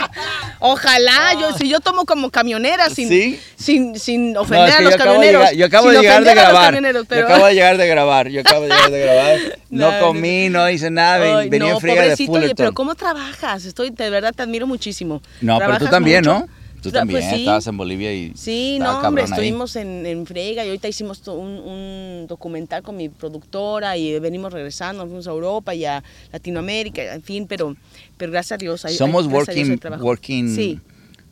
Ojalá, 0.61 1.33
yo, 1.41 1.53
si 1.57 1.69
yo 1.69 1.81
tomo 1.81 2.05
como 2.05 2.31
camionera 2.31 2.89
sin, 2.91 3.09
Sí. 3.09 3.41
sin, 3.57 3.99
sin 3.99 4.37
ofender 4.37 4.73
a 4.73 4.81
los 4.81 4.97
camioneros. 4.97 5.53
yo 5.53 5.67
acabo 5.67 5.91
de 5.91 5.99
llegar 6.01 6.25
de 6.25 6.35
grabar. 6.35 6.75
Yo 6.75 7.25
acabo 7.25 7.47
de 7.47 7.55
llegar 7.55 7.77
de 7.77 7.87
grabar. 7.87 8.29
Yo 8.29 8.41
acabo 8.41 8.63
de 8.63 8.69
llegar 8.69 8.91
de 8.91 9.01
grabar. 9.01 9.39
No, 9.71 10.01
comí, 10.01 10.49
no 10.49 10.69
hice 10.71 10.91
nada. 10.91 11.39
Ay, 11.41 11.49
venía 11.49 11.69
no, 11.71 11.75
en 11.77 11.81
friega 11.81 12.03
de 12.03 12.13
oye, 12.15 12.27
Fullerton. 12.27 12.57
pero 12.57 12.73
¿cómo 12.73 12.95
trabajas? 12.95 13.65
Estoy, 13.65 13.91
de 13.91 14.11
verdad 14.11 14.33
te 14.35 14.43
admiro 14.43 14.67
muchísimo. 14.67 15.21
No, 15.41 15.59
pero 15.59 15.73
tú 15.73 15.79
¿Trabajas 15.79 15.91
también, 15.91 16.21
mucho? 16.25 16.39
¿no? 16.41 16.49
Tú 16.91 16.93
también. 16.93 17.21
pues 17.21 17.31
sí. 17.35 17.41
Estabas 17.41 17.67
en 17.67 17.77
Bolivia 17.77 18.13
y. 18.13 18.33
Sí, 18.37 18.79
no, 18.81 19.01
hombre, 19.01 19.25
estuvimos 19.25 19.77
en, 19.77 20.07
en 20.07 20.25
Frega 20.27 20.65
y 20.65 20.69
ahorita 20.69 20.89
hicimos 20.89 21.27
un, 21.29 21.37
un 21.49 22.27
documental 22.29 22.83
con 22.83 22.97
mi 22.97 23.09
productora 23.09 23.97
y 23.97 24.19
venimos 24.21 24.53
regresando, 24.53 25.05
fuimos 25.07 25.27
a 25.27 25.31
Europa 25.31 25.75
y 25.75 25.85
a 25.85 26.03
Latinoamérica, 26.33 27.15
en 27.15 27.23
fin, 27.23 27.47
pero, 27.47 27.77
pero 28.17 28.33
gracias 28.33 28.53
a 28.53 28.57
Dios. 28.59 28.85
hay- 28.85 28.95
Somos 28.95 29.25
hay- 29.25 29.31
Dios 29.31 29.47
working, 29.49 29.81
working, 30.01 30.55
Sí. 30.55 30.81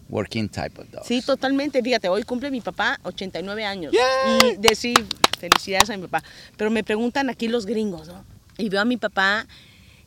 working 0.09 0.49
type 0.49 0.81
of 0.81 0.91
dogs. 0.91 1.07
Sí, 1.07 1.23
totalmente. 1.23 1.83
Fíjate, 1.83 2.09
hoy 2.09 2.23
cumple 2.23 2.51
mi 2.51 2.61
papá 2.61 2.99
89 3.03 3.65
años. 3.65 3.93
Y 3.95 4.57
decir 4.57 4.95
felicidades 5.38 5.91
a 5.91 5.97
mi 5.97 6.03
papá. 6.07 6.23
Pero 6.57 6.71
me 6.71 6.85
preguntan 6.85 7.29
aquí 7.31 7.49
los 7.49 7.67
gringos, 7.67 8.09
¿no? 8.09 8.25
Y 8.59 8.69
veo 8.69 8.81
a 8.81 8.85
mi 8.85 8.97
papá 8.97 9.47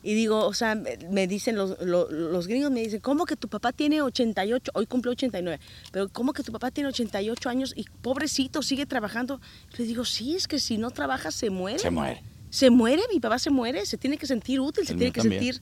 y 0.05 0.13
digo, 0.13 0.45
o 0.45 0.53
sea, 0.53 0.75
me- 0.75 1.27
dicen 1.27 1.55
los, 1.57 1.81
lo- 1.81 2.09
los 2.11 2.47
gringos, 2.47 2.69
me 2.71 2.81
dicen, 2.81 2.99
¿cómo 3.01 3.25
que 3.25 3.35
tu 3.35 3.47
papá 3.49 3.73
tiene 3.73 4.01
88? 4.03 4.71
Hoy 4.75 4.85
cumple 4.85 5.11
89. 5.11 5.59
Pero 5.91 6.09
¿cómo 6.09 6.31
que 6.31 6.43
tu 6.43 6.51
papá 6.51 6.69
tiene 6.71 6.89
88 6.89 7.49
años 7.49 7.73
y 7.75 7.85
pobrecito 8.01 8.61
sigue 8.61 8.85
trabajando? 8.85 9.41
Le 9.77 9.85
digo, 9.85 10.05
sí, 10.05 10.35
es 10.35 10.47
que 10.47 10.59
si 10.59 10.77
no 10.77 10.91
trabaja 10.91 11.31
se 11.31 11.49
muere. 11.49 11.79
Se 11.79 11.89
muere. 11.89 12.21
Se 12.51 12.69
muere, 12.69 13.01
mi 13.11 13.19
papá 13.19 13.39
se 13.39 13.49
muere, 13.49 13.85
se 13.85 13.97
tiene 13.97 14.17
que 14.17 14.27
sentir 14.27 14.59
útil, 14.61 14.85
se 14.87 14.93
tiene 14.93 15.11
que 15.11 15.21
también. 15.21 15.41
sentir, 15.43 15.61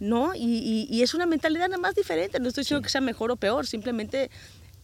¿no? 0.00 0.34
Y, 0.34 0.40
y- 0.42 0.86
y 0.90 1.02
es 1.02 1.14
una 1.14 1.24
mentalidad 1.24 1.68
nada 1.68 1.80
más 1.80 1.94
diferente, 1.94 2.38
no 2.40 2.48
estoy 2.48 2.62
diciendo 2.62 2.82
que 2.82 2.90
sea 2.90 3.00
mejor 3.00 3.30
o 3.30 3.36
peor, 3.36 3.66
simplemente 3.66 4.30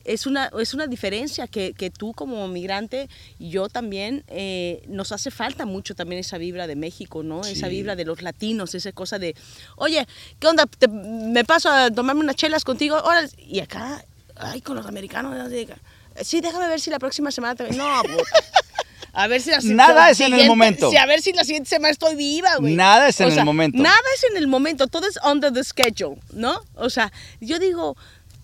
es 0.04 0.26
una, 0.26 0.50
es 0.60 0.74
una 0.74 0.86
diferencia 0.86 1.46
que, 1.46 1.72
que 1.74 1.90
tú 1.90 2.12
como 2.12 2.46
migrante 2.48 3.08
y 3.38 3.50
yo 3.50 3.68
también 3.68 4.24
eh, 4.28 4.82
nos 4.88 5.12
hace 5.12 5.30
falta 5.30 5.64
mucho 5.66 5.94
también 5.94 6.20
esa 6.20 6.38
vibra 6.38 6.66
de 6.66 6.76
México, 6.76 7.22
¿no? 7.22 7.42
Esa 7.42 7.68
vibra 7.68 7.96
de 7.96 8.04
los 8.04 8.22
latinos, 8.22 8.74
esa 8.74 8.92
cosa 8.92 9.18
de, 9.18 9.34
oye, 9.76 10.06
¿qué 10.38 10.46
onda? 10.46 10.66
Te- 10.66 10.88
me 10.88 11.44
paso 11.44 11.70
a 11.70 11.90
tomarme 11.90 12.20
unas 12.22 12.36
chelas 12.36 12.64
contigo, 12.64 12.96
órale. 13.02 13.28
y 13.38 13.60
acá, 13.60 14.04
ay, 14.36 14.60
con 14.60 14.76
los 14.76 14.86
americanos, 14.86 15.34
sí, 16.22 16.40
déjame 16.40 16.68
ver 16.68 16.80
si 16.80 16.90
la 16.90 16.98
próxima 16.98 17.30
semana 17.30 17.54
te... 17.54 17.70
No, 17.72 18.02
puta. 18.02 18.22
A 19.14 19.26
ver 19.26 19.42
si 19.42 19.50
la 19.50 19.60
si- 19.60 19.74
Nada 19.74 20.08
es 20.08 20.20
en 20.20 20.32
el 20.32 20.46
momento. 20.46 20.90
sí, 20.90 20.96
a 20.96 21.04
ver 21.04 21.20
si 21.20 21.32
la 21.34 21.44
siguiente 21.44 21.68
semana 21.68 21.90
estoy 21.90 22.14
viva, 22.16 22.56
güey. 22.56 22.74
Nada 22.74 23.08
es 23.08 23.20
en 23.20 23.26
O 23.26 23.28
el 23.30 23.44
momento. 23.44 23.76
Nada 23.82 23.94
es 24.16 24.24
en 24.30 24.38
el 24.38 24.46
momento, 24.46 24.86
todo 24.86 25.06
es 25.06 25.18
under 25.22 25.52
the 25.52 25.62
schedule, 25.62 26.16
¿no? 26.32 26.58
O 26.76 26.88
sea, 26.88 27.12
yo 27.38 27.58
digo, 27.58 27.94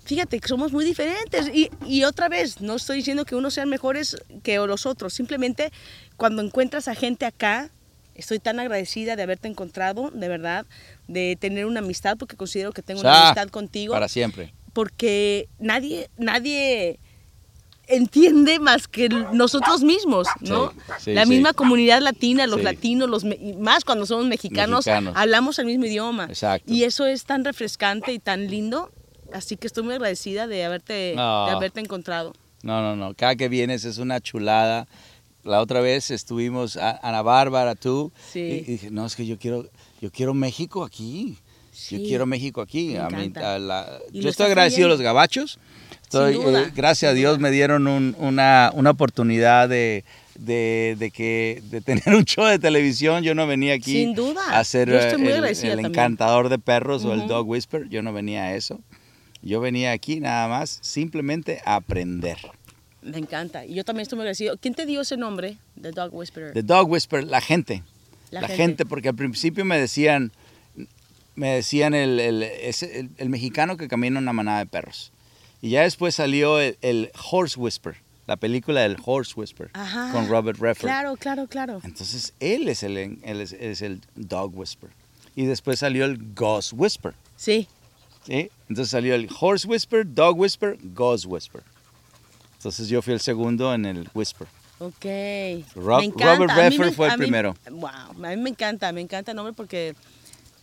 fíjate 0.09 0.41
que 0.41 0.49
somos 0.49 0.73
muy 0.73 0.85
diferentes. 0.87 1.49
Y, 1.53 1.71
y 1.87 2.05
otra 2.05 2.29
vez, 2.31 2.63
no 2.63 2.77
estoy 2.77 2.97
diciendo 2.97 3.27
que 3.27 3.37
unos 3.37 3.53
sean 3.53 3.69
mejores 3.69 4.17
que 4.43 4.57
los 4.57 4.87
otros, 4.87 5.13
simplemente 5.13 5.71
cuando 6.17 6.41
encuentras 6.43 6.89
a 6.89 6.95
gente 6.95 7.27
acá, 7.27 7.71
estoy 8.15 8.39
tan 8.39 8.59
agradecida 8.59 9.17
de 9.17 9.23
haberte 9.23 9.49
encontrado, 9.49 10.11
de 10.11 10.29
verdad, 10.29 10.65
de 11.09 11.37
tener 11.39 11.67
una 11.67 11.81
amistad, 11.81 12.17
porque 12.17 12.37
considero 12.37 12.73
que 12.73 12.83
tengo 12.83 13.01
O 13.01 13.05
una 13.05 13.27
amistad 13.27 13.49
contigo 13.49 13.93
Para 13.93 14.09
siempre. 14.09 14.55
porque 14.73 15.49
nadie, 15.59 16.09
nadie, 16.17 16.99
entiende 17.87 18.59
más 18.59 18.89
que 18.89 19.09
nosotros 19.09 19.83
mismos, 19.83 20.27
¿no? 20.41 20.71
Sí, 20.71 20.77
sí, 21.01 21.13
la 21.15 21.25
sí. 21.25 21.31
misma 21.31 21.53
comunidad 21.53 22.01
latina, 22.01 22.47
los 22.47 22.63
latinos, 22.63 23.09
los 23.09 23.25
y 23.25 23.55
más 23.59 23.85
cuando 23.85 24.05
somos 24.07 24.27
mexicanos, 24.27 24.87
Mexicanos. 24.87 25.15
hablamos 25.17 25.59
el 25.59 25.67
mismo 25.67 25.85
idioma. 25.87 26.25
Exacto. 26.25 26.73
Y 26.73 26.85
eso 26.85 27.07
es 27.07 27.25
tan 27.25 27.45
refrescante 27.45 28.13
y 28.13 28.19
tan 28.19 28.49
lindo. 28.49 28.91
Así 29.33 29.57
que 29.57 29.67
estoy 29.67 29.83
muy 29.85 29.95
agradecida 29.95 30.47
de 30.47 30.65
haberte, 30.65 31.15
Ah. 31.19 31.47
de 31.49 31.57
haberte 31.57 31.81
encontrado. 31.81 32.33
No, 32.63 32.81
no, 32.83 32.97
no. 32.97 33.15
Cada 33.15 33.37
que 33.37 33.49
vienes 33.49 33.85
es 33.85 33.99
una 33.99 34.21
chulada. 34.21 34.87
La 35.45 35.61
otra 35.61 35.81
vez 35.81 36.11
estuvimos 36.11 36.77
a- 36.77 36.99
Ana 37.03 37.23
Bárbara, 37.23 37.75
tú. 37.75 38.11
Sí. 38.33 38.41
Y, 38.41 38.53
y 38.57 38.61
dije, 38.63 38.91
no, 38.91 39.07
es 39.07 39.15
que 39.17 39.27
yo 39.27 39.39
quiero, 39.39 39.67
yo 40.01 40.11
quiero 40.11 40.35
México 40.35 40.85
aquí. 40.85 41.37
Yo 41.91 41.97
Sí. 41.99 42.05
quiero 42.09 42.27
México 42.27 42.61
aquí. 42.61 42.89
Me 42.89 42.99
A 42.99 43.09
mí, 43.11 43.33
a 43.37 43.59
la- 43.59 43.99
yo 44.13 44.29
estoy 44.29 44.47
agradecido 44.47 44.87
a 44.87 44.89
viviendo. 44.89 44.95
los 44.97 45.01
gabachos. 45.03 45.59
Estoy, 46.03 46.35
Sin 46.35 46.43
duda, 46.43 46.63
eh, 46.63 46.73
gracias 46.75 47.11
a 47.13 47.15
Dios 47.15 47.39
me 47.39 47.51
dieron 47.51 47.87
un- 47.87 48.17
una, 48.19 48.73
una 48.75 48.91
oportunidad 48.91 49.69
de, 49.69 50.05
de, 50.37 50.97
de 50.99 51.11
que, 51.11 51.63
de 51.71 51.81
tener 51.83 52.09
un 52.17 52.25
show 52.25 52.47
de 52.47 52.59
televisión. 52.59 53.23
Yo 53.23 53.35
no 53.37 53.47
venía 53.47 53.75
aquí 53.75 53.93
Sin 53.93 54.15
duda. 54.15 54.59
a 54.59 54.65
ser 54.65 54.89
Yo 54.89 54.99
el, 54.99 55.45
el 55.45 55.79
encantador 55.85 56.49
de 56.49 56.59
perros 56.59 57.05
o 57.05 57.13
el 57.13 57.29
dog 57.29 57.47
whisper. 57.49 57.89
Yo 57.89 58.03
no 58.03 58.13
venía 58.13 58.43
a 58.45 58.55
eso. 58.57 58.81
Yo 59.43 59.61
venía 59.61 59.93
aquí 59.93 60.21
nada 60.21 60.49
más 60.49 60.79
simplemente 60.83 61.61
a 61.65 61.77
aprender. 61.77 62.39
Me 63.03 63.19
encanta. 63.19 63.65
Y 63.65 63.75
yo 63.75 63.85
también 63.85 64.03
estoy 64.03 64.17
muy 64.17 64.23
agradecido. 64.25 64.57
¿Quién 64.59 64.75
te 64.75 64.85
dio 64.85 65.01
ese 65.01 65.17
nombre, 65.17 65.57
The 65.81 65.93
Dog 65.93 66.15
Whisperer? 66.15 66.53
The 66.53 66.63
Dog 66.63 66.91
Whisper, 66.91 67.25
la 67.25 67.41
gente. 67.41 67.83
La 68.31 68.43
La, 68.43 68.49
gente. 68.49 68.63
gente. 68.63 68.87
porque 68.87 69.09
al 69.09 69.15
principio 69.15 69.65
me 69.65 69.79
decían, 69.79 70.33
me 71.37 71.55
decían 71.55 71.95
el, 71.95 72.19
el- 72.21 72.43
ese- 72.43 72.99
el- 73.01 73.11
el 73.17 73.29
mexicano 73.31 73.77
que 73.77 73.89
camina 73.89 74.19
una 74.19 74.33
manada 74.33 74.59
de 74.59 74.67
perros. 74.67 75.13
Y 75.63 75.71
ya 75.71 75.83
después 75.83 76.15
salió 76.17 76.61
el, 76.61 76.77
el 76.83 77.11
Horse 77.31 77.59
Whisper, 77.59 77.97
la 78.27 78.37
película 78.37 78.81
del 78.83 78.97
Horse 79.05 79.33
Whisper, 79.37 79.71
Ajá. 79.73 80.11
con 80.13 80.29
Robert 80.29 80.59
Redford. 80.61 80.89
Claro, 80.89 81.17
claro, 81.17 81.47
claro. 81.47 81.81
Entonces 81.85 82.35
él 82.41 82.69
es 82.69 82.83
el, 82.83 82.97
él 82.99 83.41
es, 83.41 83.53
es 83.53 83.81
el 83.83 84.01
Dog 84.17 84.57
Whisper. 84.59 84.91
Y 85.35 85.47
después 85.47 85.79
salió 85.79 86.05
el 86.05 86.19
Ghost 86.35 86.73
Whisper. 86.75 87.15
Sí. 87.37 87.69
¿Sí? 88.27 88.51
Entonces 88.69 88.91
salió 88.91 89.15
el 89.15 89.29
Horse 89.41 89.67
Whisper, 89.67 90.05
Dog 90.07 90.39
Whisper, 90.39 90.79
Ghost 90.83 91.25
Whisper. 91.27 91.63
Entonces 92.57 92.89
yo 92.89 93.03
fui 93.03 93.15
el 93.15 93.21
segundo 93.21 93.73
en 93.73 93.85
el 93.87 94.09
Whisper. 94.15 94.47
Ok. 94.81 95.05
Rob- 95.75 96.01
Me 96.01 96.05
encanta. 96.07 96.35
Robert 96.37 96.53
Redford 96.57 96.87
me- 96.87 96.93
fue 96.93 97.07
el 97.09 97.13
mí- 97.15 97.19
primero. 97.19 97.57
Wow. 97.71 97.89
A 97.89 98.13
mí 98.31 98.37
me 98.37 98.51
encanta, 98.51 98.93
me 98.93 99.01
encanta 99.01 99.33
el 99.33 99.37
nombre 99.37 99.53
porque 99.53 99.95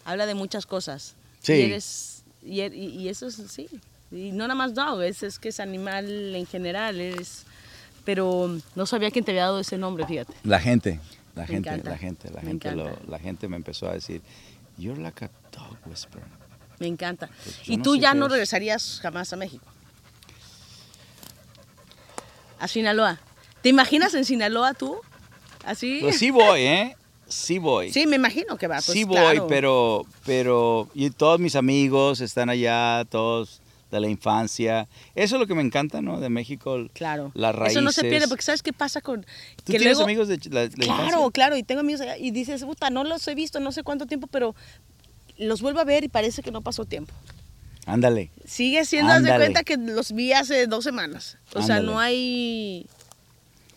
habla 0.05 0.25
de 0.25 0.35
muchas 0.35 0.65
cosas. 0.65 1.15
Sí. 1.41 1.53
Y, 1.53 1.61
eres, 1.63 2.23
y, 2.43 2.59
er- 2.61 2.73
y- 2.73 2.87
y 3.01 3.09
eso 3.09 3.27
es 3.27 3.35
sí. 3.49 3.67
Y 4.11 4.31
no 4.31 4.47
nada 4.47 4.55
más 4.55 4.73
dog, 4.73 5.01
es, 5.01 5.23
es 5.23 5.39
que 5.39 5.49
es 5.49 5.59
animal 5.59 6.33
en 6.35 6.45
general. 6.45 6.99
Eres, 7.01 7.43
pero 8.05 8.57
no 8.75 8.85
sabía 8.85 9.09
quién 9.11 9.25
te 9.25 9.31
había 9.31 9.43
dado 9.45 9.59
ese 9.59 9.77
nombre, 9.77 10.05
fíjate. 10.05 10.33
La 10.43 10.59
gente, 10.59 10.99
la 11.35 11.41
Me 11.41 11.47
gente, 11.47 11.69
encanta, 11.69 11.89
la 11.89 11.97
gente, 11.97 12.29
la 12.31 12.41
me 12.41 12.47
gente, 12.47 12.71
lo- 12.75 12.97
la 13.07 13.19
gente 13.19 13.47
me 13.49 13.57
empezó 13.57 13.89
a 13.89 13.93
decir, 13.93 14.21
you're 14.77 15.01
like 15.01 15.25
a 15.25 15.31
dog 15.51 15.77
whisperer. 15.85 16.27
Me 16.79 16.87
encanta. 16.87 17.27
Pues 17.27 17.69
y 17.69 17.77
no 17.77 17.83
tú 17.83 17.95
ya 17.95 18.13
no 18.13 18.25
es. 18.25 18.31
regresarías 18.31 18.99
jamás 19.01 19.31
a 19.33 19.35
México. 19.35 19.65
A 22.59 22.67
Sinaloa. 22.67 23.19
¿Te 23.61 23.69
imaginas 23.69 24.13
en 24.13 24.25
Sinaloa 24.25 24.73
tú? 24.73 24.97
Así. 25.65 25.99
Pues 26.01 26.17
sí 26.17 26.31
voy, 26.31 26.61
¿eh? 26.61 26.95
Sí 27.27 27.57
voy. 27.57 27.91
Sí, 27.91 28.05
me 28.05 28.15
imagino 28.17 28.57
que 28.57 28.67
va. 28.67 28.75
Pues, 28.75 28.85
sí 28.85 29.03
voy, 29.03 29.15
claro. 29.17 29.47
pero, 29.47 30.05
pero, 30.25 30.89
y 30.93 31.09
todos 31.09 31.39
mis 31.39 31.55
amigos 31.55 32.21
están 32.21 32.49
allá, 32.49 33.03
todos 33.09 33.61
de 33.91 33.99
la 33.99 34.07
infancia. 34.07 34.87
Eso 35.15 35.35
es 35.35 35.39
lo 35.39 35.47
que 35.47 35.55
me 35.55 35.63
encanta, 35.63 36.01
¿no? 36.01 36.19
De 36.19 36.29
México, 36.29 36.85
Claro. 36.93 37.31
las 37.33 37.55
raíces. 37.55 37.77
Eso 37.77 37.81
no 37.81 37.91
se 37.91 38.03
pierde, 38.03 38.27
porque 38.27 38.43
¿sabes 38.43 38.61
qué 38.61 38.73
pasa 38.73 39.01
con...? 39.01 39.21
¿Tú 39.21 39.27
que 39.73 39.79
tienes 39.79 39.97
luego- 39.97 40.03
amigos 40.03 40.27
de 40.27 40.37
la, 40.51 40.61
de 40.61 40.69
la 40.69 40.75
Claro, 40.85 41.03
infancia? 41.05 41.31
claro, 41.33 41.57
y 41.57 41.63
tengo 41.63 41.81
amigos 41.81 42.01
allá, 42.01 42.17
y 42.17 42.29
dices, 42.31 42.63
puta, 42.63 42.89
no 42.89 43.03
los 43.03 43.27
he 43.27 43.33
visto 43.35 43.59
no 43.59 43.71
sé 43.71 43.83
cuánto 43.83 44.05
tiempo, 44.05 44.27
pero 44.27 44.53
los 45.37 45.61
vuelvo 45.61 45.79
a 45.79 45.83
ver 45.83 46.03
y 46.03 46.07
parece 46.07 46.41
que 46.41 46.51
no 46.51 46.61
pasó 46.61 46.85
tiempo. 46.85 47.13
Ándale. 47.85 48.31
Sigue 48.45 48.83
siendo, 48.85 49.11
haz 49.13 49.23
de 49.23 49.35
cuenta 49.35 49.63
que 49.63 49.77
los 49.77 50.11
vi 50.11 50.33
hace 50.33 50.65
dos 50.67 50.83
semanas. 50.83 51.37
O 51.53 51.61
sea, 51.61 51.75
Ándale. 51.77 51.85
no 51.87 51.99
hay... 51.99 52.85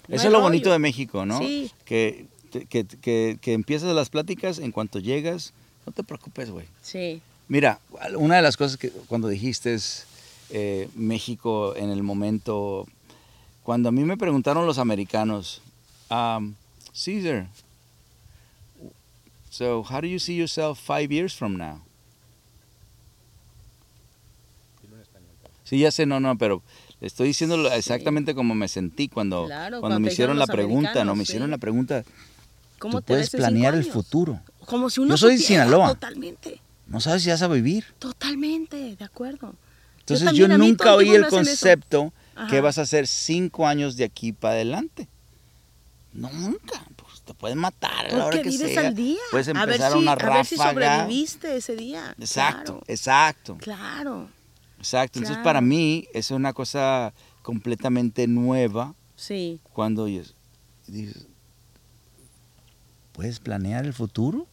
no 0.08 0.14
Eso 0.16 0.22
hay 0.22 0.26
es 0.28 0.32
lo 0.32 0.38
rollo. 0.38 0.42
bonito 0.44 0.72
de 0.72 0.78
México, 0.78 1.26
¿no? 1.26 1.38
Sí. 1.38 1.70
Que, 1.84 2.26
que, 2.50 2.86
que, 2.86 3.38
que 3.40 3.52
empiezas 3.52 3.94
las 3.94 4.08
pláticas, 4.08 4.58
en 4.58 4.72
cuanto 4.72 4.98
llegas, 4.98 5.52
no 5.84 5.92
te 5.92 6.02
preocupes, 6.04 6.50
güey. 6.50 6.66
Sí, 6.82 7.20
Mira, 7.48 7.80
una 8.16 8.36
de 8.36 8.42
las 8.42 8.58
cosas 8.58 8.76
que 8.76 8.90
cuando 8.90 9.26
dijiste 9.28 9.72
es 9.72 10.04
eh, 10.50 10.88
México 10.94 11.74
en 11.76 11.88
el 11.88 12.02
momento, 12.02 12.86
cuando 13.62 13.88
a 13.88 13.92
mí 13.92 14.04
me 14.04 14.18
preguntaron 14.18 14.66
los 14.66 14.76
americanos, 14.78 15.62
um, 16.10 16.54
Caesar, 16.92 17.46
so 19.58 19.82
how 19.82 20.00
do 20.00 20.06
you 20.06 20.20
see 20.20 20.36
yourself 20.36 20.78
five 20.78 21.10
years 21.10 21.34
from 21.34 21.56
now? 21.56 21.80
Sí, 25.64 25.80
ya 25.80 25.90
sé, 25.90 26.06
no, 26.06 26.20
no, 26.20 26.38
pero 26.38 26.62
le 27.00 27.08
estoy 27.08 27.28
diciendo 27.28 27.70
exactamente 27.72 28.34
como 28.34 28.54
me 28.54 28.68
sentí 28.68 29.08
cuando, 29.08 29.46
Claro, 29.46 29.80
cuando, 29.80 29.80
cuando 29.80 30.00
me 30.00 30.12
hicieron 30.12 30.38
la 30.38 30.46
pregunta, 30.46 31.04
¿no? 31.04 31.16
Me 31.16 31.24
hicieron 31.24 31.48
sí. 31.48 31.50
la 31.50 31.58
pregunta, 31.58 32.04
¿Cómo 32.78 32.92
tú 32.92 33.02
te 33.02 33.06
puedes 33.14 33.30
planear 33.30 33.74
el 33.74 33.84
futuro. 33.84 34.40
Como 34.64 34.88
si 34.88 35.00
uno 35.00 35.10
Yo 35.10 35.16
soy 35.16 35.36
de 35.36 35.42
Sinaloa. 35.42 35.88
Totalmente, 35.88 36.60
No 36.86 37.00
sabes 37.00 37.24
si 37.24 37.30
vas 37.30 37.42
a 37.42 37.48
vivir. 37.48 37.84
totalmente, 37.98 38.94
de 38.96 39.04
acuerdo. 39.04 39.56
Entonces 39.98 40.32
yo, 40.32 40.48
mí 40.48 40.56
nunca 40.56 40.94
oí 40.94 41.10
el 41.10 41.26
concepto 41.26 42.12
que 42.48 42.60
vas 42.60 42.78
a 42.78 42.82
hacer 42.82 43.08
cinco 43.08 43.66
años 43.66 43.96
de 43.96 44.04
aquí 44.04 44.32
para 44.32 44.54
adelante. 44.54 45.08
Nunca. 46.14 46.82
Te 47.28 47.34
puedes 47.34 47.58
matar 47.58 48.06
a 48.06 48.16
la 48.16 48.24
hora 48.24 48.42
que 48.42 48.48
vives 48.48 48.72
sea. 48.72 48.88
al 48.88 48.94
día. 48.94 49.18
Puedes 49.30 49.48
a 49.48 49.52
ver 49.52 49.62
empezar 49.64 49.92
si, 49.92 49.98
una 49.98 50.12
a 50.12 50.16
ver 50.16 50.46
si 50.46 50.56
ráfaga. 50.56 50.96
sobreviviste 50.96 51.56
ese 51.58 51.76
día. 51.76 52.14
Exacto, 52.18 52.64
Claro, 52.64 52.84
exacto, 52.88 53.56
claro, 53.58 54.28
exacto. 54.78 55.18
Entonces 55.18 55.36
Claro. 55.36 55.44
para 55.44 55.60
mí 55.60 56.08
es 56.14 56.30
una 56.30 56.54
cosa 56.54 57.12
completamente 57.42 58.26
nueva 58.26 58.94
sí. 59.14 59.60
cuando 59.74 60.08
oyes- 60.08 60.32
dices, 60.86 61.26
¿puedes 63.12 63.40
planear 63.40 63.84
el 63.84 63.92
futuro? 63.92 64.46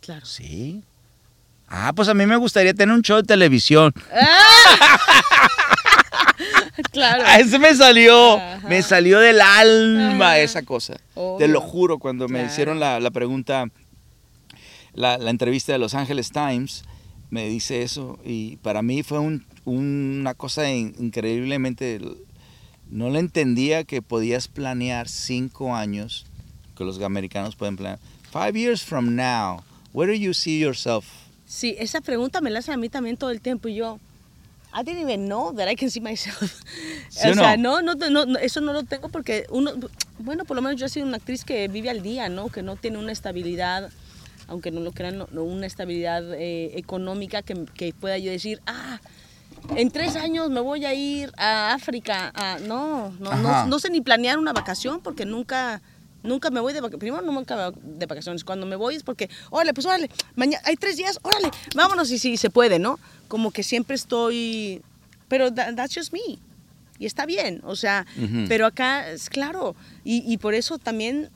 Claro. 0.00 0.24
Sí. 0.26 0.84
Ah, 1.66 1.92
pues 1.92 2.08
a 2.08 2.14
mí 2.14 2.24
me 2.24 2.36
gustaría 2.36 2.72
tener 2.72 2.94
un 2.94 3.02
show 3.02 3.16
de 3.16 3.24
televisión. 3.24 3.92
Claro. 6.92 7.24
Ah, 7.26 7.38
ese 7.40 7.58
me 7.58 7.74
salió, 7.74 8.36
Ajá. 8.36 8.68
me 8.68 8.82
salió 8.82 9.18
del 9.20 9.40
alma 9.40 10.26
Ajá. 10.32 10.38
esa 10.40 10.62
cosa. 10.62 10.96
Te 11.38 11.48
lo 11.48 11.60
juro, 11.60 11.98
cuando 11.98 12.28
me 12.28 12.44
hicieron 12.44 12.78
la, 12.80 13.00
la 13.00 13.10
pregunta, 13.10 13.66
la, 14.92 15.18
la 15.18 15.30
entrevista 15.30 15.72
de 15.72 15.78
Los 15.78 15.94
Angeles 15.94 16.30
Times, 16.30 16.84
me 17.30 17.48
dice 17.48 17.82
eso 17.82 18.18
y 18.24 18.56
para 18.58 18.82
mí 18.82 19.02
fue 19.02 19.18
un- 19.18 19.44
una 19.64 20.34
cosa 20.34 20.70
in- 20.70 20.94
increíblemente, 20.98 22.00
no 22.90 23.10
le 23.10 23.18
entendía 23.18 23.84
que 23.84 24.00
podías 24.02 24.46
planear 24.48 25.08
cinco 25.08 25.74
años, 25.74 26.26
que 26.76 26.84
los 26.84 27.00
americanos 27.02 27.56
pueden 27.56 27.76
planear. 27.76 27.98
Five 28.32 28.58
years 28.58 28.82
from 28.84 29.16
now, 29.16 29.62
where 29.92 30.10
do 30.12 30.18
you 30.18 30.34
see 30.34 30.58
yourself? 30.60 31.06
Sí, 31.46 31.74
esa 31.78 32.00
pregunta 32.00 32.40
me 32.40 32.50
la 32.50 32.58
hacen 32.60 32.74
a 32.74 32.76
mí 32.76 32.88
también 32.88 33.16
todo 33.16 33.30
el 33.30 33.40
tiempo 33.40 33.68
y 33.68 33.76
yo, 33.76 33.98
I 34.76 34.82
didn't 34.82 35.00
even 35.00 35.26
know 35.26 35.52
that 35.52 35.68
I 35.68 35.74
can 35.74 35.90
see 35.90 36.00
myself. 36.00 36.42
¿Sí 37.08 37.28
o 37.28 37.30
o 37.30 37.34
sea, 37.34 37.56
no? 37.56 37.80
no, 37.80 37.94
no, 37.94 38.10
no, 38.10 38.26
no, 38.26 38.38
eso 38.38 38.60
no 38.60 38.74
lo 38.74 38.82
tengo 38.82 39.08
porque 39.08 39.46
uno, 39.48 39.72
bueno, 40.18 40.44
por 40.44 40.54
lo 40.54 40.62
menos 40.62 40.78
yo 40.78 40.84
he 40.84 40.88
sido 40.90 41.06
una 41.06 41.16
actriz 41.16 41.44
que 41.46 41.66
vive 41.68 41.88
al 41.88 42.02
día, 42.02 42.28
¿no? 42.28 42.48
Que 42.50 42.62
no 42.62 42.76
tiene 42.76 42.98
una 42.98 43.10
estabilidad, 43.10 43.90
aunque 44.48 44.70
no 44.70 44.80
lo 44.80 44.92
crean, 44.92 45.16
no, 45.16 45.42
una 45.42 45.66
estabilidad 45.66 46.34
eh, 46.34 46.72
económica 46.78 47.40
que, 47.40 47.64
que 47.74 47.94
pueda 47.94 48.18
yo 48.18 48.30
decir, 48.30 48.60
ah, 48.66 49.00
en 49.76 49.90
tres 49.90 50.14
años 50.14 50.50
me 50.50 50.60
voy 50.60 50.84
a 50.84 50.92
ir 50.92 51.32
a 51.38 51.72
África. 51.72 52.30
a-". 52.34 52.58
no, 52.58 53.14
no, 53.18 53.34
no, 53.34 53.66
no 53.66 53.78
sé 53.78 53.88
ni 53.88 54.02
planear 54.02 54.38
una 54.38 54.52
vacación 54.52 55.00
porque 55.00 55.24
nunca... 55.24 55.80
Nunca 56.26 56.50
me 56.50 56.60
voy 56.60 56.72
de 56.72 56.80
vacaciones. 56.80 57.00
Primero, 57.00 57.22
nunca 57.22 57.56
me 57.56 57.70
voy 57.70 57.80
de 57.98 58.06
vacaciones. 58.06 58.44
Cuando 58.44 58.66
me 58.66 58.76
voy 58.76 58.94
es 58.96 59.02
porque, 59.02 59.30
órale, 59.50 59.72
pues 59.72 59.86
órale, 59.86 60.10
mañana 60.34 60.62
hay 60.66 60.76
tres 60.76 60.96
días, 60.96 61.18
órale, 61.22 61.50
vámonos 61.74 62.10
y 62.10 62.18
si 62.18 62.36
se 62.36 62.50
puede, 62.50 62.78
¿no? 62.78 62.98
Como 63.28 63.50
que 63.50 63.62
siempre 63.62 63.96
estoy. 63.96 64.82
Pero 65.28 65.50
tha- 65.52 65.74
that's 65.74 65.94
just 65.94 66.12
me. 66.12 66.38
Y 66.98 67.06
está 67.06 67.26
bien, 67.26 67.60
o 67.64 67.76
sea, 67.76 68.06
Ujú. 68.16 68.44
pero 68.48 68.64
acá 68.66 69.10
es 69.10 69.28
claro. 69.28 69.76
Y, 70.04 70.22
y 70.32 70.38
por 70.38 70.54
eso 70.54 70.78
también 70.78 71.30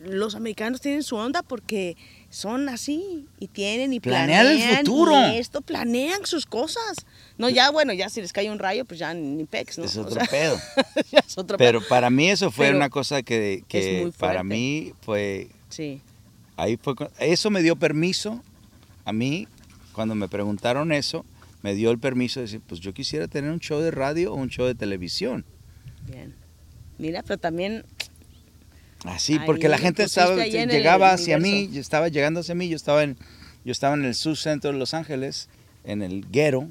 los 0.00 0.34
americanos 0.34 0.80
tienen 0.80 1.02
su 1.02 1.16
onda 1.16 1.42
porque 1.42 1.96
son 2.28 2.68
así 2.68 3.26
y 3.38 3.46
tienen 3.46 3.92
y 3.92 4.00
Planear 4.00 4.46
el 4.46 4.56
planean 4.58 4.84
futuro. 4.86 5.12
y 5.32 5.38
esto 5.38 5.60
planean 5.60 6.26
sus 6.26 6.44
cosas. 6.46 7.06
No, 7.36 7.48
ya 7.48 7.70
bueno, 7.70 7.92
ya 7.92 8.08
si 8.08 8.20
les 8.20 8.32
cae 8.32 8.50
un 8.50 8.58
rayo, 8.58 8.84
pues 8.84 9.00
ya 9.00 9.12
ni 9.12 9.44
pex, 9.44 9.78
¿no? 9.78 9.84
Es 9.84 9.96
O 9.96 10.02
otro 10.02 10.14
sea, 10.14 10.26
pedo. 10.26 10.56
ya 11.10 11.18
es 11.26 11.36
otro 11.36 11.58
pedo. 11.58 11.66
Pero 11.66 11.88
para 11.88 12.10
mí 12.10 12.30
eso 12.30 12.50
fue 12.50 12.66
Pero 12.66 12.76
una 12.76 12.90
cosa 12.90 13.22
que, 13.22 13.64
que 13.68 14.10
para 14.18 14.44
mí 14.44 14.92
fue 15.00 15.48
Sí, 15.68 16.00
ahí 16.56 16.76
fue 16.76 16.94
eso 17.18 17.50
me 17.50 17.62
dio 17.62 17.74
permiso 17.74 18.42
a 19.04 19.12
mí 19.12 19.48
cuando 19.92 20.14
me 20.14 20.28
preguntaron 20.28 20.92
eso 20.92 21.24
me 21.62 21.74
dio 21.74 21.90
el 21.90 21.98
permiso 21.98 22.38
de 22.38 22.46
decir 22.46 22.60
pues 22.64 22.80
yo 22.80 22.94
quisiera 22.94 23.26
tener 23.26 23.50
un 23.50 23.58
show 23.58 23.80
de 23.80 23.90
radio 23.90 24.32
o 24.32 24.36
un 24.36 24.48
show 24.48 24.66
de 24.66 24.74
televisión 24.76 25.44
bien. 26.06 26.34
Mira, 26.98 27.22
pero 27.24 27.38
también 27.38 27.84
Así, 29.04 29.38
porque 29.44 29.68
la 29.68 29.76
gente 29.78 30.02
estaba, 30.02 30.42
el 30.44 30.68
llegaba 30.70 31.12
hacia 31.12 31.38
mí, 31.38 31.68
yo 31.70 31.80
estaba 31.80 32.08
llegando 32.08 32.40
hacia 32.40 32.54
mí, 32.54 32.68
yo 32.68 32.76
estaba 32.76 33.02
en, 33.02 33.18
yo 33.64 33.72
estaba 33.72 33.94
en 33.94 34.04
el 34.04 34.14
subcentro 34.14 34.72
de 34.72 34.78
Los 34.78 34.94
Ángeles, 34.94 35.48
en 35.84 36.02
el 36.02 36.24
guero, 36.30 36.70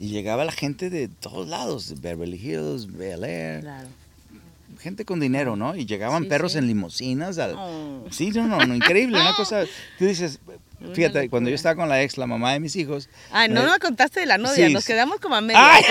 y 0.00 0.08
llegaba 0.08 0.44
la 0.44 0.52
gente 0.52 0.90
de 0.90 1.08
todos 1.08 1.48
lados, 1.48 2.00
Beverly 2.00 2.36
Hills, 2.36 2.86
Bel 2.92 3.24
Air, 3.24 3.60
claro. 3.62 3.88
gente 4.80 5.04
con 5.04 5.18
dinero, 5.20 5.56
¿no? 5.56 5.74
Y 5.74 5.86
llegaban 5.86 6.22
Sí, 6.24 6.28
perros 6.28 6.52
sí. 6.52 6.58
en 6.58 6.66
limusinas. 6.68 7.38
al- 7.38 7.54
Oh. 7.56 8.04
Sí, 8.10 8.30
no, 8.30 8.46
no, 8.46 8.64
no, 8.64 8.74
increíble, 8.74 9.20
una 9.20 9.34
cosa. 9.34 9.64
Tú 9.98 10.04
dices, 10.04 10.38
fíjate, 10.94 11.28
cuando 11.28 11.50
yo 11.50 11.56
estaba 11.56 11.74
con 11.74 11.88
la 11.88 12.00
ex, 12.02 12.16
la 12.16 12.26
mamá 12.26 12.52
de 12.52 12.60
mis 12.60 12.76
hijos. 12.76 13.08
Ay, 13.32 13.48
no 13.48 13.64
me- 13.64 13.72
me 13.72 13.78
contaste 13.80 14.20
de 14.20 14.26
la 14.26 14.38
novia, 14.38 14.68
Sí, 14.68 14.72
nos 14.72 14.84
quedamos 14.84 15.18
como 15.18 15.34
a. 15.34 15.40
¿eh? 15.40 15.84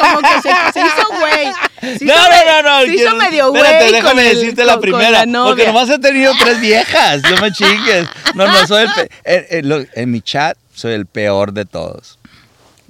Como 0.00 0.18
que 0.20 0.42
se, 0.42 0.50
se 0.72 0.80
hizo 0.86 1.08
güey. 1.18 1.98
Se 1.98 2.04
No, 2.04 2.12
hizo 2.14 2.22
no, 2.46 2.62
no, 2.62 2.78
no. 2.80 2.86
Se 2.86 2.94
hizo 2.94 3.16
medio 3.16 3.50
güey. 3.50 3.62
Espérate, 3.62 3.92
déjame 3.92 4.30
el- 4.30 4.36
decirte 4.36 4.64
la 4.64 4.74
con- 4.74 4.82
primera. 4.82 5.26
la 5.26 5.44
porque 5.44 5.66
nomás 5.66 5.90
he 5.90 5.98
tenido 5.98 6.32
tres 6.40 6.60
viejas. 6.60 7.22
No 7.28 7.36
me 7.40 7.50
chingues. 7.50 8.06
No, 8.36 8.46
no, 8.46 8.64
soy 8.68 8.84
el. 8.84 8.90
eh, 9.24 9.46
eh, 9.50 9.86
en 9.94 10.10
mi 10.12 10.20
chat 10.20 10.56
soy 10.72 10.92
el 10.92 11.06
peor 11.06 11.52
de 11.52 11.64
todos. 11.64 12.19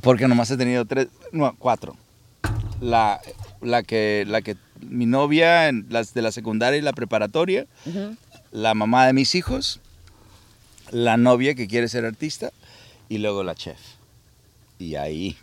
Porque 0.03 0.26
nomás 0.28 0.51
he 0.51 0.57
tenido 0.57 0.84
tres. 0.84 1.09
No, 1.32 1.55
cuatro. 1.59 1.96
La, 2.80 3.20
la 3.61 3.82
que. 3.82 4.24
La 4.26 4.42
que 4.42 4.57
mi 4.80 5.05
novia, 5.07 5.68
en 5.68 5.86
las 5.90 6.14
de 6.14 6.22
la 6.22 6.32
secundaria 6.32 6.78
y 6.78 6.82
la 6.82 6.92
preparatoria. 6.92 7.66
La 8.53 8.74
mamá 8.74 9.07
de 9.07 9.12
mis 9.12 9.34
hijos. 9.34 9.80
La 10.90 11.16
novia 11.16 11.55
que 11.55 11.68
quiere 11.68 11.88
ser 11.88 12.05
artista. 12.05 12.51
Y 13.09 13.18
luego 13.18 13.42
la 13.42 13.55
chef. 13.55 13.78
Y 14.78 14.94
ahí. 14.96 15.36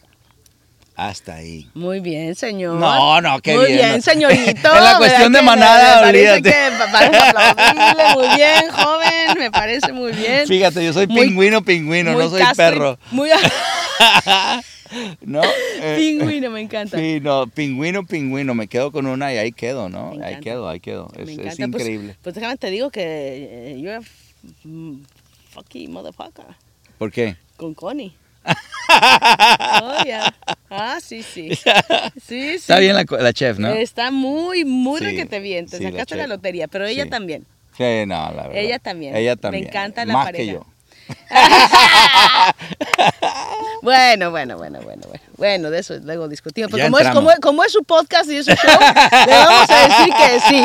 Hasta 0.96 1.36
ahí. 1.36 1.70
Muy 1.76 2.00
bien, 2.00 2.34
señor. 2.34 2.74
No, 2.80 3.22
no, 3.22 3.40
qué 3.42 3.56
muy 3.56 3.68
bien, 3.68 3.78
bien, 3.78 3.96
no. 3.98 4.02
señorito. 4.02 4.76
En 4.76 4.84
la 4.84 4.98
cuestión 4.98 5.32
¿verdad 5.32 5.40
de 5.42 5.46
manada, 5.46 6.02
me 6.02 6.10
olvídate. 6.10 6.42
que 6.52 8.14
muy 8.16 8.36
bien, 8.36 8.72
joven, 8.72 9.38
me 9.38 9.52
parece 9.52 9.94
muy 9.94 10.12
bien. 10.12 10.48
Fíjate, 10.48 10.84
yo 10.84 10.94
soy 10.94 11.06
Muy- 11.06 11.28
pingüino, 11.28 11.62
pingüino, 11.62 12.14
Muy 12.14 12.24
no 12.24 12.30
soy 12.32 12.42
perro. 12.56 12.98
Muy 13.12 13.30
¿No? 15.22 15.42
Eh, 15.44 15.96
pingüino, 15.98 16.50
me 16.50 16.62
encanta. 16.62 16.98
Sí, 16.98 17.20
no, 17.22 17.48
pingüino, 17.48 18.06
pingüino. 18.06 18.56
Me 18.56 18.68
quedo 18.68 18.92
con 18.92 19.06
una 19.06 19.34
y 19.34 19.38
ahí 19.38 19.52
quedo, 19.52 19.90
¿no? 19.90 20.14
Me 20.14 20.26
Ahí 20.26 20.40
quedo, 20.40 20.70
ahí 20.70 20.80
quedo. 20.80 21.10
Es, 21.18 21.26
me 21.26 21.34
es. 21.34 21.40
Pues- 21.42 21.60
increíble. 21.60 22.16
Pues, 22.22 22.36
déjame 22.36 22.56
te 22.58 22.70
digo 22.70 22.90
que 22.90 23.02
eh, 23.04 23.76
you're 23.80 23.96
a 23.96 24.00
f- 24.00 24.10
mm, 24.64 25.02
fucking 25.52 25.92
motherfucker. 25.92 26.46
¿Por 26.98 27.12
qué? 27.12 27.36
Con 27.58 27.74
Connie. 27.74 28.14
oh, 29.84 30.04
yeah. 30.06 30.34
Ah, 30.70 31.00
sí, 31.02 31.22
sí. 31.22 31.50
Sí, 31.54 31.70
sí. 32.26 32.40
Está 32.56 32.80
bien 32.80 32.96
la, 32.96 33.34
chef, 33.34 33.60
¿no? 33.60 33.70
Está 33.70 34.10
muy, 34.10 34.64
muy 34.64 35.00
Sí, 35.00 35.06
requete 35.06 35.40
bien. 35.42 35.66
Te 35.68 35.80
la 35.82 35.92
sacaste 35.92 36.16
la, 36.16 36.28
lotería, 36.28 36.68
pero 36.70 36.86
ella 36.86 37.10
también. 37.10 37.46
Sí, 37.78 37.84
no, 38.08 38.16
la 38.32 38.48
verdad. 38.48 38.56
Ella 38.56 38.80
también. 38.80 39.16
Ella 39.16 39.32
Me 39.36 39.42
también. 39.42 39.68
encanta 39.68 40.06
la 40.06 40.14
Más 40.14 40.28
que 40.28 40.32
pareja. 40.32 40.54
yo. 40.54 40.66
Bueno, 43.82 44.32
bueno, 44.32 44.58
bueno, 44.58 44.80
bueno, 44.82 45.02
bueno. 45.08 45.24
Bueno, 45.38 45.70
de 45.70 45.80
eso 45.80 45.96
luego 46.00 46.28
discutimos. 46.28 46.72
Pero 46.72 46.86
como 46.86 47.00
es, 47.00 47.10
como, 47.10 47.32
es- 47.32 47.40
como 47.40 47.64
es 47.64 47.72
su 47.72 47.84
podcast 47.84 48.30
y 48.30 48.38
es 48.38 48.46
su 48.46 48.52
show, 48.52 48.80
le 49.28 49.34
vamos 49.34 49.70
a 49.70 49.88
decir 49.88 50.14
que 50.14 50.40
sí. 50.50 50.64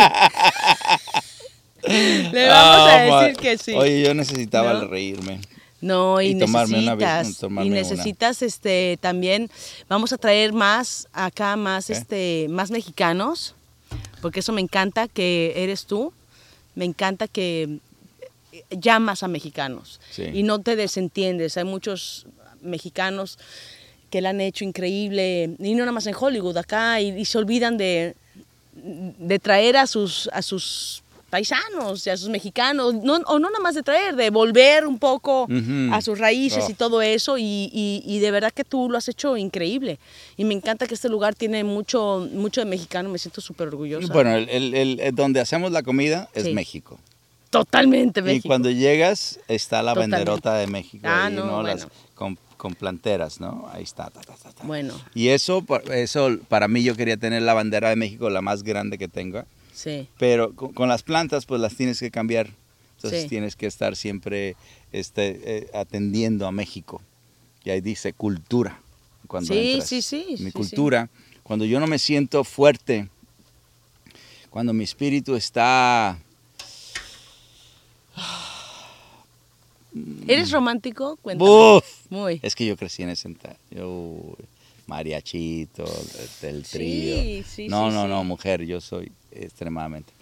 Le 2.32 2.48
vamos 2.48 2.88
a 2.90 2.94
Ah, 2.94 3.22
decir 3.24 3.36
que 3.36 3.58
sí. 3.58 3.72
Oye, 3.74 4.02
yo 4.02 4.14
necesitaba 4.14 4.74
¿No? 4.74 4.86
reírme. 4.86 5.40
No, 5.80 6.20
y, 6.20 6.28
Y 6.28 6.38
tomarme 6.38 6.78
una 6.78 6.94
necesitas, 6.94 7.26
vez- 7.26 7.38
tomarme 7.38 7.66
y 7.66 7.70
una. 7.72 7.80
necesitas 7.80 8.40
este 8.42 8.98
también 9.00 9.50
vamos 9.88 10.12
a 10.12 10.16
traer 10.18 10.52
más 10.52 11.08
acá 11.12 11.56
más 11.56 11.90
este 11.90 12.46
más 12.50 12.70
mexicanos, 12.70 13.56
porque 14.20 14.40
eso 14.40 14.52
me 14.52 14.60
encanta 14.60 15.08
que 15.08 15.52
eres 15.56 15.86
tú. 15.86 16.12
Me 16.76 16.84
encanta 16.84 17.26
que 17.26 17.78
llamas 18.70 19.22
a 19.24 19.28
mexicanos 19.28 20.00
Sí. 20.10 20.24
y 20.32 20.44
no 20.44 20.60
te 20.60 20.76
desentiendes. 20.76 21.56
Hay 21.56 21.64
muchos 21.64 22.26
mexicanos 22.62 23.38
que 24.10 24.20
la 24.20 24.30
han 24.30 24.40
hecho 24.40 24.64
increíble 24.64 25.56
y 25.58 25.72
no 25.74 25.80
nada 25.80 25.92
más 25.92 26.06
en 26.06 26.14
Hollywood 26.18 26.56
acá 26.58 27.00
y, 27.00 27.08
y 27.18 27.24
se 27.24 27.38
olvidan 27.38 27.76
de, 27.78 28.14
de 28.74 29.38
traer 29.38 29.76
a 29.76 29.86
sus 29.86 30.28
a 30.32 30.42
sus 30.42 31.02
paisanos 31.30 32.06
y 32.06 32.10
a 32.10 32.16
sus 32.18 32.28
mexicanos 32.28 32.92
no, 32.92 33.14
o 33.26 33.38
no 33.38 33.48
nada 33.48 33.60
más 33.62 33.74
de 33.74 33.82
traer 33.82 34.14
de 34.16 34.28
volver 34.28 34.86
un 34.86 34.98
poco 34.98 35.48
a 35.90 36.02
sus 36.02 36.18
raíces 36.18 36.64
Oh. 36.66 36.70
y 36.70 36.74
todo 36.74 37.00
eso 37.00 37.38
y, 37.38 37.70
y- 37.72 38.02
y 38.04 38.18
de 38.18 38.30
verdad 38.30 38.52
que 38.52 38.64
tú 38.64 38.90
lo 38.90 38.98
has 38.98 39.08
hecho 39.08 39.38
increíble 39.38 39.98
y 40.36 40.44
me 40.44 40.52
encanta 40.52 40.86
que 40.86 40.92
este 40.92 41.08
lugar 41.08 41.34
tiene 41.34 41.64
mucho 41.64 42.28
mucho 42.34 42.60
de 42.60 42.66
mexicano 42.66 43.08
me 43.08 43.18
siento 43.18 43.40
súper 43.40 43.68
orgullosa 43.68 44.12
Bueno, 44.12 44.34
el, 44.34 44.46
el- 44.50 44.74
el- 44.74 45.00
el 45.00 45.14
donde 45.14 45.40
hacemos 45.40 45.72
la 45.72 45.82
comida 45.82 46.28
es 46.34 46.44
Sí. 46.44 46.52
México. 46.52 46.98
totalmente 47.48 48.20
México 48.20 48.46
Y 48.46 48.48
cuando 48.48 48.70
llegas 48.70 49.40
está 49.48 49.82
la 49.82 49.94
Totalmente. 49.94 50.16
banderota 50.24 50.54
de 50.56 50.66
México 50.66 51.06
Ah, 51.08 51.26
ahí, 51.26 51.34
no, 51.34 51.46
¿no? 51.46 51.62
Las- 51.62 51.86
bueno. 51.86 51.92
con, 52.14 52.38
con 52.62 52.76
planteras, 52.76 53.40
¿no? 53.40 53.68
Ahí 53.72 53.82
está. 53.82 54.08
ta, 54.10 54.20
ta, 54.20 54.34
ta, 54.36 54.52
ta. 54.52 54.64
bueno 54.64 54.94
Y 55.16 55.28
eso, 55.30 55.64
eso, 55.90 56.38
para 56.48 56.68
mí 56.68 56.84
yo 56.84 56.94
quería 56.94 57.16
tener 57.16 57.42
la 57.42 57.54
bandera 57.54 57.88
de 57.90 57.96
México 57.96 58.30
la 58.30 58.40
más 58.40 58.62
grande 58.62 58.98
que 58.98 59.08
tenga, 59.08 59.46
sí 59.74 60.06
pero 60.16 60.54
con, 60.54 60.72
con 60.72 60.88
las 60.88 61.02
plantas 61.02 61.44
pues 61.44 61.60
las 61.60 61.74
tienes 61.74 61.98
que 61.98 62.12
cambiar. 62.12 62.50
Entonces 62.98 63.22
Sí. 63.22 63.28
tienes 63.28 63.56
que 63.56 63.66
estar 63.66 63.96
siempre 63.96 64.54
este, 64.92 65.40
eh, 65.44 65.70
atendiendo 65.74 66.46
a 66.46 66.52
México. 66.52 67.02
Y 67.64 67.70
ahí 67.70 67.80
dice 67.80 68.12
cultura. 68.12 68.78
Cuando 69.26 69.52
Sí, 69.54 69.58
entras. 69.72 69.88
sí, 69.88 70.00
sí, 70.02 70.24
Mi 70.28 70.36
sí, 70.36 70.44
sí. 70.44 70.52
cultura, 70.52 71.10
cuando 71.42 71.64
yo 71.64 71.80
no 71.80 71.88
me 71.88 71.98
siento 71.98 72.44
fuerte, 72.44 73.08
cuando 74.50 74.72
mi 74.72 74.84
espíritu 74.84 75.34
está... 75.34 76.16
eres 80.26 80.51
romántico 80.51 81.16
cuéntame 81.16 81.49
¡Buf! 81.51 81.84
muy 82.11 82.40
Es 82.43 82.55
que 82.55 82.64
yo 82.66 82.76
crecí 82.76 83.03
en 83.03 83.11
ese 83.11 83.28
yo 83.70 84.36
mariachito, 84.86 85.84
del 86.40 86.64
trío. 86.64 87.16
sí, 87.45 87.66
no, 87.68 87.88
sí, 87.90 87.95
no, 87.95 88.03
sí. 88.03 88.09
no, 88.09 88.24
mujer, 88.24 88.64
yo 88.64 88.80
soy 88.80 89.12
extremadamente. 89.30 90.12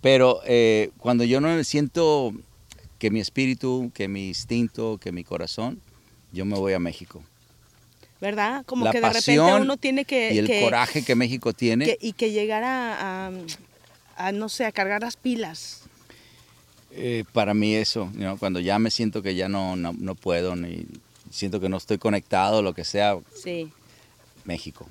Pero 0.00 0.40
eh, 0.46 0.90
cuando 0.98 1.24
yo 1.24 1.40
no 1.40 1.48
me 1.48 1.64
siento 1.64 2.32
que 2.98 3.10
mi 3.10 3.20
espíritu, 3.20 3.90
que 3.94 4.08
mi 4.08 4.28
instinto, 4.28 4.98
que 4.98 5.12
mi 5.12 5.24
corazón, 5.24 5.80
yo 6.32 6.44
me 6.44 6.56
voy 6.58 6.72
a 6.74 6.78
México. 6.78 7.22
verdad 8.20 8.64
como 8.66 8.84
La 8.84 8.92
que 8.92 9.00
de 9.00 9.08
repente 9.08 9.62
uno 9.62 9.76
tiene 9.76 10.04
que 10.04 10.32
y 10.32 10.38
el 10.38 10.46
que- 10.46 10.60
coraje 10.62 11.04
que 11.04 11.14
México 11.14 11.52
tiene, 11.52 11.84
que- 11.86 11.98
y 12.00 12.12
que 12.12 12.30
llegara 12.32 13.26
a, 13.26 13.30
a, 14.16 14.32
no 14.32 14.48
sé 14.48 14.64
a 14.64 14.72
cargar 14.72 15.02
las 15.02 15.16
pilas 15.16 15.82
eh, 16.96 17.24
para 17.32 17.54
mí 17.54 17.74
eso, 17.74 18.10
¿no? 18.14 18.36
cuando 18.38 18.60
ya 18.60 18.78
me 18.78 18.90
siento 18.90 19.22
que 19.22 19.34
ya 19.34 19.48
no, 19.48 19.76
no, 19.76 19.92
no 19.98 20.14
puedo, 20.14 20.56
ni 20.56 20.86
siento 21.30 21.60
que 21.60 21.68
no 21.68 21.76
estoy 21.76 21.98
conectado, 21.98 22.62
lo 22.62 22.72
que 22.74 22.84
sea, 22.84 23.16
sí 23.34 23.70
México. 24.44 24.86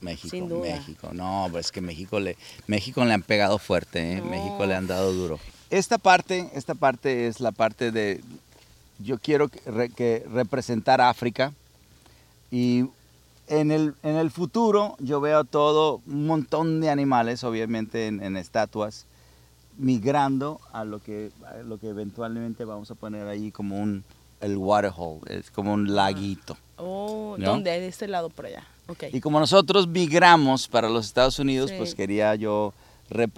México, 0.00 0.28
Sin 0.30 0.48
duda. 0.48 0.76
México. 0.76 1.08
No, 1.14 1.48
pues 1.50 1.66
es 1.66 1.72
que 1.72 1.80
México 1.80 2.20
le, 2.20 2.36
México 2.66 3.02
le 3.06 3.14
han 3.14 3.22
pegado 3.22 3.58
fuerte, 3.58 4.12
¿eh? 4.12 4.16
No. 4.20 4.26
México 4.26 4.66
le 4.66 4.74
han 4.74 4.86
dado 4.86 5.12
duro. 5.14 5.40
Esta 5.70 5.96
parte, 5.96 6.50
esta 6.54 6.74
parte 6.74 7.26
es 7.26 7.40
la 7.40 7.52
parte 7.52 7.90
de, 7.90 8.20
yo 8.98 9.18
quiero 9.18 9.48
que, 9.48 9.60
re- 9.70 9.88
que 9.88 10.22
representar 10.30 11.00
África 11.00 11.52
y 12.50 12.84
en 13.48 13.70
el, 13.70 13.94
en 14.02 14.16
el 14.16 14.30
futuro 14.30 14.94
yo 15.00 15.20
veo 15.22 15.44
todo, 15.44 16.02
un 16.06 16.26
montón 16.26 16.80
de 16.82 16.90
animales, 16.90 17.42
obviamente 17.42 18.06
en, 18.06 18.22
en 18.22 18.36
estatuas, 18.36 19.06
migrando 19.78 20.60
a 20.72 20.84
lo, 20.84 21.00
que, 21.00 21.30
a 21.46 21.62
lo 21.62 21.78
que 21.78 21.88
eventualmente 21.88 22.64
vamos 22.64 22.90
a 22.90 22.94
poner 22.94 23.26
ahí 23.26 23.50
como 23.50 23.78
un, 23.80 24.04
el 24.40 24.56
waterhole, 24.56 25.20
es 25.28 25.50
como 25.50 25.72
un 25.72 25.94
laguito. 25.94 26.56
oh 26.76 27.36
¿No? 27.38 27.50
dónde 27.52 27.70
de 27.70 27.88
este 27.88 28.08
lado 28.08 28.30
por 28.30 28.46
allá. 28.46 28.64
Y 29.12 29.20
como 29.20 29.40
nosotros 29.40 29.86
migramos 29.88 30.68
para 30.68 30.88
los 30.90 31.06
Estados 31.06 31.38
Unidos, 31.38 31.70
Sí. 31.70 31.76
pues 31.78 31.94
quería 31.94 32.34
yo 32.34 32.74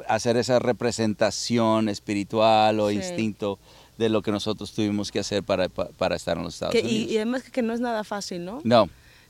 hacer 0.08 0.36
esa 0.36 0.58
representación 0.58 1.88
espiritual 1.88 2.80
o 2.80 2.88
Sí. 2.90 2.96
instinto 2.96 3.58
de 3.98 4.08
lo 4.08 4.22
que 4.22 4.30
nosotros 4.30 4.72
tuvimos 4.72 5.10
que 5.10 5.20
hacer 5.20 5.42
para, 5.42 5.68
pa- 5.68 5.88
para 5.96 6.16
estar 6.16 6.36
en 6.36 6.42
los 6.44 6.54
Estados 6.54 6.74
Que- 6.74 6.82
Unidos. 6.82 7.10
y, 7.10 7.12
y 7.14 7.16
además 7.16 7.42
que 7.50 7.62
no 7.62 7.72
es 7.72 7.80
nada 7.80 8.04
fácil 8.04 8.44
no 8.44 8.60
no, 8.64 8.88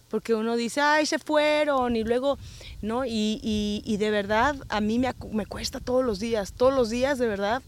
porque 0.09 0.35
uno 0.35 0.57
dice, 0.57 0.81
ay, 0.81 1.07
se 1.07 1.19
fueron, 1.19 1.97
y 1.97 2.05
luego, 2.05 2.39
¿no? 2.83 3.05
Y, 3.05 3.41
y- 3.43 3.83
y 3.85 3.97
de 3.97 4.11
verdad, 4.11 4.57
a 4.69 4.81
mí 4.81 4.99
me, 4.99 5.13
me 5.33 5.47
cuesta 5.47 5.81
todos 5.81 6.05
los 6.05 6.21
días, 6.21 6.53
todos 6.53 6.73
los 6.75 6.91
días, 6.91 7.19
de 7.19 7.27
verdad, 7.27 7.63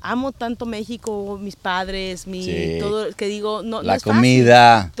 amo 0.00 0.32
tanto 0.32 0.64
México, 0.66 1.38
mis 1.40 1.56
padres, 1.56 2.26
mi, 2.26 2.44
Sí. 2.44 2.76
todo, 2.80 3.12
que 3.14 3.26
digo, 3.26 3.62
no, 3.62 3.78
no 3.78 3.82
la 3.82 3.94
es 3.96 4.02
fácil. 4.04 4.16
comida. 4.16 4.92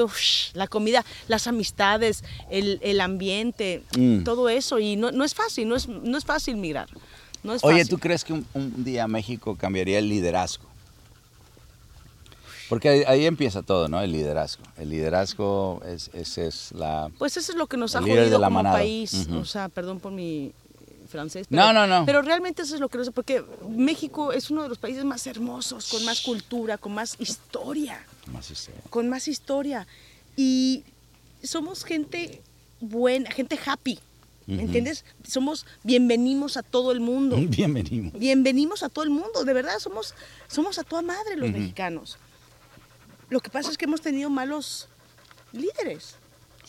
La 0.54 0.66
comida, 0.66 1.04
las 1.28 1.46
amistades, 1.46 2.24
el, 2.50 2.78
el 2.82 3.00
ambiente, 3.00 3.82
Mm. 3.96 4.22
todo 4.24 4.48
eso, 4.48 4.78
y 4.78 4.96
no, 4.96 5.10
no 5.12 5.24
es 5.24 5.34
fácil, 5.34 5.68
no 5.68 5.76
es, 5.76 5.88
no 5.88 6.16
es 6.18 6.24
fácil 6.24 6.56
migrar, 6.56 6.88
no 7.42 7.54
es 7.54 7.62
Oye, 7.64 7.78
fácil. 7.78 7.90
¿tú 7.90 7.98
crees 7.98 8.24
que 8.24 8.32
un, 8.32 8.46
un 8.54 8.84
día 8.84 9.06
México 9.08 9.56
cambiaría 9.56 9.98
el 9.98 10.08
liderazgo? 10.08 10.67
Porque 12.68 12.88
ahí, 12.88 13.02
ahí 13.06 13.26
empieza 13.26 13.62
todo, 13.62 13.88
¿no? 13.88 14.00
El 14.00 14.12
liderazgo. 14.12 14.62
El 14.76 14.90
liderazgo 14.90 15.80
es, 15.86 16.10
es, 16.12 16.36
es 16.38 16.72
la... 16.72 17.10
Pues 17.18 17.36
eso 17.36 17.52
es 17.52 17.58
lo 17.58 17.66
que 17.66 17.76
nos 17.76 17.96
ha 17.96 18.00
jodido 18.02 18.38
como 18.38 18.50
manada. 18.50 18.76
país. 18.76 19.14
Ujú. 19.14 19.38
O 19.38 19.44
sea, 19.44 19.68
perdón 19.68 20.00
por 20.00 20.12
mi 20.12 20.52
francés. 21.08 21.46
No, 21.48 21.72
no, 21.72 21.86
no. 21.86 22.04
Pero 22.04 22.20
realmente 22.20 22.62
eso 22.62 22.74
es 22.74 22.80
lo 22.80 22.88
que 22.88 22.98
nos... 22.98 23.10
Porque 23.10 23.42
México 23.68 24.32
es 24.32 24.50
uno 24.50 24.62
de 24.62 24.68
los 24.68 24.78
países 24.78 25.04
más 25.04 25.26
hermosos, 25.26 25.88
con 25.88 26.04
más 26.04 26.20
cultura, 26.20 26.76
con 26.76 26.92
más 26.92 27.16
historia. 27.18 28.04
Más 28.26 28.50
historia. 28.50 28.82
Con 28.90 29.08
más 29.08 29.28
historia. 29.28 29.86
Y 30.36 30.84
somos 31.42 31.84
gente 31.84 32.42
buena, 32.80 33.30
gente 33.30 33.58
happy. 33.64 33.98
¿Me 34.46 34.54
Ujú. 34.56 34.64
entiendes? 34.64 35.04
Somos 35.26 35.66
bienvenimos 35.84 36.56
a 36.56 36.62
todo 36.62 36.92
el 36.92 37.00
mundo. 37.00 37.36
Bienvenido. 37.40 38.18
Bienvenimos 38.18 38.82
a 38.82 38.88
todo 38.88 39.04
el 39.04 39.10
mundo, 39.10 39.44
de 39.44 39.52
verdad, 39.52 39.78
somos, 39.78 40.14
somos 40.48 40.78
a 40.78 40.84
toda 40.84 41.02
madre 41.02 41.36
los 41.36 41.50
mexicanos. 41.50 42.16
Lo 43.30 43.40
que 43.40 43.50
pasa 43.50 43.70
es 43.70 43.76
que 43.78 43.84
hemos 43.84 44.00
tenido 44.00 44.30
malos 44.30 44.88
líderes 45.52 46.16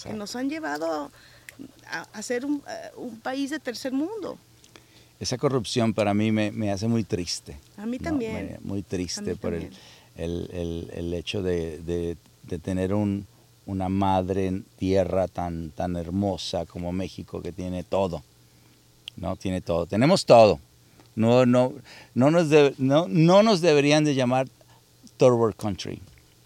que 0.03 0.14
nos 0.14 0.36
han 0.36 0.49
llevado 0.49 1.12
a, 1.91 2.01
a 2.14 2.22
ser 2.22 2.45
un, 2.45 2.62
eh, 2.68 2.91
un 2.95 3.20
país 3.20 3.49
de 3.49 3.60
tercer 3.60 3.91
mundo. 3.91 4.38
Esa 5.20 5.38
corrupción 5.38 5.93
para 5.93 6.14
mí 6.14 6.32
me, 6.32 6.51
me 6.51 6.72
hace 6.72 6.88
muy 6.88 7.03
triste. 7.03 7.60
A 7.78 7.86
mí 7.86 7.97
¿no? 7.97 8.03
también. 8.05 8.34
Me- 8.53 8.60
muy 8.62 8.84
triste 8.84 9.32
A 9.32 9.36
por 9.36 9.53
el, 9.53 9.70
el, 10.16 10.49
el- 10.53 10.91
el 10.93 11.14
hecho 11.14 11.41
de, 11.41 11.80
de- 11.80 12.18
de 12.43 12.60
tener 12.60 12.93
un, 12.93 13.28
una 13.66 13.89
madre 13.89 14.47
en 14.47 14.64
tierra 14.78 15.28
tan, 15.28 15.72
tan 15.72 15.95
hermosa 15.97 16.66
como 16.66 16.91
México 16.93 17.41
que 17.41 17.51
tiene 17.51 17.84
todo. 17.84 18.24
¿no? 19.18 19.36
Tiene 19.36 19.60
todo. 19.62 19.86
Tenemos 19.86 20.26
todo. 20.26 20.60
No, 21.16 21.45
no, 21.45 21.74
no, 22.14 22.32
nos, 22.32 22.49
de- 22.49 22.74
no, 22.78 23.07
no 23.10 23.43
nos 23.43 23.60
deberían 23.60 24.05
de 24.05 24.16
llamar 24.16 24.47
third 25.18 25.34
world 25.34 25.57
country, 25.57 26.01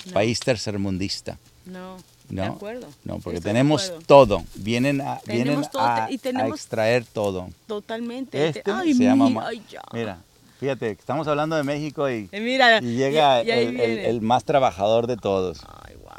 No. 0.05 0.13
país 0.13 0.39
tercermundista. 0.39 1.37
No, 1.65 1.97
No, 2.29 2.41
de 2.41 2.47
acuerdo. 2.47 2.87
no, 3.05 3.19
porque 3.19 3.37
Estoy 3.37 3.51
tenemos 3.51 3.91
todo. 4.05 4.43
Vienen 4.55 5.01
a, 5.01 5.19
vienen 5.25 5.61
todo, 5.71 5.81
a, 5.83 6.07
y 6.11 6.15
a 6.15 6.17
tenemos- 6.17 6.55
extraer 6.57 7.05
todo. 7.05 7.49
Totalmente. 7.67 8.47
Este 8.49 8.63
ay, 8.71 8.93
se 8.93 9.03
llama. 9.03 9.25
mira, 9.29 9.39
Ma- 9.41 9.47
ay, 9.47 9.61
ya. 9.69 9.81
Mira, 9.93 10.17
fíjate, 10.59 10.91
estamos 10.91 11.27
hablando 11.27 11.55
de 11.55 11.63
México 11.63 12.09
y, 12.09 12.27
Eh, 12.31 12.39
mira, 12.41 12.79
y 12.79 12.95
llega 12.95 13.43
y- 13.43 13.47
y 13.47 13.51
ahí 13.51 13.59
el, 13.67 13.67
el- 13.79 13.95
viene. 13.95 14.09
el 14.09 14.21
más 14.21 14.43
trabajador 14.43 15.07
de 15.07 15.15
todos. 15.17 15.59
Ay, 15.67 15.95
wow. 15.95 16.11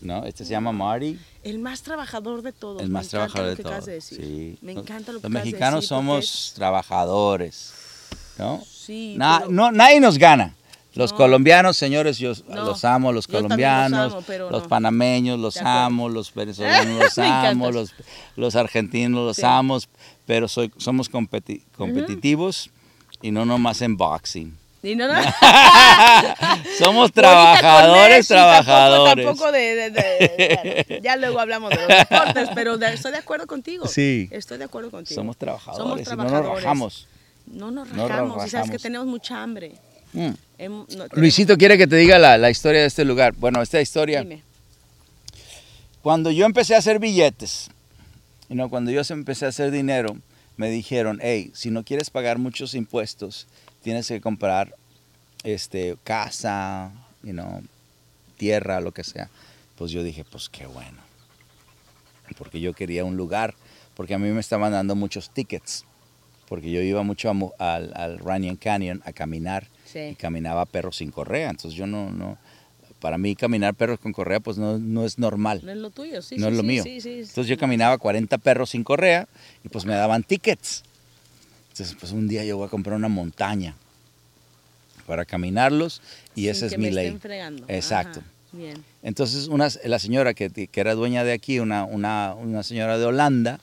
¿no? 0.00 0.24
Este 0.26 0.44
se 0.44 0.50
llama 0.52 0.70
Marty, 0.70 1.18
El 1.42 1.58
más 1.58 1.82
trabajador 1.82 2.42
de 2.42 2.52
todos. 2.52 2.80
el 2.82 2.88
más 2.88 3.08
trabajador 3.08 3.56
de 3.56 3.62
todos. 3.62 3.84
de 3.86 4.00
sí. 4.00 4.58
Me 4.62 4.72
encanta 4.72 5.10
lo 5.12 5.20
que 5.20 5.24
Los 5.28 5.30
acabas 5.30 5.32
de 5.44 5.50
mexicanos 5.50 5.80
decir, 5.80 5.88
somos 5.88 6.52
trabajadores. 6.54 7.72
¿no? 8.38 8.62
Sí, 8.64 9.14
Na- 9.18 9.38
pero- 9.40 9.50
no, 9.50 9.72
nadie 9.72 9.98
nos 10.00 10.16
gana. 10.18 10.54
Los 10.94 11.12
No. 11.12 11.16
colombianos, 11.18 11.76
señores, 11.76 12.18
yo 12.18 12.32
No, 12.48 12.64
los 12.64 12.84
amo, 12.84 13.12
los 13.12 13.26
yo 13.26 13.32
también 13.46 13.70
los 13.70 13.90
colombianos, 13.90 14.12
amo, 14.14 14.50
los 14.50 14.62
no. 14.64 14.68
panameños, 14.68 15.38
los 15.38 15.56
amo, 15.58 16.08
los 16.08 16.32
venezolanos 16.34 16.98
los 16.98 17.18
amo, 17.18 17.70
los, 17.70 17.94
los 18.36 18.56
argentinos 18.56 19.24
los 19.26 19.36
Sí. 19.36 19.42
amo, 19.44 19.78
pero 20.26 20.48
soy, 20.48 20.72
somos 20.78 21.10
competi- 21.10 21.62
competitivos 21.76 22.70
y 23.22 23.30
no 23.30 23.44
nomás 23.44 23.82
en 23.82 23.96
boxing. 23.96 24.56
Y 24.82 24.94
no, 24.94 25.08
no. 25.08 25.14
Somos 26.78 27.12
trabajadores, 27.12 28.28
tampoco- 28.28 28.64
trabajadores. 28.64 29.26
Tampoco, 29.26 29.52
de, 29.52 29.60
de- 29.74 29.90
de- 29.90 30.84
bueno, 30.88 31.02
ya 31.02 31.16
luego 31.16 31.40
hablamos 31.40 31.70
de 31.70 31.76
los 31.76 31.88
deportes, 31.88 32.48
pero 32.54 32.78
de- 32.78 32.94
estoy 32.94 33.12
de 33.12 33.18
acuerdo 33.18 33.46
contigo. 33.46 33.86
Sí. 33.86 34.28
Estoy 34.30 34.58
de 34.58 34.64
acuerdo 34.64 34.90
contigo. 34.90 35.20
Somos 35.20 35.36
trabajadores 35.36 36.08
Somos 36.08 36.26
y 36.26 36.30
no 36.30 36.42
nos 36.42 36.54
rajamos. 36.62 37.08
No 37.46 37.70
nos 37.70 37.88
No 37.88 38.08
rajamos. 38.08 38.46
y 38.46 38.50
sabes 38.50 38.70
que 38.70 38.78
tenemos 38.78 39.06
mucha 39.06 39.42
hambre. 39.42 39.72
Mm. 40.12 40.20
No, 40.26 40.34
tenemos- 40.56 41.12
Luisito 41.12 41.56
quiere 41.56 41.78
que 41.78 41.86
te 41.86 41.96
diga 41.96 42.18
la, 42.18 42.36
la 42.38 42.50
historia 42.50 42.80
de 42.80 42.86
este 42.86 43.04
lugar. 43.04 43.34
Bueno, 43.36 43.62
esta 43.62 43.80
historia, 43.80 44.22
Dime. 44.22 44.42
cuando 46.02 46.30
yo 46.30 46.46
empecé 46.46 46.74
a 46.74 46.78
hacer 46.78 46.98
billetes, 46.98 47.70
y 48.48 48.54
no, 48.54 48.68
cuando 48.68 48.90
yo 48.90 49.02
empecé 49.08 49.46
a 49.46 49.48
hacer 49.50 49.70
dinero, 49.70 50.16
me 50.56 50.70
dijeron, 50.70 51.20
hey, 51.22 51.50
si 51.54 51.70
no 51.70 51.84
quieres 51.84 52.10
pagar 52.10 52.38
muchos 52.38 52.74
impuestos, 52.74 53.46
tienes 53.82 54.08
que 54.08 54.20
comprar 54.20 54.74
este, 55.44 55.96
casa, 56.02 56.90
you 57.22 57.32
know, 57.32 57.62
tierra, 58.36 58.80
lo 58.80 58.92
que 58.92 59.04
sea. 59.04 59.30
Pues 59.76 59.92
yo 59.92 60.02
dije, 60.02 60.24
pues 60.24 60.48
qué 60.48 60.66
bueno. 60.66 60.98
Porque 62.36 62.60
yo 62.60 62.72
quería 62.72 63.04
un 63.04 63.16
lugar, 63.16 63.54
porque 63.94 64.14
a 64.14 64.18
mí 64.18 64.28
me 64.30 64.40
estaban 64.40 64.72
dando 64.72 64.96
muchos 64.96 65.30
tickets, 65.30 65.84
porque 66.48 66.70
yo 66.70 66.80
iba 66.82 67.02
mucho 67.02 67.30
a 67.30 67.74
al, 67.74 67.92
al 67.94 68.18
Runyon 68.18 68.56
Canyon 68.56 69.02
a 69.04 69.12
caminar 69.12 69.68
y 69.94 70.10
Sí. 70.10 70.16
caminaba 70.18 70.66
perros 70.66 70.96
sin 70.96 71.10
correa. 71.10 71.50
Entonces 71.50 71.78
yo 71.78 71.86
no, 71.86 72.10
no, 72.10 72.36
para 73.00 73.16
mí 73.18 73.34
caminar 73.36 73.74
perros 73.74 73.98
con 74.00 74.12
correa 74.12 74.40
pues 74.40 74.58
no, 74.58 74.78
no 74.78 75.04
es 75.04 75.18
normal. 75.18 75.60
No 75.64 75.70
es 75.72 75.78
lo 75.78 75.90
tuyo, 75.90 76.20
sí. 76.22 76.36
no 76.36 76.46
sí, 76.46 76.50
es 76.52 76.56
lo 76.56 76.62
sí, 76.62 76.66
mío. 76.66 76.82
sí, 76.82 77.00
sí. 77.00 77.14
Entonces 77.20 77.46
yo 77.46 77.56
caminaba 77.58 77.98
40 77.98 78.38
perros 78.38 78.70
sin 78.70 78.84
correa 78.84 79.28
y 79.64 79.68
pues 79.68 79.84
me 79.84 79.94
daban 79.94 80.22
tickets. 80.22 80.82
Entonces 81.72 81.96
pues 81.98 82.12
un 82.12 82.26
día 82.28 82.44
yo 82.44 82.56
voy 82.56 82.66
a 82.66 82.70
comprar 82.70 82.96
una 82.96 83.08
montaña 83.08 83.74
para 85.06 85.24
caminarlos 85.24 86.02
y 86.34 86.48
esa 86.48 86.66
es 86.66 86.72
que 86.72 86.78
mi 86.78 86.86
me 86.86 86.92
ley. 86.92 87.06
estén 87.06 87.20
fregando. 87.20 87.64
Exacto. 87.68 88.20
Ajá, 88.20 88.28
Bien. 88.50 88.82
Entonces 89.02 89.46
una, 89.48 89.68
la 89.84 89.98
señora 89.98 90.32
que, 90.34 90.48
que 90.50 90.80
era 90.80 90.94
dueña 90.94 91.22
de 91.22 91.32
aquí, 91.32 91.60
una, 91.60 91.84
una, 91.84 92.34
una 92.34 92.62
señora 92.62 92.96
de 92.98 93.04
Holanda, 93.04 93.60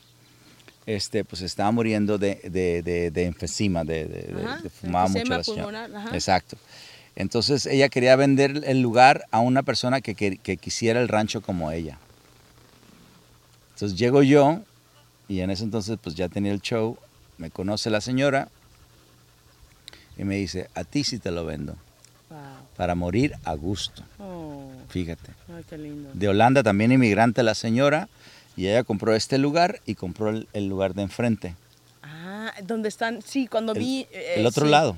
este, 0.86 1.24
pues 1.26 1.42
estaba 1.42 1.72
muriendo 1.72 2.18
de, 2.18 2.36
de, 2.44 2.82
de, 2.84 3.12
de 3.12 3.26
enfisema, 3.26 3.84
de, 3.84 4.34
Ajá, 4.46 4.60
fumaba 4.70 5.08
mucho 5.08 5.34
la 5.38 5.44
señora. 5.44 5.64
pulmonar, 5.64 5.96
ajá. 5.96 6.16
Exacto. 6.16 6.58
Entonces 7.16 7.66
ella 7.66 7.90
quería 7.90 8.16
vender 8.16 8.62
el 8.66 8.82
lugar 8.82 9.26
a 9.32 9.40
una 9.40 9.64
persona 9.64 10.02
que, 10.02 10.16
que- 10.16 10.38
que 10.38 10.58
quisiera 10.58 11.02
el 11.02 11.08
rancho 11.08 11.42
como 11.42 11.72
ella. 11.72 11.98
Entonces 13.74 13.98
llego 13.98 14.22
yo 14.24 14.62
y 15.28 15.40
en 15.40 15.50
ese 15.50 15.64
entonces 15.64 15.98
pues 16.02 16.16
ya 16.16 16.30
tenía 16.30 16.52
el 16.52 16.62
show, 16.62 16.98
me 17.38 17.50
conoce 17.50 17.90
la 17.90 18.02
señora 18.02 18.50
y 20.18 20.24
me 20.24 20.36
dice, 20.36 20.70
a 20.76 20.84
ti 20.84 21.04
sí 21.04 21.20
te 21.20 21.32
lo 21.32 21.46
vendo, 21.46 21.76
Wow. 22.30 22.40
para 22.78 22.96
morir 22.96 23.36
a 23.44 23.54
gusto, 23.54 24.04
Oh, 24.20 24.72
fíjate. 24.90 25.32
ay, 25.54 25.64
qué 25.70 25.78
lindo. 25.78 26.10
De 26.14 26.28
Holanda 26.30 26.64
también 26.64 26.92
inmigrante 26.92 27.44
la 27.44 27.54
señora 27.56 28.08
y 28.58 28.68
ella 28.68 28.84
compró 28.84 29.16
este 29.16 29.38
lugar 29.38 29.82
y 29.86 29.96
compró 29.96 30.30
el, 30.30 30.48
el 30.54 30.68
lugar 30.68 30.94
de 30.94 31.04
enfrente, 31.04 31.56
Ah, 32.04 32.54
donde 32.64 32.90
están, 32.90 33.22
sí, 33.22 33.48
cuando 33.48 33.74
el, 33.74 33.80
vi... 33.80 34.08
eh, 34.12 34.36
el 34.38 34.46
otro 34.46 34.66
sí, 34.66 34.72
lado. 34.72 34.96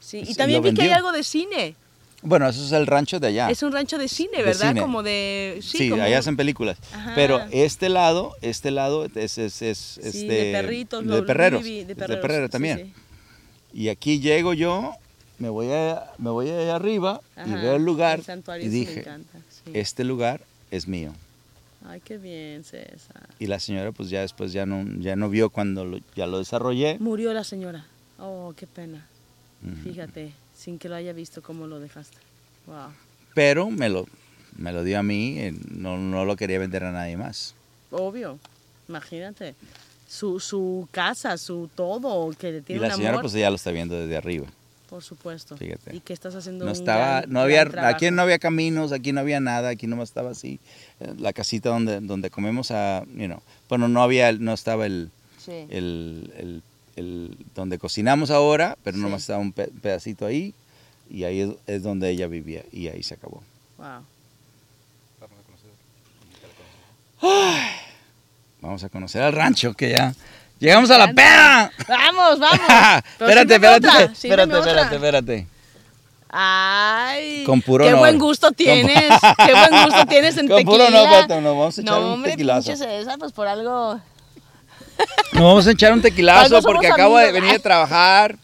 Sí, 0.00 0.18
Es- 0.20 0.30
y 0.30 0.34
también 0.34 0.62
vi 0.62 0.74
que 0.74 0.82
hay 0.82 0.90
algo 0.90 1.12
de 1.12 1.22
cine. 1.22 1.74
Bueno, 2.22 2.48
eso 2.48 2.64
es 2.64 2.72
el 2.72 2.86
rancho 2.88 3.20
de 3.20 3.28
allá. 3.28 3.48
Es 3.48 3.62
un 3.62 3.70
rancho 3.72 3.96
de 3.96 4.08
cine, 4.08 4.38
De 4.38 4.42
¿verdad? 4.42 4.68
cine. 4.70 4.80
Como 4.80 5.04
de... 5.04 5.60
Sí, 5.62 5.78
Sí, 5.78 5.90
como- 5.90 6.02
allá 6.02 6.18
hacen 6.18 6.36
películas. 6.36 6.76
Ajá. 6.92 7.12
Pero 7.14 7.40
este 7.52 7.88
lado, 7.88 8.34
este 8.42 8.72
lado 8.72 9.04
es, 9.14 9.38
es, 9.38 9.62
es, 9.62 9.78
Sí, 9.78 10.00
este, 10.02 10.26
de 10.26 10.52
perritos. 10.52 11.06
de 11.06 11.16
lo- 11.20 11.24
perreros, 11.26 11.60
es 11.64 11.66
de 11.66 11.84
de 11.84 11.94
perreros, 11.94 12.22
perrero 12.22 12.46
sí, 12.46 12.50
también. 12.50 12.78
sí. 12.78 12.92
Y 13.80 13.88
aquí 13.88 14.18
llego 14.18 14.52
yo, 14.52 14.94
me 15.38 15.48
voy 15.48 15.70
a, 15.70 16.10
me 16.18 16.30
voy 16.30 16.50
allá 16.50 16.74
arriba 16.74 17.20
y 17.36 17.40
Ajá, 17.40 17.62
veo 17.62 17.76
el 17.76 17.84
lugar 17.84 18.18
el 18.18 18.24
santuario 18.24 18.66
y 18.66 18.70
sí 18.70 18.74
me 18.80 18.86
dije, 18.86 19.00
encanta, 19.00 19.38
este 19.72 20.02
lugar 20.02 20.40
es 20.72 20.88
mío. 20.88 21.12
Ay, 21.84 22.00
qué 22.00 22.18
bien, 22.18 22.64
César. 22.64 23.28
Y 23.38 23.46
la 23.46 23.60
señora 23.60 23.92
pues 23.92 24.10
ya 24.10 24.20
después 24.22 24.52
ya 24.52 24.66
no, 24.66 24.84
ya 25.00 25.14
no 25.16 25.30
vio 25.30 25.50
cuando 25.50 25.84
lo- 25.84 26.00
ya 26.16 26.26
lo 26.26 26.38
desarrollé. 26.38 26.98
Murió 26.98 27.32
la 27.32 27.44
señora. 27.44 27.86
Oh, 28.18 28.52
qué 28.56 28.66
pena. 28.66 29.06
Fíjate, 29.84 30.32
sin 30.56 30.78
que 30.78 30.88
lo 30.88 30.94
haya 30.94 31.12
visto 31.12 31.42
cómo 31.42 31.66
lo 31.66 31.80
dejaste. 31.80 32.16
Wow. 32.66 32.92
Pero 33.34 33.70
me 33.70 33.88
lo, 33.88 34.06
me 34.56 34.72
lo 34.72 34.82
dio 34.84 34.98
a 34.98 35.02
mí, 35.02 35.38
eh, 35.38 35.54
no, 35.70 35.96
no 35.98 36.24
lo 36.24 36.36
quería 36.36 36.58
vender 36.58 36.84
a 36.84 36.92
nadie 36.92 37.16
más. 37.16 37.54
Obvio. 37.90 38.38
Imagínate. 38.88 39.54
Su, 40.08 40.40
su 40.40 40.88
casa, 40.90 41.36
su 41.38 41.68
todo, 41.74 42.30
que 42.38 42.56
Y 42.58 42.60
tiene 42.62 42.82
la 42.82 42.88
un 42.88 42.92
señora 42.94 43.10
amor, 43.10 43.22
pues 43.22 43.34
ya 43.34 43.50
lo 43.50 43.56
está 43.56 43.70
viendo 43.72 43.94
desde 43.98 44.16
arriba. 44.16 44.46
Por 44.88 45.02
supuesto. 45.02 45.56
Fíjate. 45.56 45.94
Y 45.94 46.00
que 46.00 46.12
estás 46.12 46.34
haciendo 46.34 46.64
No 46.64 46.70
un 46.72 46.76
estaba, 46.76 47.20
gran- 47.20 47.30
no 47.32 47.40
había, 47.40 47.64
gran 47.64 47.84
aquí 47.84 48.10
no 48.10 48.22
había 48.22 48.38
caminos, 48.38 48.92
aquí 48.92 49.12
no 49.12 49.20
había 49.20 49.38
nada, 49.40 49.68
aquí 49.70 49.86
nomás 49.86 50.08
estaba 50.08 50.30
así, 50.30 50.58
eh, 51.00 51.12
la 51.18 51.32
casita 51.32 51.68
donde, 51.68 52.00
donde 52.00 52.30
comemos 52.30 52.70
a, 52.70 53.04
you 53.14 53.26
know, 53.26 53.40
bueno, 53.68 53.88
no 53.88 54.02
había, 54.02 54.32
no 54.32 54.52
estaba 54.54 54.86
el, 54.86 55.10
Sí. 55.44 55.66
el, 55.70 56.32
el- 56.36 56.62
el- 56.96 57.36
donde 57.54 57.78
cocinamos 57.78 58.30
ahora, 58.30 58.76
pero 58.82 58.96
Sí. 58.96 59.02
nomás 59.02 59.20
estaba 59.22 59.38
un 59.38 59.52
pe- 59.52 59.70
pedacito 59.82 60.26
ahí 60.26 60.52
y 61.10 61.24
ahí 61.24 61.40
es, 61.40 61.50
es 61.66 61.82
donde 61.82 62.10
ella 62.10 62.26
vivía 62.26 62.64
y 62.72 62.88
ahí 62.88 63.02
se 63.02 63.14
acabó. 63.14 63.42
Wow. 63.76 64.02
Vamos 68.60 68.82
a 68.84 68.88
conocer 68.88 69.22
al 69.22 69.32
rancho 69.32 69.74
que 69.74 69.90
ya 69.90 70.14
llegamos 70.58 70.90
a 70.90 70.98
la 70.98 71.12
pera. 71.12 71.70
Vamos, 71.88 72.38
vamos. 72.40 72.60
Espérate, 73.18 73.54
espérate, 73.54 73.86
espérate, 74.12 74.58
espérate, 74.58 74.94
espérate. 74.96 75.46
Ay. 76.30 77.44
Con 77.44 77.62
puro 77.62 77.84
Qué 77.84 77.90
honor. 77.90 78.00
buen 78.00 78.18
gusto 78.18 78.48
Con- 78.48 78.54
tienes. 78.54 79.04
Qué 79.46 79.52
buen 79.54 79.84
gusto 79.84 80.06
tienes 80.08 80.36
en 80.36 80.46
Con 80.48 80.58
tequila. 80.58 80.72
puro 80.72 80.86
honor, 80.86 81.06
espérate, 81.06 81.40
nos 81.40 81.56
vamos 81.56 81.78
a 81.78 81.80
echar 81.80 81.94
no, 81.94 82.06
un 82.06 82.12
hombre, 82.14 82.30
tequilazo. 82.32 82.68
pinche 82.70 82.84
César, 82.84 83.18
pues 83.18 83.32
por 83.32 83.46
algo. 83.48 84.00
Nos 85.32 85.42
vamos 85.42 85.66
a 85.66 85.70
echar 85.70 85.92
un 85.92 86.02
tequilazo 86.02 86.60
porque 86.62 86.88
acabo 86.88 87.16
de 87.16 87.24
amigos. 87.28 87.40
venir 87.42 87.56
a 87.56 87.62
trabajar. 87.62 88.36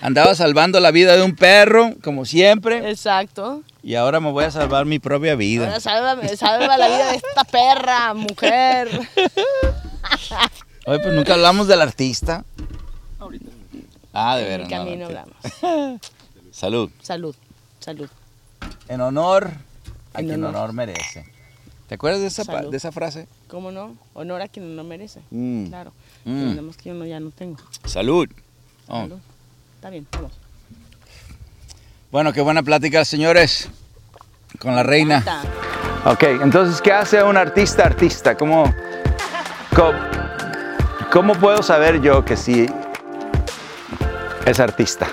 Andaba 0.00 0.34
salvando 0.34 0.80
la 0.80 0.90
vida 0.90 1.14
de 1.16 1.22
un 1.22 1.36
perro, 1.36 1.92
como 2.02 2.24
siempre. 2.24 2.88
Exacto. 2.90 3.62
Y 3.82 3.94
ahora 3.96 4.20
me 4.20 4.30
voy 4.30 4.44
a 4.44 4.50
salvar 4.50 4.86
mi 4.86 4.98
propia 4.98 5.34
vida. 5.34 5.66
Ahora 5.66 5.80
sálvame, 5.80 6.34
salva 6.36 6.76
la 6.78 6.86
vida 6.88 7.10
de 7.10 7.16
esta 7.16 7.44
perra, 7.44 8.14
mujer. 8.14 8.88
Oye, 10.86 10.98
pues 11.00 11.14
nunca 11.14 11.34
hablamos 11.34 11.66
del 11.66 11.80
artista. 11.82 12.44
Ahorita. 13.18 13.50
Ah, 14.12 14.36
de 14.36 14.42
En 14.42 14.48
veras. 14.48 14.68
mi 14.68 14.74
no, 14.74 14.78
camino 14.84 14.98
no, 15.00 15.06
hablamos. 15.06 16.00
Salud. 16.52 16.90
Salud, 17.02 17.34
salud. 17.80 18.08
En 18.88 19.00
honor 19.02 19.50
a 20.14 20.20
En 20.20 20.26
quien 20.28 20.42
honor. 20.44 20.56
honor 20.56 20.72
merece. 20.72 21.26
¿Te 21.88 21.96
acuerdas 21.96 22.20
de 22.20 22.28
esa, 22.28 22.44
Salud. 22.44 22.70
de 22.70 22.76
esa 22.78 22.90
frase? 22.92 23.28
¿Cómo 23.48 23.70
no? 23.70 23.94
Honor 24.14 24.40
a 24.42 24.48
quien 24.48 24.74
no 24.74 24.82
merece. 24.84 25.20
Mm. 25.30 25.66
Claro. 25.66 25.92
Mm. 26.24 26.30
Entendemos 26.38 26.76
que 26.78 26.88
yo 26.88 26.94
no, 26.94 27.04
ya 27.04 27.20
no 27.20 27.30
tengo. 27.30 27.58
Salud. 27.84 28.28
Oh. 28.88 29.02
Salud. 29.02 29.18
Está 29.76 29.90
bien, 29.90 30.06
vamos. 30.12 30.32
Bueno, 32.10 32.32
qué 32.32 32.40
buena 32.40 32.62
plática, 32.62 33.04
señores, 33.04 33.68
con 34.58 34.74
la 34.74 34.82
reina. 34.82 35.22
Ok, 36.06 36.22
entonces, 36.42 36.80
¿qué 36.80 36.92
hace 36.92 37.22
un 37.22 37.36
artista 37.36 37.84
artista? 37.84 38.36
¿Cómo, 38.36 38.72
cómo, 39.74 39.92
cómo 41.16 41.34
puedo 41.34 41.62
saber 41.62 42.02
yo 42.02 42.26
que 42.26 42.36
sí 42.36 42.66
es 44.44 44.60
artista? 44.60 45.06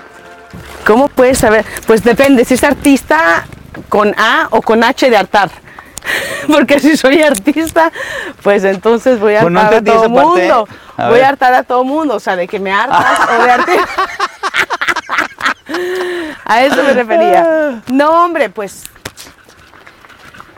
¿Cómo 0.86 1.08
puedes 1.08 1.38
saber? 1.38 1.64
Pues 1.86 2.04
depende, 2.04 2.44
si 2.44 2.52
es 2.52 2.62
artista 2.62 3.46
con 3.88 4.14
A 4.18 4.48
o 4.50 4.60
con 4.60 4.84
H 4.84 5.08
de 5.08 5.16
hartar. 5.16 5.50
Porque 6.46 6.78
si 6.78 6.98
soy 6.98 7.22
artista, 7.22 7.90
pues 8.42 8.64
entonces 8.64 9.18
voy 9.18 9.36
a 9.36 9.40
Pues 9.40 9.52
no 9.54 9.60
hartar 9.60 9.78
a 9.78 9.82
todo 9.82 10.10
mundo. 10.10 10.68
A 10.98 11.08
Voy 11.08 11.20
a 11.20 11.28
hartar 11.30 11.54
a 11.54 11.62
todo 11.62 11.84
mundo, 11.84 12.16
o 12.16 12.20
sea, 12.20 12.36
de 12.36 12.46
que 12.46 12.60
me 12.60 12.70
hartas 12.70 13.20
o 13.26 13.42
de 13.42 13.50
arte. 13.50 13.72
a 16.44 16.64
eso 16.66 16.82
me 16.82 16.92
refería. 16.92 17.80
No, 17.90 18.26
hombre, 18.26 18.50
pues 18.50 18.82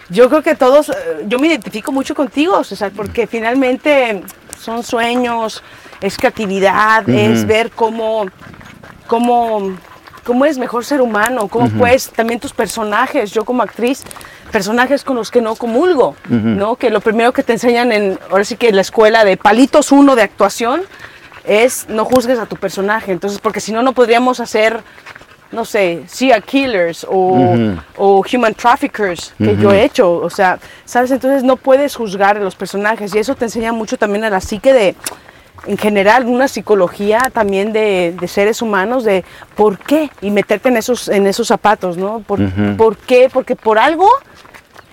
yo 0.08 0.28
creo 0.28 0.42
que 0.42 0.56
todos, 0.56 0.88
eh, 0.88 1.24
yo 1.28 1.38
me 1.38 1.46
identifico 1.46 1.92
mucho 1.92 2.16
contigo, 2.16 2.64
César, 2.64 2.90
porque 2.96 3.28
finalmente 3.28 4.24
son 4.66 4.82
sueños, 4.82 5.62
es 6.00 6.18
creatividad, 6.18 7.08
es 7.08 7.46
ver 7.46 7.70
cómo, 7.70 8.26
cómo, 9.06 9.76
cómo 10.24 10.44
es 10.44 10.58
mejor 10.58 10.84
ser 10.84 11.00
humano, 11.00 11.46
cómo 11.46 11.70
puedes, 11.70 12.10
también 12.10 12.40
tus 12.40 12.52
personajes, 12.52 13.30
yo 13.30 13.44
como 13.44 13.62
actriz, 13.62 14.02
personajes 14.50 15.04
con 15.04 15.14
los 15.14 15.30
que 15.30 15.40
no 15.40 15.54
comulgo, 15.54 16.16
¿no? 16.28 16.74
Que 16.74 16.90
lo 16.90 17.00
primero 17.00 17.32
que 17.32 17.44
te 17.44 17.52
enseñan 17.52 17.92
en, 17.92 18.18
ahora 18.28 18.44
sí 18.44 18.56
que 18.56 18.68
en 18.68 18.74
la 18.74 18.82
escuela 18.82 19.24
de 19.24 19.36
palitos 19.36 19.92
uno 19.92 20.16
de 20.16 20.22
actuación, 20.22 20.82
es 21.44 21.88
no 21.88 22.04
juzgues 22.04 22.40
a 22.40 22.46
tu 22.46 22.56
personaje, 22.56 23.12
entonces, 23.12 23.38
porque 23.38 23.60
si 23.60 23.70
no, 23.70 23.82
no 23.82 23.92
podríamos 23.92 24.40
hacer 24.40 24.82
no 25.52 25.64
sé, 25.64 26.02
serial 26.06 26.42
killers 26.42 27.06
o, 27.08 27.56
o 27.96 28.22
human 28.32 28.54
traffickers 28.54 29.34
que 29.38 29.56
yo 29.56 29.72
he 29.72 29.84
hecho. 29.84 30.12
O 30.16 30.30
sea, 30.30 30.58
¿sabes? 30.84 31.10
Entonces 31.10 31.42
no 31.42 31.56
puedes 31.56 31.94
juzgar 31.96 32.36
a 32.36 32.40
los 32.40 32.56
personajes 32.56 33.14
y 33.14 33.18
eso 33.18 33.34
te 33.34 33.44
enseña 33.44 33.72
mucho 33.72 33.96
también 33.96 34.24
a 34.24 34.30
la 34.30 34.40
psique 34.40 34.72
de, 34.72 34.94
en 35.66 35.78
general, 35.78 36.26
una 36.26 36.48
psicología 36.48 37.20
también 37.32 37.72
de, 37.72 38.14
de 38.18 38.28
seres 38.28 38.62
humanos, 38.62 39.04
de 39.04 39.24
por 39.54 39.78
qué 39.78 40.10
y 40.20 40.30
meterte 40.30 40.68
en 40.68 40.76
esos, 40.76 41.08
en 41.08 41.26
esos 41.26 41.48
zapatos, 41.48 41.96
¿no? 41.96 42.20
¿Por, 42.20 42.40
¿por 42.76 42.96
qué? 42.96 43.28
Porque 43.32 43.56
por 43.56 43.78
algo 43.78 44.08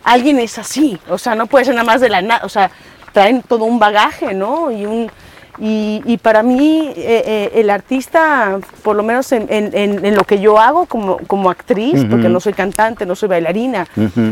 alguien 0.03 0.39
es 0.39 0.57
así. 0.57 0.97
O 1.09 1.17
sea, 1.17 1.35
no 1.35 1.47
puede 1.47 1.65
ser 1.65 1.75
nada 1.75 1.85
más 1.85 2.01
de 2.01 2.09
la 2.09 2.21
nada. 2.21 2.41
O 2.45 2.49
sea, 2.49 2.71
traen 3.11 3.41
todo 3.41 3.65
un 3.65 3.79
bagaje, 3.79 4.33
¿no? 4.33 4.71
Y 4.71 4.85
un. 4.85 5.11
Y, 5.59 6.01
y 6.05 6.17
para 6.17 6.41
mí, 6.41 6.91
eh, 6.97 7.23
eh, 7.25 7.51
el 7.55 7.69
artista, 7.69 8.57
por 8.81 8.95
lo 8.95 9.03
menos 9.03 9.31
en, 9.31 9.45
en- 9.51 9.69
en- 9.77 10.03
en 10.03 10.15
lo 10.15 10.23
que 10.23 10.39
yo 10.39 10.57
hago 10.59 10.87
como, 10.87 11.17
como 11.27 11.51
actriz, 11.51 12.03
porque 12.09 12.27
no 12.27 12.39
soy 12.39 12.53
cantante, 12.53 13.05
no 13.05 13.15
soy 13.15 13.29
bailarina, 13.29 13.85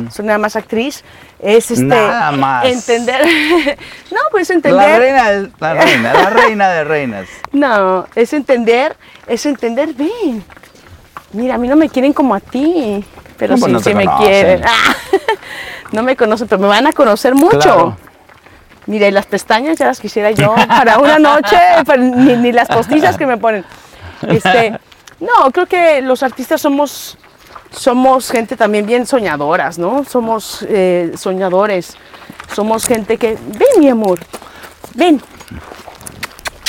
soy 0.10 0.26
nada 0.26 0.40
más 0.40 0.56
actriz, 0.56 1.04
es 1.40 1.70
este, 1.70 1.86
Nada 1.86 2.32
más. 2.32 2.66
entender, 2.66 3.24
no, 4.12 4.18
pues 4.32 4.50
La 4.50 4.56
entender, 4.56 5.00
reina, 5.00 5.32
es- 5.32 5.50
la 5.60 5.74
reina, 5.76 6.14
la 6.14 6.30
reina 6.32 6.70
de 6.70 6.84
reinas. 6.86 7.28
no, 7.52 8.08
es 8.16 8.34
entender, 8.34 8.96
es 9.28 9.46
entender, 9.46 9.94
ven, 9.94 10.44
mira, 11.34 11.54
a 11.56 11.58
mí 11.60 11.68
no 11.68 11.76
me 11.76 11.88
quieren 11.88 12.14
como 12.14 12.34
a 12.34 12.40
ti, 12.40 13.06
pero 13.38 13.54
No, 13.56 13.60
pues 13.60 13.70
sí, 13.70 13.74
no 13.74 13.80
sí 13.80 13.94
me 13.94 14.06
conocen. 14.06 14.26
quieren. 14.28 14.62
Ah, 14.66 14.96
no 15.92 16.02
me 16.02 16.16
conocen, 16.16 16.48
pero 16.48 16.60
me 16.62 16.68
van 16.68 16.88
a 16.88 16.94
conocer 16.94 17.36
mucho. 17.36 17.60
Claro. 17.60 17.98
Mira, 18.92 19.08
y 19.08 19.12
las 19.12 19.26
pestañas 19.26 19.80
ya 19.80 19.86
las 19.86 20.02
quisiera 20.02 20.32
yo 20.32 20.54
para 20.68 21.00
una 21.00 21.18
noche, 21.18 21.56
pero 21.86 22.04
ni, 22.04 22.52
las 22.52 22.68
postizas 22.68 23.16
que 23.16 23.26
me 23.26 23.38
ponen. 23.38 23.64
Este, 24.28 24.78
no, 25.22 25.50
creo 25.54 25.66
que 25.66 26.02
los 26.02 26.24
artistas 26.24 26.60
somos, 26.60 27.18
somos 27.72 28.30
gente 28.30 28.58
también 28.58 28.86
bien 28.86 29.06
soñadoras, 29.06 29.80
¿no? 29.80 30.04
Somos 30.04 30.66
eh, 30.68 31.14
soñadores, 31.16 31.96
somos 32.54 32.86
gente 32.86 33.16
que, 33.16 33.38
ven 33.58 33.80
mi 33.80 33.88
amor, 33.88 34.20
ven, 34.94 35.22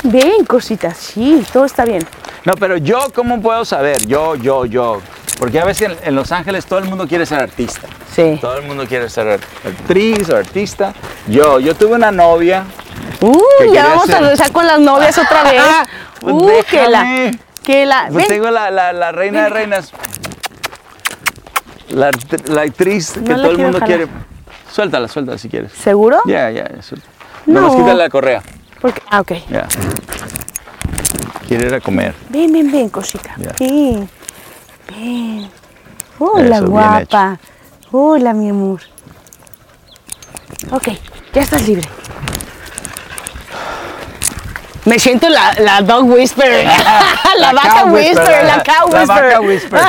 ven 0.04 0.44
cositas, 0.44 0.96
sí, 0.96 1.44
todo 1.52 1.64
está 1.64 1.84
bien. 1.84 2.06
No, 2.44 2.52
pero 2.54 2.76
yo, 2.76 3.00
¿cómo 3.12 3.42
puedo 3.42 3.64
saber? 3.64 4.06
Yo, 4.06 4.36
yo, 4.36 4.64
yo. 4.64 5.02
Porque 5.42 5.58
a 5.58 5.64
veces 5.64 5.90
en, 5.90 5.96
en 6.08 6.14
Los 6.14 6.30
Ángeles 6.30 6.66
todo 6.66 6.78
el 6.78 6.84
mundo 6.84 7.08
quiere 7.08 7.26
ser 7.26 7.40
artista. 7.40 7.88
Sí. 8.14 8.38
Todo 8.40 8.58
el 8.58 8.62
mundo 8.64 8.86
quiere 8.86 9.10
ser 9.10 9.26
actriz 9.66 10.30
o 10.30 10.36
artista. 10.36 10.94
Yo, 11.26 11.58
yo 11.58 11.74
tuve 11.74 11.94
una 11.96 12.12
novia. 12.12 12.62
Uh, 13.20 13.36
¿Qué 13.58 13.72
ya 13.72 13.88
vamos 13.88 14.08
a 14.10 14.20
regresar 14.20 14.52
con 14.52 14.64
las 14.68 14.78
novias 14.78 15.18
otra 15.18 15.42
vez. 15.50 15.60
Pues 16.20 16.32
uh, 16.32 16.48
que 16.70 16.88
la, 16.88 17.00
déjame. 17.02 17.38
que 17.64 17.86
la, 17.86 18.08
Pues 18.12 18.28
tengo 18.28 18.52
la, 18.52 18.70
la- 18.70 18.92
la 18.92 19.10
reina 19.10 19.42
de 19.42 19.48
reinas. 19.48 19.90
La, 21.88 22.12
la 22.44 22.62
actriz 22.62 23.10
que 23.14 23.20
No 23.20 23.34
todo 23.42 23.50
el 23.50 23.58
mundo 23.58 23.80
jalar. 23.80 23.88
quiere. 23.88 24.06
Suéltala, 24.70 25.08
suéltala 25.08 25.38
si 25.38 25.48
quieres. 25.48 25.72
¿Seguro? 25.72 26.20
Ya, 26.24 26.50
ya, 26.52 26.68
ya. 26.72 26.82
suelta. 26.82 27.08
No. 27.46 27.62
Nomás 27.62 27.74
quítale 27.78 27.96
la 27.98 28.08
correa. 28.10 28.42
Porque, 28.80 29.02
ah, 29.10 29.20
ok. 29.20 29.32
Ya. 29.50 29.66
Quiere 31.48 31.66
ir 31.66 31.74
a 31.74 31.80
comer. 31.80 32.14
Ven, 32.28 32.52
ven, 32.52 32.70
ven, 32.70 32.88
cosita. 32.90 33.34
Ya. 33.38 33.56
Hola, 36.18 36.56
Eso, 36.56 36.66
guapa. 36.68 37.38
Hola, 37.90 38.32
mi 38.32 38.48
amor. 38.50 38.80
Ok, 40.70 40.88
ya 41.32 41.42
estás 41.42 41.66
libre. 41.66 41.88
Me 44.84 44.98
siento 44.98 45.28
la, 45.28 45.54
la 45.60 45.80
dog 45.82 46.04
whisperer. 46.10 46.64
la, 47.38 47.52
vaca 47.52 47.82
cow 47.84 47.94
whisperer, 47.94 48.44
la 48.44 48.62
cow 48.62 48.90
La 48.90 49.00
whisperer. 49.00 49.24
vaca 49.32 49.40
whisper. 49.40 49.80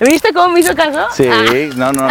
¿Viste 0.00 0.32
cómo 0.32 0.48
me 0.48 0.60
hizo 0.60 0.74
caso? 0.74 1.06
Sí, 1.14 1.28
Ah, 1.30 1.44
no, 1.76 1.92
no. 1.92 2.08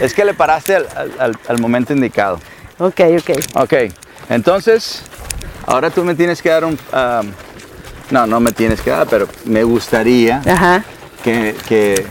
Es 0.00 0.14
que 0.14 0.24
le 0.24 0.32
paraste 0.34 0.76
al, 0.76 0.88
al- 0.96 1.12
al- 1.18 1.38
al 1.48 1.58
momento 1.58 1.92
indicado. 1.92 2.40
ok, 2.78 3.00
ok. 3.20 3.30
Ok, 3.56 3.74
entonces, 4.30 5.02
ahora 5.66 5.90
tú 5.90 6.04
me 6.04 6.14
tienes 6.14 6.40
que 6.40 6.48
dar 6.48 6.64
un... 6.64 6.72
um, 6.92 7.32
no, 8.10 8.26
no 8.26 8.40
me 8.40 8.52
tienes 8.52 8.80
que 8.80 8.88
dar, 8.90 9.06
pero 9.06 9.28
me 9.44 9.62
gustaría 9.64 10.40
Ajá. 10.46 10.82
Que, 11.22 11.54
que- 11.68 12.06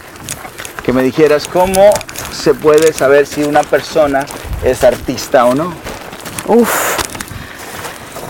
que 0.83 0.93
me 0.93 1.03
dijeras 1.03 1.47
cómo 1.47 1.89
se 2.31 2.53
puede 2.53 2.93
saber 2.93 3.27
si 3.27 3.43
una 3.43 3.61
persona 3.63 4.25
es 4.63 4.83
artista 4.85 5.45
o 5.45 5.53
no. 5.53 5.73
Uf. 6.47 6.95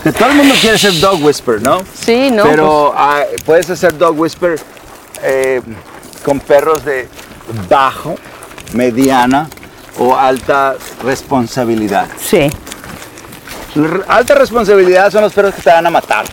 Que 0.02 0.12
todo 0.12 0.28
el 0.30 0.34
mundo 0.36 0.54
quiere 0.60 0.76
ser 0.78 0.98
dog 1.00 1.22
whisper, 1.22 1.62
¿no? 1.62 1.82
Sí, 1.94 2.30
no. 2.32 2.42
pues, 2.42 2.54
Pero 2.56 2.92
ah, 2.96 3.22
puedes 3.44 3.70
hacer 3.70 3.96
dog 3.96 4.18
whisper 4.18 4.58
eh, 5.22 5.60
con 6.24 6.40
perros 6.40 6.84
de 6.84 7.08
bajo, 7.68 8.16
mediana 8.72 9.48
o 9.98 10.16
alta 10.16 10.74
responsabilidad. 11.04 12.06
pues, 12.08 12.22
sí. 12.26 12.50
R- 13.80 14.02
Alta 14.08 14.34
responsabilidad 14.34 15.12
son 15.12 15.22
los 15.22 15.32
perros 15.32 15.54
que 15.54 15.62
te 15.62 15.70
van 15.70 15.86
a 15.86 15.90
matar. 15.90 16.24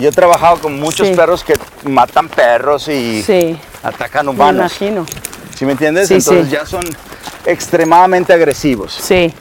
Yo 0.00 0.08
he 0.08 0.12
trabajado 0.12 0.58
con 0.58 0.80
muchos 0.80 1.06
Sí. 1.08 1.14
perros 1.14 1.44
que 1.44 1.54
matan 1.84 2.28
perros 2.28 2.88
y 2.88 3.22
Sí. 3.22 3.58
atacan 3.82 4.26
Me 4.26 4.32
humanos. 4.32 4.60
imagino. 4.80 5.06
¿Sí 5.56 5.64
me 5.64 5.72
entiendes? 5.72 6.08
Sí, 6.08 6.14
Entonces 6.14 6.46
sí. 6.46 6.52
ya 6.52 6.66
son 6.66 6.82
extremadamente 7.46 8.32
agresivos. 8.32 8.92
Sí. 9.02 9.32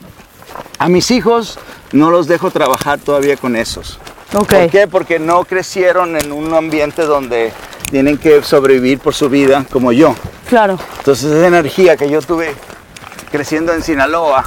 A 0.77 0.87
mis 0.89 1.11
hijos 1.11 1.59
no 1.91 2.11
los 2.11 2.27
dejo 2.27 2.51
trabajar 2.51 2.99
todavía 2.99 3.37
con 3.37 3.55
esos. 3.55 3.99
¿Por 4.31 4.45
qué? 4.69 4.87
Porque 4.87 5.17
no 5.19 5.43
crecieron 5.43 6.15
en 6.15 6.31
un 6.31 6.53
ambiente 6.53 7.03
donde 7.03 7.51
tienen 7.89 8.17
que 8.17 8.43
sobrevivir 8.43 8.99
por 8.99 9.15
su 9.15 9.27
vida 9.29 9.65
como 9.71 9.91
yo. 9.91 10.15
Claro. 10.47 10.77
Entonces 10.99 11.31
esa 11.31 11.47
energía 11.47 11.97
que 11.97 12.09
yo 12.09 12.21
tuve 12.21 12.53
creciendo 13.31 13.73
en 13.73 13.81
Sinaloa, 13.81 14.45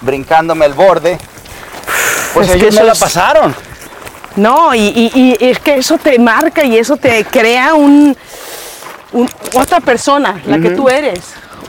brincándome 0.00 0.66
el 0.66 0.74
borde, 0.74 1.18
pues 2.34 2.48
Es 2.48 2.56
que 2.56 2.62
ellos 2.62 2.74
me 2.74 2.84
la 2.84 2.94
pasaron. 2.94 3.54
No, 4.36 4.74
y, 4.74 4.80
y- 4.80 5.12
y 5.14 5.36
es 5.50 5.58
que 5.60 5.76
eso 5.76 5.96
te 5.98 6.18
marca 6.18 6.64
y 6.64 6.76
eso 6.76 6.96
te 6.96 7.24
crea 7.24 7.74
un, 7.74 8.16
un- 9.12 9.30
otra 9.54 9.80
persona, 9.80 10.40
la 10.46 10.58
que 10.58 10.70
tú 10.70 10.88
eres. 10.88 11.20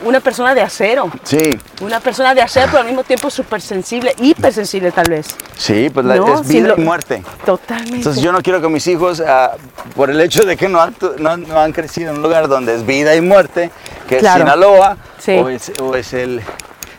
una 0.03 0.19
persona 0.19 0.53
de 0.53 0.61
acero. 0.61 1.09
Sí, 1.23 1.39
Una 1.81 1.99
persona 1.99 2.35
de 2.35 2.41
acero, 2.41 2.67
pero 2.67 2.79
al 2.81 2.85
mismo 2.85 3.03
tiempo 3.03 3.31
súper 3.31 3.59
sensible, 3.61 4.13
hipersensible 4.19 4.91
tal 4.91 5.09
vez. 5.09 5.27
sí, 5.57 5.89
pues 5.91 6.05
la- 6.05 6.17
No, 6.17 6.35
es 6.41 6.47
vida 6.47 6.67
lo- 6.69 6.77
y 6.77 6.81
muerte. 6.81 7.23
Totalmente. 7.45 7.95
Entonces 7.97 8.21
yo 8.21 8.31
no 8.31 8.41
quiero 8.43 8.61
que 8.61 8.67
mis 8.69 8.85
hijos, 8.85 9.23
ah, 9.25 9.53
por 9.95 10.11
el 10.11 10.21
hecho 10.21 10.43
de 10.45 10.55
que 10.55 10.69
no 10.69 10.79
han, 10.81 10.93
tu- 10.93 11.13
no, 11.17 11.31
han- 11.31 11.47
no 11.47 11.59
han 11.59 11.71
crecido 11.73 12.11
en 12.11 12.17
un 12.17 12.21
lugar 12.21 12.47
donde 12.47 12.75
es 12.75 12.85
vida 12.85 13.15
y 13.15 13.21
muerte, 13.21 13.71
que 14.07 14.17
Claro. 14.19 14.37
es 14.37 14.41
Sinaloa 14.43 14.97
Sí. 15.17 15.31
o 15.31 15.49
es, 15.49 15.71
o 15.81 15.95
es 15.95 16.13
el, 16.13 16.41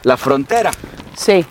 la 0.03 0.17
frontera. 0.17 0.73
Sí, 1.17 1.47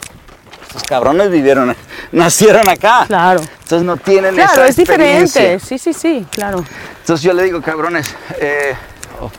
Estos 0.68 0.84
cabrones 0.84 1.32
vivieron, 1.32 1.76
nacieron 2.12 2.68
acá. 2.70 3.06
claro. 3.08 3.42
Entonces 3.64 3.84
no 3.86 3.98
tienen 3.98 4.36
Claro, 4.36 4.54
esa 4.54 4.68
es 4.68 4.76
diferente. 4.76 5.60
Sí, 5.60 5.78
sí, 5.78 5.94
sí, 5.94 6.26
claro. 6.32 6.64
Entonces 7.00 7.24
yo 7.24 7.34
le 7.34 7.44
digo, 7.44 7.62
cabrones, 7.62 8.14
eh, 8.40 8.74
oh, 9.22 9.30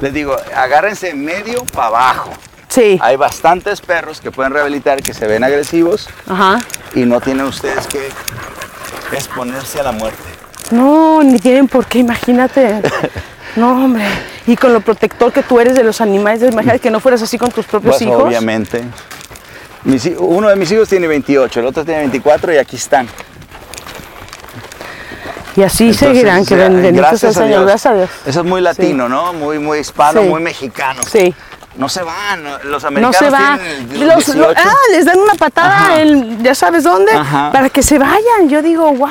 les 0.00 0.12
digo, 0.12 0.36
agárrense 0.54 1.14
medio 1.14 1.64
para 1.66 1.88
abajo. 1.88 2.30
Sí. 2.68 2.98
Hay 3.02 3.16
bastantes 3.16 3.80
perros 3.80 4.20
que 4.20 4.30
pueden 4.30 4.52
rehabilitar, 4.52 5.00
que 5.02 5.14
se 5.14 5.26
ven 5.26 5.44
agresivos 5.44 6.08
Ajá. 6.28 6.58
y 6.94 7.00
no 7.04 7.20
tienen 7.20 7.46
ustedes 7.46 7.86
que 7.86 8.08
exponerse 9.12 9.80
a 9.80 9.84
la 9.84 9.92
muerte. 9.92 10.18
No, 10.70 11.22
ni 11.22 11.38
tienen 11.38 11.68
por 11.68 11.86
qué, 11.86 11.98
imagínate. 12.00 12.80
No, 13.56 13.84
hombre. 13.84 14.04
Y 14.48 14.56
con 14.56 14.72
lo 14.72 14.80
protector 14.80 15.32
que 15.32 15.44
tú 15.44 15.60
eres 15.60 15.76
de 15.76 15.84
los 15.84 16.00
animales, 16.00 16.42
imagínate 16.50 16.80
que 16.80 16.90
no 16.90 16.98
fueras 16.98 17.22
así 17.22 17.38
con 17.38 17.52
tus 17.52 17.64
propios 17.66 17.94
Pues 17.98 18.02
hijos. 18.02 18.20
obviamente. 18.24 18.82
Mis 19.84 20.06
uno 20.18 20.48
de 20.48 20.56
mis 20.56 20.70
hijos 20.72 20.88
tiene 20.88 21.06
28, 21.06 21.60
el 21.60 21.66
otro 21.66 21.84
tiene 21.84 22.00
24 22.00 22.54
y 22.54 22.56
aquí 22.58 22.76
están. 22.76 23.06
Y 25.56 25.62
así 25.62 25.84
Entonces, 25.84 26.08
seguirán, 26.08 26.44
que 26.44 26.56
gracias 26.92 27.34
Señor, 27.34 27.64
gracias 27.64 27.92
a 27.92 27.94
Dios. 27.96 28.10
Eso 28.26 28.40
es 28.40 28.46
muy 28.46 28.60
latino, 28.60 29.08
¿no? 29.08 29.32
Muy, 29.32 29.58
muy 29.60 29.78
hispano, 29.78 30.22
Sí. 30.22 30.28
muy 30.28 30.40
mexicano. 30.42 31.02
Sí. 31.04 31.32
No 31.76 31.88
se 31.88 32.02
van, 32.02 32.44
los 32.64 32.82
No 32.82 32.88
americanos 32.88 33.16
se 33.16 33.30
va. 33.30 33.58
tienen 33.62 34.06
Los- 34.08 34.26
18. 34.26 34.54
ah, 34.56 34.74
les 34.92 35.04
dan 35.04 35.18
una 35.18 35.34
patada 35.34 36.00
en 36.00 36.42
ya 36.42 36.54
sabes 36.54 36.82
dónde 36.84 37.12
Ajá. 37.12 37.50
para 37.52 37.68
que 37.68 37.82
se 37.82 37.98
vayan. 37.98 38.48
Yo 38.48 38.62
digo, 38.62 38.92
wow. 38.94 39.08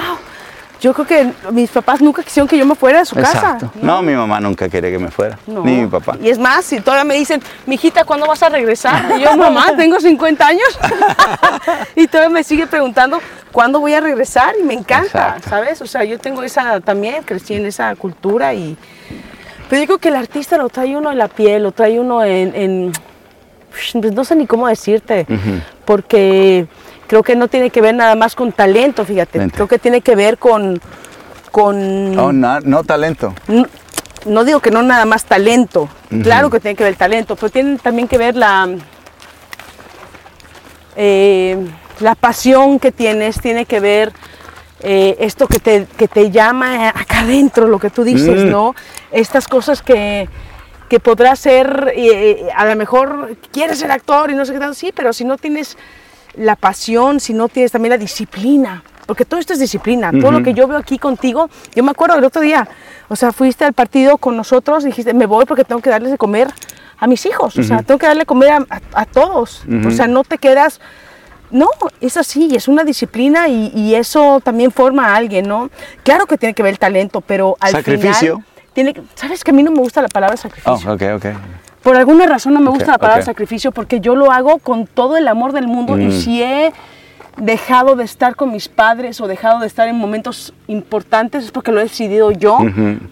Yo 0.83 0.93
creo 0.93 1.07
que 1.07 1.31
mis 1.51 1.69
papás 1.71 2.01
nunca 2.01 2.21
quisieron 2.23 2.45
que 2.45 2.57
yo 2.57 2.65
me 2.65 2.75
fuera 2.75 2.99
de 2.99 3.05
su 3.05 3.17
Exacto. 3.17 3.67
casa. 3.67 3.71
No, 3.81 4.01
mi 4.01 4.13
mamá 4.13 4.41
nunca 4.41 4.67
quería 4.67 4.91
que 4.91 4.99
me 4.99 5.09
fuera, 5.09 5.39
No. 5.47 5.63
ni 5.63 5.77
mi 5.77 5.87
papá. 5.87 6.17
Y 6.21 6.29
es 6.29 6.37
más, 6.37 6.65
si 6.65 6.81
todavía 6.81 7.05
me 7.05 7.15
dicen, 7.15 7.41
mijita, 7.65 8.03
¿cuándo 8.03 8.27
vas 8.27 8.43
a 8.43 8.49
regresar? 8.49 9.05
Y 9.17 9.21
yo, 9.21 9.37
mamá, 9.37 9.67
tengo 9.77 9.97
50 9.97 10.45
años. 10.45 10.67
y 11.95 12.05
todavía 12.07 12.29
me 12.33 12.43
sigue 12.43 12.67
preguntando, 12.67 13.19
¿cuándo 13.53 13.79
voy 13.79 13.93
a 13.93 14.01
regresar? 14.01 14.55
Y 14.59 14.63
me 14.63 14.73
encanta, 14.73 15.05
Exacto. 15.37 15.49
¿sabes? 15.49 15.81
O 15.81 15.87
sea, 15.87 16.03
yo 16.03 16.19
tengo 16.19 16.43
esa, 16.43 16.81
también 16.81 17.23
crecí 17.23 17.53
en 17.53 17.65
esa 17.65 17.95
cultura 17.95 18.53
y... 18.53 18.75
Pero 19.69 19.81
yo 19.83 19.85
creo 19.87 19.97
que 19.99 20.09
el 20.09 20.15
artista 20.17 20.57
lo 20.57 20.67
trae 20.67 20.97
uno 20.97 21.11
en 21.13 21.17
la 21.17 21.29
piel, 21.29 21.63
lo 21.63 21.71
trae 21.71 21.97
uno 21.97 22.25
en... 22.25 22.53
en- 22.55 22.91
pues 23.71 23.95
no 24.13 24.23
sé 24.25 24.35
ni 24.35 24.45
cómo 24.45 24.67
decirte, 24.67 25.25
porque 25.85 26.67
creo 27.07 27.23
que 27.23 27.35
no 27.35 27.47
tiene 27.47 27.69
que 27.69 27.81
ver 27.81 27.95
nada 27.95 28.15
más 28.15 28.35
con 28.35 28.51
talento, 28.51 29.05
fíjate. 29.05 29.39
Vente. 29.39 29.55
Creo 29.55 29.67
que 29.67 29.79
tiene 29.79 30.01
que 30.01 30.15
ver 30.15 30.37
con... 30.37 30.79
con 31.51 32.17
Oh, 32.17 32.31
no, 32.31 32.59
no 32.61 32.83
talento. 32.83 33.33
no, 33.47 33.65
no 34.25 34.43
digo 34.45 34.59
que 34.61 34.71
no 34.71 34.81
nada 34.83 35.05
más 35.05 35.25
talento, 35.25 35.89
claro 36.23 36.49
que 36.49 36.59
tiene 36.61 36.75
que 36.75 36.83
ver 36.83 36.93
el 36.93 36.97
talento, 36.97 37.35
pero 37.35 37.49
tiene 37.49 37.77
también 37.77 38.07
que 38.07 38.17
ver 38.17 38.35
la, 38.37 38.69
eh, 40.95 41.57
la 41.99 42.15
pasión 42.15 42.79
que 42.79 42.91
tienes, 42.91 43.39
tiene 43.41 43.65
que 43.65 43.79
ver 43.79 44.13
eh, 44.81 45.15
esto 45.19 45.47
que 45.47 45.59
te, 45.59 45.87
que 45.97 46.07
te 46.07 46.31
llama 46.31 46.89
acá 46.89 47.21
adentro, 47.21 47.67
lo 47.67 47.79
que 47.79 47.89
tú 47.89 48.03
dices, 48.03 48.45
Mm. 48.45 48.49
¿no? 48.49 48.75
Estas 49.11 49.47
cosas 49.47 49.81
que, 49.81 50.27
que 50.89 50.99
podrás 50.99 51.39
ser, 51.39 51.93
eh, 51.95 52.47
a 52.55 52.65
lo 52.65 52.75
mejor 52.75 53.35
quieres 53.51 53.79
ser 53.79 53.91
actor 53.91 54.29
y 54.31 54.35
no 54.35 54.45
sé 54.45 54.53
qué 54.53 54.59
tal, 54.59 54.75
sí, 54.75 54.91
pero 54.95 55.13
si 55.13 55.25
no 55.25 55.37
tienes 55.37 55.77
la 56.35 56.55
pasión, 56.55 57.19
si 57.19 57.33
no 57.33 57.47
tienes 57.47 57.71
también 57.71 57.91
la 57.91 57.97
disciplina, 57.97 58.83
porque 59.05 59.25
todo 59.25 59.39
esto 59.39 59.53
es 59.53 59.59
disciplina, 59.59 60.11
todo 60.11 60.31
lo 60.31 60.41
que 60.43 60.53
yo 60.53 60.67
veo 60.67 60.77
aquí 60.77 60.97
contigo, 60.97 61.49
yo 61.75 61.83
me 61.83 61.91
acuerdo 61.91 62.15
del 62.15 62.23
otro 62.25 62.41
día, 62.41 62.67
o 63.09 63.15
sea, 63.15 63.31
fuiste 63.31 63.65
al 63.65 63.73
partido 63.73 64.17
con 64.17 64.35
nosotros, 64.37 64.83
dijiste, 64.83 65.13
me 65.13 65.25
voy 65.25 65.45
porque 65.45 65.63
tengo 65.63 65.81
que 65.81 65.89
darles 65.89 66.11
de 66.11 66.17
comer 66.17 66.47
a 66.97 67.07
mis 67.07 67.25
hijos, 67.25 67.57
o 67.57 67.63
sea, 67.63 67.83
tengo 67.83 67.97
que 67.99 68.07
darle 68.07 68.21
de 68.21 68.25
comer 68.25 68.49
a, 68.51 68.57
a- 68.69 68.81
a 69.01 69.05
todos, 69.05 69.63
o 69.85 69.91
sea, 69.91 70.07
no 70.07 70.23
te 70.23 70.37
quedas, 70.37 70.79
no, 71.51 71.67
es 72.01 72.17
así, 72.17 72.55
es 72.55 72.67
una 72.67 72.83
disciplina 72.83 73.47
y, 73.47 73.71
y 73.75 73.93
eso 73.95 74.39
también 74.43 74.71
forma 74.71 75.09
a 75.09 75.15
alguien, 75.17 75.47
¿no? 75.47 75.69
Claro 76.03 76.25
que 76.25 76.37
tiene 76.37 76.53
que 76.55 76.63
ver 76.63 76.71
el 76.71 76.79
talento, 76.79 77.21
pero 77.21 77.57
al 77.59 77.71
Sacrificio. 77.73 78.35
final... 78.73 78.93
Que- 78.95 79.03
¿Sabes 79.13 79.43
que 79.43 79.51
a 79.51 79.53
mí 79.53 79.61
no 79.61 79.69
me 79.69 79.77
gusta 79.79 80.01
la 80.01 80.07
palabra 80.07 80.35
sacrificio? 80.35 80.89
Oh, 80.89 80.93
ok, 80.93 81.01
ok. 81.17 81.25
Por 81.83 81.97
alguna 81.97 82.25
razón 82.25 82.53
no 82.53 82.61
me 82.61 82.69
gusta 82.69 82.93
la 82.93 82.97
palabra 82.97 83.23
sacrificio 83.23 83.71
porque 83.71 83.99
yo 83.99 84.15
lo 84.15 84.31
hago 84.31 84.57
con 84.59 84.87
todo 84.87 85.17
el 85.17 85.27
amor 85.27 85.51
del 85.51 85.67
mundo 85.67 85.99
y 85.99 86.05
Mm. 86.05 86.11
si 86.11 86.41
he 86.41 86.71
dejado 87.37 87.95
de 87.95 88.03
estar 88.05 88.35
con 88.35 88.51
mis 88.51 88.69
padres 88.69 89.19
o 89.19 89.27
dejado 89.27 89.59
de 89.59 89.67
estar 89.67 89.87
en 89.87 89.97
momentos 89.97 90.53
importantes 90.67 91.45
es 91.45 91.51
porque 91.51 91.71
lo 91.71 91.79
he 91.79 91.83
decidido 91.83 92.31
yo, 92.31 92.59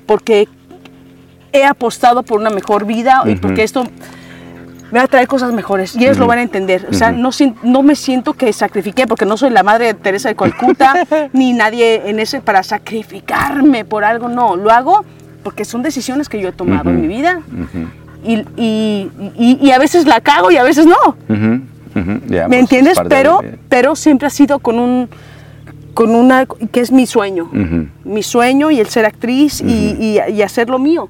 porque 0.06 0.48
he 1.52 1.66
apostado 1.66 2.24
por 2.24 2.40
una 2.40 2.50
mejor 2.50 2.86
vida 2.86 3.24
y 3.26 3.36
porque 3.36 3.64
esto 3.64 3.84
me 4.92 5.00
va 5.00 5.06
a 5.06 5.08
traer 5.08 5.28
cosas 5.28 5.52
mejores 5.54 5.96
y 5.96 6.04
ellos 6.04 6.18
lo 6.18 6.28
van 6.28 6.40
a 6.40 6.42
entender. 6.44 6.86
O 6.90 6.94
sea, 6.94 7.12
no, 7.12 7.32
no 7.64 7.82
me 7.84 7.96
siento 7.96 8.34
que 8.34 8.54
sacrifiqué 8.54 9.08
porque 9.08 9.26
no 9.26 9.38
soy 9.38 9.50
la 9.50 9.64
madre 9.64 9.88
de 9.88 9.94
Teresa 9.96 10.30
de 10.30 10.36
Calcuta 10.36 10.94
ni 11.34 11.52
nadie 11.54 12.10
en 12.10 12.20
ese 12.20 12.42
para 12.42 12.62
sacrificarme 12.64 13.86
por 13.86 14.04
algo, 14.06 14.30
no, 14.30 14.56
lo 14.56 14.72
hago 14.72 15.04
porque 15.44 15.66
son 15.66 15.82
decisiones 15.82 16.30
que 16.30 16.40
yo 16.40 16.50
he 16.50 16.52
tomado 16.52 16.90
en 16.92 17.02
mi 17.02 17.08
vida 17.08 17.42
y, 18.24 18.40
y- 18.56 19.12
y- 19.38 19.58
y 19.62 19.72
a 19.72 19.80
veces 19.80 20.06
la 20.06 20.22
cago 20.22 20.52
y 20.52 20.58
a 20.58 20.64
veces 20.64 20.86
no. 20.86 20.96
Ujú, 21.30 21.62
ujú, 22.00 22.22
ya, 22.28 22.44
¿Me 22.48 22.50
pues, 22.50 22.60
entiendes? 22.60 22.98
Pero, 23.10 23.40
de- 23.42 23.58
pero 23.70 23.96
siempre 23.96 24.28
ha 24.28 24.32
sido 24.32 24.60
con 24.60 24.80
un 24.80 25.10
con 25.94 26.16
una 26.16 26.46
que 26.46 26.80
es 26.80 26.92
mi 26.92 27.06
sueño. 27.06 27.50
Ujú. 27.54 27.88
Mi 28.06 28.24
sueño 28.24 28.72
y 28.72 28.80
el 28.80 28.88
ser 28.88 29.06
actriz 29.06 29.60
y, 29.62 30.20
hacer 30.42 30.70
lo 30.70 30.80
mío. 30.80 31.10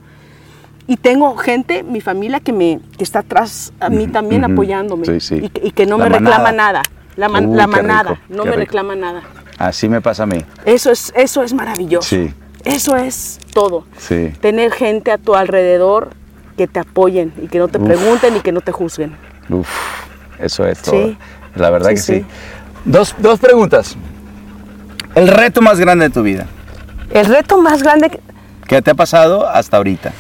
Y 0.88 0.98
tengo 0.98 1.38
gente, 1.38 1.84
mi 1.84 2.02
familia, 2.02 2.40
que 2.40 2.52
me 2.52 2.80
que 2.98 3.04
está 3.04 3.20
atrás 3.20 3.72
a 3.80 3.90
mí 3.90 4.08
también 4.08 4.44
apoyándome. 4.44 5.06
Sí, 5.06 5.20
sí. 5.20 5.50
Y, 5.64 5.72
que- 5.72 5.86
no 5.86 5.98
La 6.00 6.06
me 6.06 6.10
reclama 6.10 6.38
manada. 6.46 6.52
nada. 6.54 6.82
La, 7.16 7.30
man- 7.30 7.56
la 7.56 7.68
manada, 7.68 8.12
rico, 8.12 8.22
no 8.30 8.44
me 8.46 8.52
rico. 8.52 8.60
reclama 8.62 8.96
nada. 8.96 9.22
Así 9.60 9.88
me 9.88 10.02
pasa 10.02 10.24
a 10.24 10.26
mí. 10.26 10.38
Eso 10.66 10.92
es, 10.92 11.14
eso 11.16 11.44
es 11.44 11.54
maravilloso. 11.54 12.08
Sí. 12.10 12.34
Eso 12.66 12.96
es 12.96 13.38
todo. 13.54 13.86
Sí. 13.98 14.32
Tener 14.42 14.72
gente 14.72 15.12
a 15.12 15.18
tu 15.20 15.36
alrededor 15.36 16.10
que 16.52 16.68
te 16.68 16.80
apoyen 16.80 17.34
y 17.42 17.48
que 17.48 17.60
no 17.60 17.68
te 17.68 17.78
Uf. 17.78 17.86
pregunten 17.86 18.36
y 18.36 18.40
que 18.42 18.52
no 18.52 18.62
te 18.62 18.72
juzguen. 18.72 19.16
Uf, 19.50 19.68
eso 20.40 20.66
es 20.68 20.82
todo. 20.82 20.96
Sí. 21.08 21.18
La 21.56 21.70
verdad 21.70 21.90
Sí, 21.90 21.96
que 21.96 22.02
sí. 22.02 22.14
sí. 22.22 22.26
Dos, 22.86 23.16
dos 23.20 23.40
preguntas. 23.40 23.96
El 25.16 25.28
reto 25.28 25.62
más 25.62 25.80
grande 25.80 26.08
de 26.08 26.14
tu 26.14 26.24
vida. 26.24 26.46
El 27.12 27.26
reto 27.26 27.62
más 27.62 27.84
grande, 27.84 28.10
que- 28.10 28.20
¿Qué 28.68 28.82
te 28.82 28.92
ha 28.92 28.96
pasado 28.96 29.48
hasta 29.50 29.78
ahorita? 29.78 30.14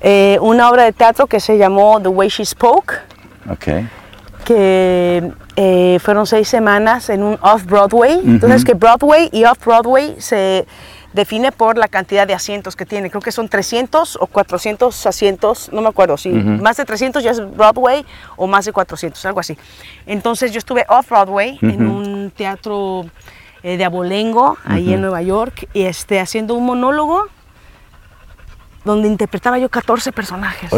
eh, 0.00 0.38
una 0.40 0.70
obra 0.70 0.84
de 0.84 0.92
teatro 0.92 1.26
que 1.26 1.40
se 1.40 1.58
llamó 1.58 2.00
The 2.00 2.08
Way 2.08 2.28
She 2.28 2.44
Spoke, 2.46 2.94
Ok. 3.50 3.66
que 4.44 5.32
eh, 5.56 5.98
fueron 6.02 6.26
seis 6.26 6.48
semanas 6.48 7.08
en 7.10 7.22
un 7.22 7.38
off-Broadway. 7.40 8.20
Entonces 8.24 8.64
que 8.64 8.74
Broadway 8.74 9.28
y 9.32 9.44
off-Broadway 9.44 10.16
se 10.18 10.66
define 11.16 11.50
por 11.50 11.78
la 11.78 11.88
cantidad 11.88 12.26
de 12.26 12.34
asientos 12.34 12.76
que 12.76 12.84
tiene. 12.84 13.10
Creo 13.10 13.22
que 13.22 13.32
son 13.32 13.48
300 13.48 14.18
o 14.20 14.26
400 14.26 15.06
asientos, 15.06 15.70
no 15.72 15.80
me 15.80 15.88
acuerdo, 15.88 16.16
si 16.18 16.28
más 16.28 16.76
de 16.76 16.84
300 16.84 17.24
ya 17.24 17.30
es 17.30 17.56
Broadway 17.56 18.04
o 18.36 18.46
más 18.46 18.66
de 18.66 18.72
400, 18.72 19.24
algo 19.24 19.40
así. 19.40 19.56
Entonces 20.04 20.52
yo 20.52 20.58
estuve 20.58 20.84
off-Broadway 20.88 21.58
en 21.62 21.88
un 21.88 22.30
teatro 22.30 23.06
eh, 23.62 23.78
de 23.78 23.84
abolengo, 23.84 24.58
ahí 24.64 24.92
en 24.92 25.00
Nueva 25.00 25.22
York, 25.22 25.68
y 25.72 25.84
este, 25.84 26.20
haciendo 26.20 26.54
un 26.54 26.66
monólogo 26.66 27.26
donde 28.84 29.08
interpretaba 29.08 29.58
yo 29.58 29.70
14 29.70 30.12
personajes. 30.12 30.70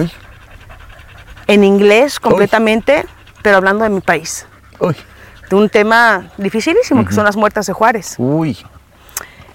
En 1.49 1.65
inglés 1.65 2.21
completamente, 2.21 3.07
pero 3.43 3.57
hablando 3.57 3.83
de 3.83 3.91
mi 3.91 4.01
país. 4.01 4.47
De 5.51 5.57
un 5.57 5.69
tema 5.69 6.31
dificilísimo, 6.37 7.05
que 7.05 7.13
son 7.13 7.25
las 7.25 7.37
muertas 7.37 7.67
de 7.67 7.73
Juárez. 7.73 8.15
uy. 8.19 8.57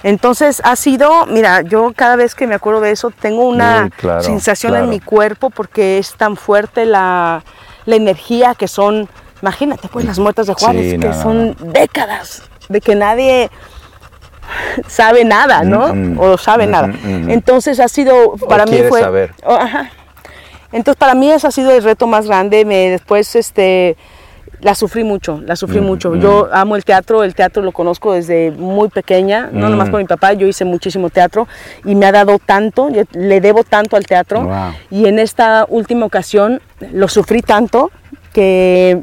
Entonces 0.03 0.61
ha 0.65 0.75
sido, 0.75 1.25
mira, 1.27 1.61
yo 1.61 1.93
cada 1.95 2.15
vez 2.15 2.35
que 2.35 2.45
me 2.45 2.55
acuerdo 2.55 2.81
de 2.81 2.91
eso 2.91 3.09
tengo 3.09 3.47
una 3.47 3.89
claro, 3.97 4.21
sensación 4.21 4.73
claro. 4.73 4.85
en 4.85 4.89
mi 4.89 4.99
cuerpo 4.99 5.49
porque 5.49 5.97
es 5.97 6.13
tan 6.15 6.35
fuerte 6.35 6.85
la, 6.85 7.43
la 7.85 7.95
energía 7.95 8.53
que 8.53 8.67
son, 8.67 9.07
imagínate 9.41 9.87
pues 9.87 10.05
las 10.05 10.19
muertas 10.19 10.47
de 10.47 10.53
Juárez, 10.53 10.91
Sí, 10.91 10.91
que 10.91 11.07
no, 11.07 11.15
no, 11.15 11.21
son 11.21 11.55
décadas 11.73 12.43
de 12.67 12.81
que 12.81 12.95
nadie 12.95 13.49
sabe 14.87 15.23
nada, 15.25 15.63
¿no? 15.63 15.93
Mm, 15.93 16.13
mm. 16.13 16.19
o 16.19 16.37
sabe 16.37 16.67
nada. 16.67 16.87
ujú. 16.87 17.31
Entonces 17.31 17.79
ha 17.79 17.87
sido, 17.87 18.33
para 18.49 18.65
mí 18.65 18.79
fue... 18.89 18.99
saber. 19.01 19.33
Oh, 19.43 19.55
ajá. 19.55 19.89
Entonces 20.71 20.97
para 20.99 21.13
mí 21.13 21.31
ese 21.31 21.47
ha 21.47 21.51
sido 21.51 21.71
el 21.71 21.83
reto 21.83 22.07
más 22.07 22.27
grande. 22.27 22.65
Me, 22.65 22.89
después, 22.89 23.35
este, 23.35 23.95
La 24.63 24.75
sufrí 24.75 25.03
mucho, 25.03 25.41
la 25.45 25.57
sufrí 25.57 25.81
mucho. 25.81 26.15
Yo 26.15 26.47
amo 26.53 26.77
el 26.77 26.85
teatro, 26.85 27.23
el 27.23 27.35
teatro 27.35 27.61
lo 27.63 27.73
conozco 27.73 28.13
desde 28.13 28.49
muy 28.51 28.87
pequeña, 28.87 29.49
no 29.51 29.67
nomás 29.67 29.89
por 29.89 29.99
mi 29.99 30.07
papá, 30.07 30.31
yo 30.33 30.47
hice 30.47 30.63
muchísimo 30.63 31.09
teatro 31.09 31.49
y 31.83 31.95
me 31.95 32.05
ha 32.05 32.13
dado 32.13 32.39
tanto, 32.39 32.89
yo 32.89 33.03
le 33.11 33.41
debo 33.41 33.65
tanto 33.65 33.97
al 33.97 34.05
teatro. 34.05 34.43
Wow. 34.43 34.73
Y 34.89 35.07
en 35.07 35.19
esta 35.19 35.65
última 35.67 36.05
ocasión 36.05 36.61
lo 36.93 37.09
sufrí 37.09 37.41
tanto 37.41 37.91
que, 38.31 39.01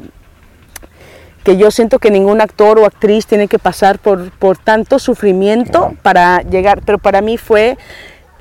que 1.43 1.57
yo 1.57 1.69
siento 1.69 1.99
que 1.99 2.09
ningún 2.09 2.41
actor 2.41 2.79
o 2.79 2.87
actriz 2.87 3.27
tiene 3.27 3.47
que 3.47 3.59
pasar 3.59 3.99
por, 3.99 4.31
por 4.31 4.57
tanto 4.57 4.97
sufrimiento 4.97 5.93
para 6.01 6.41
llegar, 6.41 6.81
pero 6.83 6.97
para 6.97 7.21
mí 7.21 7.37
fue 7.37 7.77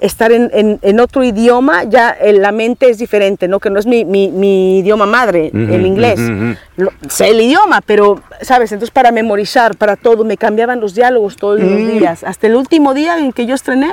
estar 0.00 0.32
en, 0.32 0.50
en- 0.54 0.78
en 0.82 1.00
otro 1.00 1.22
idioma, 1.22 1.84
ya 1.84 2.10
eh, 2.10 2.32
la 2.32 2.52
mente 2.52 2.88
es 2.90 2.98
diferente, 2.98 3.48
¿no? 3.48 3.60
que 3.60 3.70
no 3.70 3.78
es 3.78 3.86
mi, 3.86 4.04
mi- 4.04 4.30
mi 4.30 4.78
idioma 4.78 5.06
madre, 5.06 5.50
el 5.52 5.84
inglés. 5.86 6.18
Lo- 6.76 6.90
sé 7.08 7.28
el 7.28 7.40
idioma, 7.40 7.80
pero, 7.84 8.20
¿sabes? 8.42 8.72
Entonces 8.72 8.90
para 8.92 9.12
memorizar, 9.12 9.76
para 9.76 9.96
todo, 9.96 10.24
me 10.24 10.36
cambiaban 10.36 10.80
los 10.80 10.94
diálogos 10.94 11.36
todos 11.36 11.60
los 11.60 11.76
días. 11.76 12.24
Hasta 12.24 12.46
el 12.46 12.56
último 12.56 12.94
día 12.94 13.18
en 13.18 13.32
que 13.32 13.44
yo 13.46 13.54
estrené, 13.54 13.90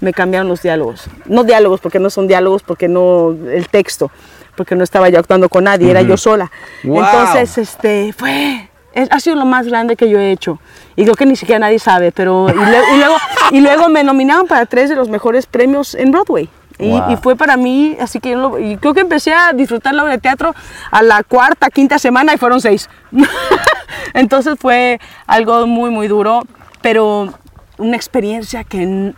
me 0.00 0.12
cambiaron 0.12 0.48
los 0.48 0.62
diálogos. 0.62 1.06
No 1.24 1.42
diálogos, 1.44 1.80
porque 1.80 1.98
no 1.98 2.10
son 2.10 2.28
diálogos, 2.28 2.62
porque 2.62 2.86
no 2.88 3.30
el 3.50 3.68
texto, 3.68 4.10
porque 4.56 4.74
no 4.74 4.84
estaba 4.84 5.08
yo 5.08 5.18
actuando 5.18 5.48
con 5.48 5.64
nadie, 5.64 5.90
era 5.90 6.02
yo 6.02 6.16
sola. 6.18 6.50
Wow. 6.84 6.98
Entonces, 7.02 7.56
este, 7.58 8.12
fue, 8.12 8.68
es- 8.96 9.08
ha 9.12 9.20
sido 9.20 9.36
lo 9.36 9.44
más 9.44 9.66
grande 9.66 9.94
que 9.96 10.08
yo 10.10 10.18
he 10.18 10.32
hecho. 10.32 10.58
Y 10.96 11.04
creo 11.04 11.14
que 11.14 11.26
ni 11.26 11.36
siquiera 11.36 11.58
nadie 11.60 11.78
sabe, 11.78 12.10
pero... 12.12 12.48
Y, 12.48 12.52
lue- 12.52 12.94
y 12.94 12.98
luego, 12.98 13.16
y 13.52 13.60
luego 13.60 13.88
me 13.88 14.02
nominaron 14.02 14.46
para 14.46 14.66
tres 14.66 14.88
de 14.90 14.96
los 14.96 15.08
mejores 15.08 15.46
premios 15.46 15.94
en 15.94 16.10
Broadway. 16.10 16.48
Y, 16.78 16.90
Wow. 16.90 17.10
y 17.12 17.16
fue 17.16 17.36
para 17.36 17.56
mí, 17.56 17.96
así 18.00 18.20
que 18.20 18.36
lo- 18.36 18.58
y 18.58 18.76
creo 18.76 18.92
que 18.92 19.00
empecé 19.00 19.32
a 19.32 19.52
disfrutar 19.54 19.94
la 19.94 20.02
obra 20.02 20.12
de 20.12 20.18
teatro 20.18 20.54
a 20.90 21.02
la 21.02 21.22
cuarta, 21.22 21.70
quinta 21.70 21.98
semana 21.98 22.34
y 22.34 22.36
fueron 22.38 22.60
seis. 22.60 22.90
Entonces 24.14 24.56
fue 24.58 25.00
algo 25.26 25.66
muy, 25.66 25.90
muy 25.90 26.08
duro, 26.08 26.42
pero 26.82 27.32
una 27.78 27.96
experiencia 27.96 28.64
que 28.64 29.12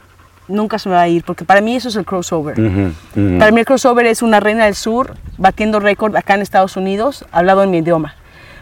nunca 0.49 0.79
se 0.79 0.89
me 0.89 0.95
va 0.95 1.03
a 1.03 1.09
ir, 1.09 1.24
porque 1.24 1.45
para 1.45 1.61
mí 1.61 1.76
eso 1.76 1.89
es 1.89 1.97
el 1.97 2.05
crossover. 2.05 2.55
Para 3.39 3.51
mí 3.53 3.61
el 3.61 3.66
crossover 3.66 4.07
es 4.07 4.22
una 4.22 4.41
reina 4.41 4.64
del 4.64 4.74
sur 4.74 5.14
batiendo 5.37 5.79
récord 5.81 6.14
acá 6.16 6.35
en 6.35 6.43
Estados 6.43 6.76
Unidos, 6.76 7.24
hablado 7.33 7.62
en 7.62 7.70
mi 7.70 7.79
idioma. 7.79 8.14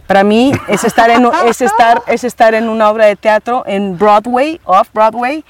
Para 0.06 0.22
mí 0.24 0.52
es 0.68 0.84
estar 0.84 1.10
en, 1.10 1.28
es 1.46 1.60
estar, 1.60 2.02
es 2.06 2.22
estar 2.24 2.54
en 2.54 2.68
una 2.68 2.90
obra 2.90 3.06
de 3.06 3.16
teatro 3.16 3.64
en 3.66 3.98
Broadway, 3.98 4.60
off 4.64 4.88
Broadway, 4.94 5.44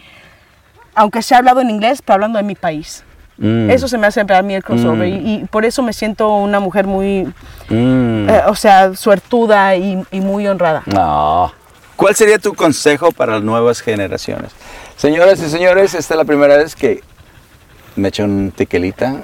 aunque 0.95 1.21
sea 1.23 1.39
hablado 1.39 1.61
en 1.61 1.69
inglés, 1.71 2.01
pero 2.03 2.15
hablando 2.15 2.39
de 2.39 2.43
mi 2.43 2.55
país. 2.55 3.05
Mm. 3.39 3.69
Eso 3.69 3.87
se 3.87 3.99
me 3.99 4.07
hace 4.07 4.25
para 4.25 4.41
mí 4.41 4.55
el 4.55 4.65
crossover 4.65 5.07
y, 5.09 5.13
y 5.43 5.45
por 5.45 5.67
eso 5.67 5.83
me 5.83 5.93
siento 5.93 6.35
una 6.37 6.59
mujer 6.59 6.87
muy, 6.87 7.25
Mm. 7.69 8.29
eh, 8.31 8.43
o 8.47 8.55
sea, 8.55 8.95
suertuda 8.95 9.77
y, 9.77 10.03
y 10.11 10.21
muy 10.21 10.47
honrada. 10.47 10.83
No. 10.87 11.53
¿Cuál 11.97 12.15
sería 12.15 12.39
tu 12.39 12.55
consejo 12.55 13.11
para 13.13 13.35
las 13.35 13.43
nuevas 13.43 13.81
generaciones? 13.83 14.53
Señoras 14.97 15.41
y 15.43 15.51
señores, 15.51 15.93
esta 15.95 16.15
es 16.15 16.19
la 16.19 16.25
primera 16.25 16.57
vez 16.57 16.75
que 16.75 17.03
me 17.97 18.09
echo 18.09 18.25
un 18.25 18.53
tequilita. 18.57 19.17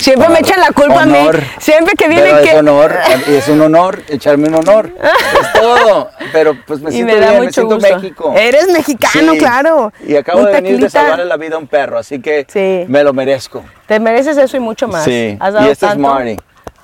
Siempre 0.00 0.28
me 0.28 0.38
echan 0.40 0.60
la 0.60 0.72
culpa 0.72 1.02
Honor. 1.02 1.36
a 1.36 1.38
mí. 1.38 1.44
Siempre 1.58 1.94
que 1.94 2.06
Pero 2.06 2.22
vienen 2.22 2.36
es 2.44 2.50
que... 2.50 2.56
honor, 2.56 2.96
es 3.28 3.48
un 3.48 3.60
honor 3.60 4.02
echarme 4.08 4.48
un 4.48 4.54
honor. 4.56 4.90
Es 5.00 5.52
todo. 5.60 6.10
Pero 6.32 6.56
pues 6.66 6.80
me 6.80 6.90
y 6.90 6.94
siento 6.94 7.14
me 7.14 7.20
da 7.20 7.26
bien, 7.28 7.40
me 7.40 7.46
mucho 7.46 7.60
siento 7.60 7.74
gusto. 7.76 7.96
México. 7.96 8.34
Eres 8.36 8.68
mexicano, 8.68 9.32
Sí. 9.32 9.38
claro. 9.38 9.92
Y 10.06 10.16
acabo 10.16 10.40
Un 10.40 10.46
de 10.46 10.52
venir 10.52 10.78
de 10.80 10.90
salvarle 10.90 11.24
la 11.24 11.36
vida 11.36 11.56
a 11.56 11.58
un 11.58 11.66
perro, 11.66 11.98
así 11.98 12.20
que 12.20 12.46
Sí. 12.48 12.84
me 12.88 13.02
lo 13.04 13.12
merezco. 13.12 13.62
Te 13.86 14.00
mereces 14.00 14.36
eso 14.36 14.56
y 14.56 14.60
mucho 14.60 14.88
más. 14.88 15.04
Sí. 15.04 15.36
Has 15.40 15.52
dado 15.54 15.66
Y 15.66 15.70
este 15.70 15.86
es. 15.86 15.96
Marty. 15.98 16.36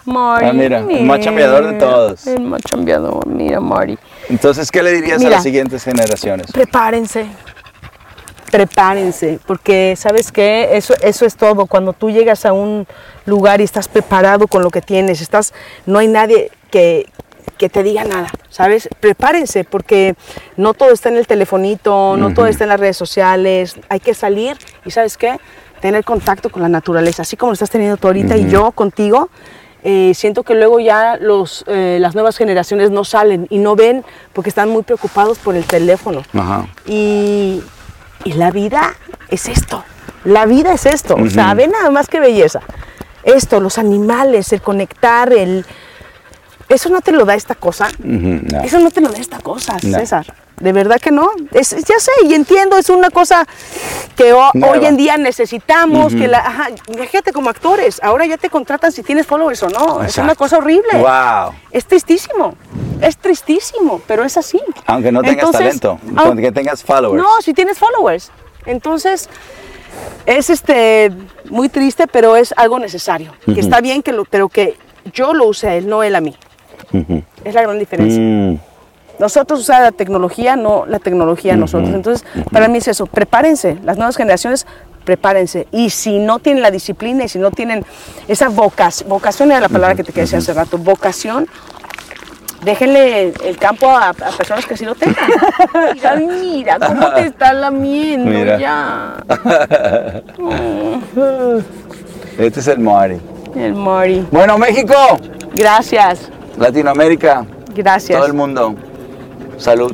Marty. 0.05 0.47
Ah, 0.47 0.53
mira, 0.53 0.79
el 0.79 1.03
más 1.05 1.21
chambeador 1.21 1.67
de 1.67 1.79
todos. 1.79 2.27
El 2.29 2.41
más 2.43 2.61
chambeador, 2.62 3.27
mira, 3.27 3.59
Marty. 3.61 3.99
Entonces, 4.29 4.71
¿qué 4.71 4.83
le 4.83 4.93
dirías 4.93 5.25
a 5.25 5.29
las 5.29 5.43
siguientes 5.43 5.83
generaciones? 5.83 6.53
Prepárense. 6.53 7.27
Prepárense, 8.51 9.38
porque 9.47 9.94
sabes 9.97 10.32
qué, 10.32 10.76
eso, 10.76 10.94
eso 11.03 11.26
es 11.26 11.36
todo. 11.36 11.66
Cuando 11.66 11.92
tú 11.92 12.11
llegas 12.11 12.47
a 12.47 12.53
un 12.53 12.86
lugar 13.24 13.61
y 13.61 13.64
estás 13.64 13.88
preparado 13.88 14.47
con 14.47 14.62
lo 14.62 14.70
que 14.70 14.80
tienes, 14.80 15.20
estás, 15.20 15.53
no 15.84 15.99
hay 15.99 16.09
nadie 16.09 16.51
que, 16.70 17.07
que 17.59 17.68
te 17.68 17.82
diga 17.82 18.05
nada, 18.05 18.28
¿sabes? 18.49 18.88
Prepárense, 19.01 19.64
porque 19.64 20.14
no 20.57 20.74
todo 20.74 20.92
está 20.92 21.09
en 21.09 21.16
el 21.16 21.26
telefonito, 21.26 22.16
no 22.16 22.34
todo 22.34 22.47
está 22.47 22.64
en 22.64 22.70
las 22.70 22.80
redes 22.80 22.97
sociales. 22.97 23.76
Hay 23.88 24.01
que 24.01 24.14
salir 24.14 24.57
y 24.84 24.90
sabes 24.90 25.16
qué, 25.16 25.38
tener 25.80 26.05
contacto 26.05 26.51
con 26.51 26.62
la 26.62 26.68
naturaleza, 26.68 27.22
así 27.22 27.36
como 27.36 27.51
lo 27.51 27.55
estás 27.55 27.70
teniendo 27.70 27.97
tú 27.97 28.07
ahorita 28.07 28.36
y 28.36 28.49
yo 28.49 28.72
contigo. 28.72 29.28
eh, 29.88 30.14
siento 30.14 30.42
que 30.42 30.55
luego 30.55 30.80
ya 30.80 31.16
los, 31.16 31.64
eh, 31.68 31.99
las 32.01 32.14
nuevas 32.14 32.36
generaciones 32.36 32.90
no 32.90 33.05
salen 33.05 33.47
y 33.51 33.59
no 33.59 33.76
ven 33.76 34.05
porque 34.32 34.49
están 34.51 34.68
muy 34.68 34.82
preocupados 34.82 35.38
por 35.38 35.55
el 35.55 35.64
teléfono. 35.64 36.22
Ajá. 36.32 36.66
Y, 36.86 37.62
y 38.25 38.33
la 38.35 38.51
vida 38.51 38.95
es 39.29 39.49
esto. 39.49 39.85
La 40.25 40.47
vida 40.47 40.73
es 40.73 40.87
esto. 40.87 41.14
O 41.14 41.31
sea, 41.31 41.55
ve 41.55 41.69
nada 41.69 41.91
más 41.91 42.09
que 42.09 42.21
belleza. 42.21 42.61
Esto, 43.23 43.61
los 43.61 43.79
animales, 43.79 44.53
el 44.53 44.61
conectar, 44.61 45.33
el... 45.33 45.64
Eso 46.69 46.89
no 46.89 47.01
te 47.01 47.12
lo 47.12 47.25
da 47.25 47.35
esta 47.35 47.55
cosa. 47.55 47.89
No. 47.99 48.61
Eso 48.62 48.81
no 48.81 48.91
te 48.91 49.01
lo 49.01 49.09
da 49.09 49.19
esta 49.19 49.39
cosa, 49.39 49.77
No. 49.83 49.99
César. 49.99 50.27
De 50.61 50.73
verdad 50.73 50.99
que 50.99 51.11
no. 51.11 51.31
Es, 51.53 51.71
ya 51.71 51.99
sé 51.99 52.11
y 52.25 52.33
entiendo, 52.35 52.79
es 52.79 52.89
una 52.89 53.11
cosa 53.11 53.47
que 54.17 54.31
Nueva. 54.31 54.73
hoy 54.73 54.87
en 54.87 54.97
día 54.97 55.19
necesitamos. 55.19 56.15
que 56.15 56.29
la, 56.29 56.39
ajá, 56.39 56.69
imagínate 56.89 57.33
como 57.33 57.51
actores, 57.51 58.01
ahora 58.03 58.25
ya 58.27 58.39
te 58.39 58.49
contratan 58.49 58.91
si 58.91 59.03
tienes 59.03 59.27
followers 59.27 59.63
o 59.65 59.69
no. 59.69 59.85
Es 60.03 60.17
una 60.17 60.33
Exacto. 60.33 60.35
cosa 60.37 60.59
horrible. 60.59 60.89
Wow. 60.95 61.53
Es 61.71 61.85
tristísimo. 61.85 62.55
Es 63.03 63.19
tristísimo, 63.19 64.01
pero 64.07 64.25
es 64.25 64.37
así. 64.39 64.59
Aunque 64.87 65.13
no 65.13 65.21
tengas 65.21 65.45
Entonces, 65.47 65.61
talento, 65.81 65.99
au- 66.15 66.27
aunque 66.29 66.51
tengas 66.53 66.83
followers. 66.83 67.23
no, 67.23 67.29
si 67.43 67.53
tienes 67.53 67.79
followers. 67.79 68.31
Entonces, 68.65 69.29
es 70.25 70.49
este 70.49 71.13
muy 71.51 71.69
triste, 71.69 72.07
pero 72.07 72.35
es 72.37 72.55
algo 72.57 72.79
necesario. 72.79 73.33
Que 73.45 73.61
está 73.61 73.83
bien 73.83 74.03
que 74.03 74.13
lo, 74.13 74.25
pero 74.25 74.49
que 74.49 74.77
yo 75.13 75.35
lo 75.35 75.45
use 75.49 75.69
a 75.69 75.75
él, 75.75 75.87
no 75.87 76.03
él 76.03 76.17
a 76.17 76.21
mí. 76.23 76.35
Ujú. 76.95 77.23
Es 77.45 77.55
la 77.55 77.61
gran 77.63 77.79
diferencia. 77.79 78.19
Mm. 78.21 78.59
Nosotros 79.19 79.61
usar 79.61 79.83
la 79.83 79.93
tecnología, 79.93 80.57
no 80.57 80.85
la 80.87 80.99
tecnología 80.99 81.55
a 81.55 81.57
nosotros. 81.57 81.91
Entonces, 81.91 82.27
para 82.53 82.69
mí 82.69 82.79
es 82.79 82.89
eso, 82.89 83.07
prepárense, 83.07 83.79
las 83.85 83.97
nuevas 83.97 84.17
generaciones, 84.17 84.67
prepárense. 85.05 85.67
Y 85.73 85.91
si 85.91 86.19
no 86.19 86.39
tienen 86.39 86.62
la 86.62 86.71
disciplina 86.71 87.25
y 87.25 87.29
si 87.29 87.39
no 87.39 87.51
tienen 87.51 87.85
esa 88.29 88.49
vocación, 88.49 89.09
vocación 89.09 89.51
era 89.51 89.61
la 89.61 89.69
palabra 89.69 89.95
que 89.95 90.03
te 90.03 90.12
quería 90.12 90.25
decir 90.25 90.39
hace 90.39 90.53
rato, 90.53 90.77
vocación, 90.79 91.47
déjenle 92.64 93.33
el 93.45 93.57
campo 93.59 93.89
a, 93.89 94.09
a 94.11 94.12
personas 94.12 94.67
que 94.67 94.77
sí 94.77 94.85
lo 94.85 94.95
tengan. 94.95 95.17
Mira, 95.95 96.17
mira, 96.17 96.79
cómo 96.79 97.12
te 97.12 97.27
está 97.27 97.53
lamiendo 97.53 98.31
Mira. 98.31 98.59
ya. 98.59 99.17
Este 102.39 102.61
es 102.61 102.69
el 102.69 102.81
Marty. 102.81 103.17
El 103.55 103.75
Mari. 103.75 104.27
Bueno, 104.31 104.59
México, 104.59 104.95
Gracias, 105.55 106.29
Latinoamérica, 106.59 107.47
gracias. 107.75 108.19
todo 108.19 108.27
el 108.27 108.35
mundo. 108.35 108.75
Salud. 109.59 109.93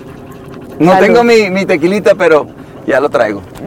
No 0.78 0.92
Salud. 0.92 1.06
tengo 1.06 1.24
mi, 1.24 1.50
mi 1.50 1.64
tequilita, 1.66 2.14
pero 2.14 2.46
ya 2.86 3.00
lo 3.00 3.08
traigo. 3.08 3.42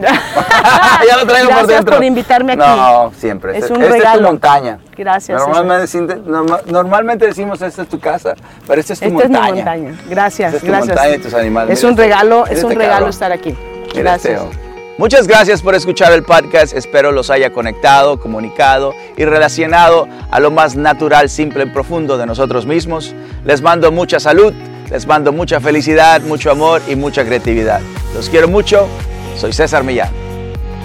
ya 1.08 1.16
lo 1.16 1.26
traigo 1.26 1.48
por 1.48 1.56
Gracias 1.58 1.66
dentro. 1.68 1.94
por 1.96 2.04
invitarme 2.04 2.52
aquí. 2.52 2.62
No, 2.66 3.12
siempre. 3.16 3.56
Es 3.56 3.64
Esta- 3.64 3.74
un 3.74 3.82
esta 3.82 3.94
es 3.96 4.00
regalo. 4.02 4.18
tu 4.20 4.26
montaña. 4.26 4.78
Gracias, 4.96 5.38
Normalmente, 5.40 5.80
decimos- 5.82 6.26
norma- 6.26 6.60
normalmente 6.66 7.26
decimos 7.26 7.60
esta 7.62 7.82
es 7.82 7.88
tu 7.88 7.98
casa, 8.00 8.34
pero 8.66 8.80
esta 8.80 8.92
es 8.94 9.00
tu 9.00 9.06
Esta 9.06 9.22
es 9.24 9.28
mi 9.30 9.34
montaña. 9.36 9.54
montaña. 9.54 9.94
Gracias, 10.08 10.54
Esta 10.54 10.56
es 10.56 10.62
tu 10.62 10.68
gracias. 10.68 10.88
montaña 10.96 11.14
y 11.16 11.18
tus 11.18 11.34
animales. 11.34 11.72
Es 11.78 11.78
Mira 11.84 11.88
un 11.88 11.92
este- 11.92 12.02
regalo, 12.02 12.46
es 12.46 12.50
un 12.64 12.70
este 12.72 12.74
regalo 12.74 12.92
cabrón. 12.94 13.10
estar 13.10 13.32
aquí. 13.32 13.54
Mira 13.94 14.02
Gracias. 14.02 14.42
este, 14.42 14.66
Muchas 14.98 15.26
gracias 15.26 15.60
por 15.60 15.74
escuchar 15.74 16.10
el 16.12 16.22
podcast. 16.22 16.74
Espero 16.74 17.12
los 17.12 17.28
haya 17.28 17.52
conectado, 17.52 18.18
comunicado 18.18 18.94
y 19.18 19.26
relacionado 19.26 20.08
a 20.30 20.40
lo 20.40 20.50
más 20.50 20.74
natural, 20.74 21.28
simple 21.28 21.64
y 21.64 21.66
profundo 21.66 22.16
de 22.16 22.24
nosotros 22.24 22.64
mismos. 22.64 23.14
Les 23.44 23.60
mando 23.60 23.92
mucha 23.92 24.18
salud, 24.20 24.54
les 24.90 25.06
mando 25.06 25.32
mucha 25.32 25.60
felicidad, 25.60 26.20
mucho 26.22 26.50
amor 26.50 26.82
y 26.88 26.96
mucha 26.96 27.24
creatividad. 27.24 27.80
Los 28.14 28.28
quiero 28.28 28.48
mucho. 28.48 28.88
Soy 29.36 29.52
César 29.52 29.84
Millán. 29.84 30.25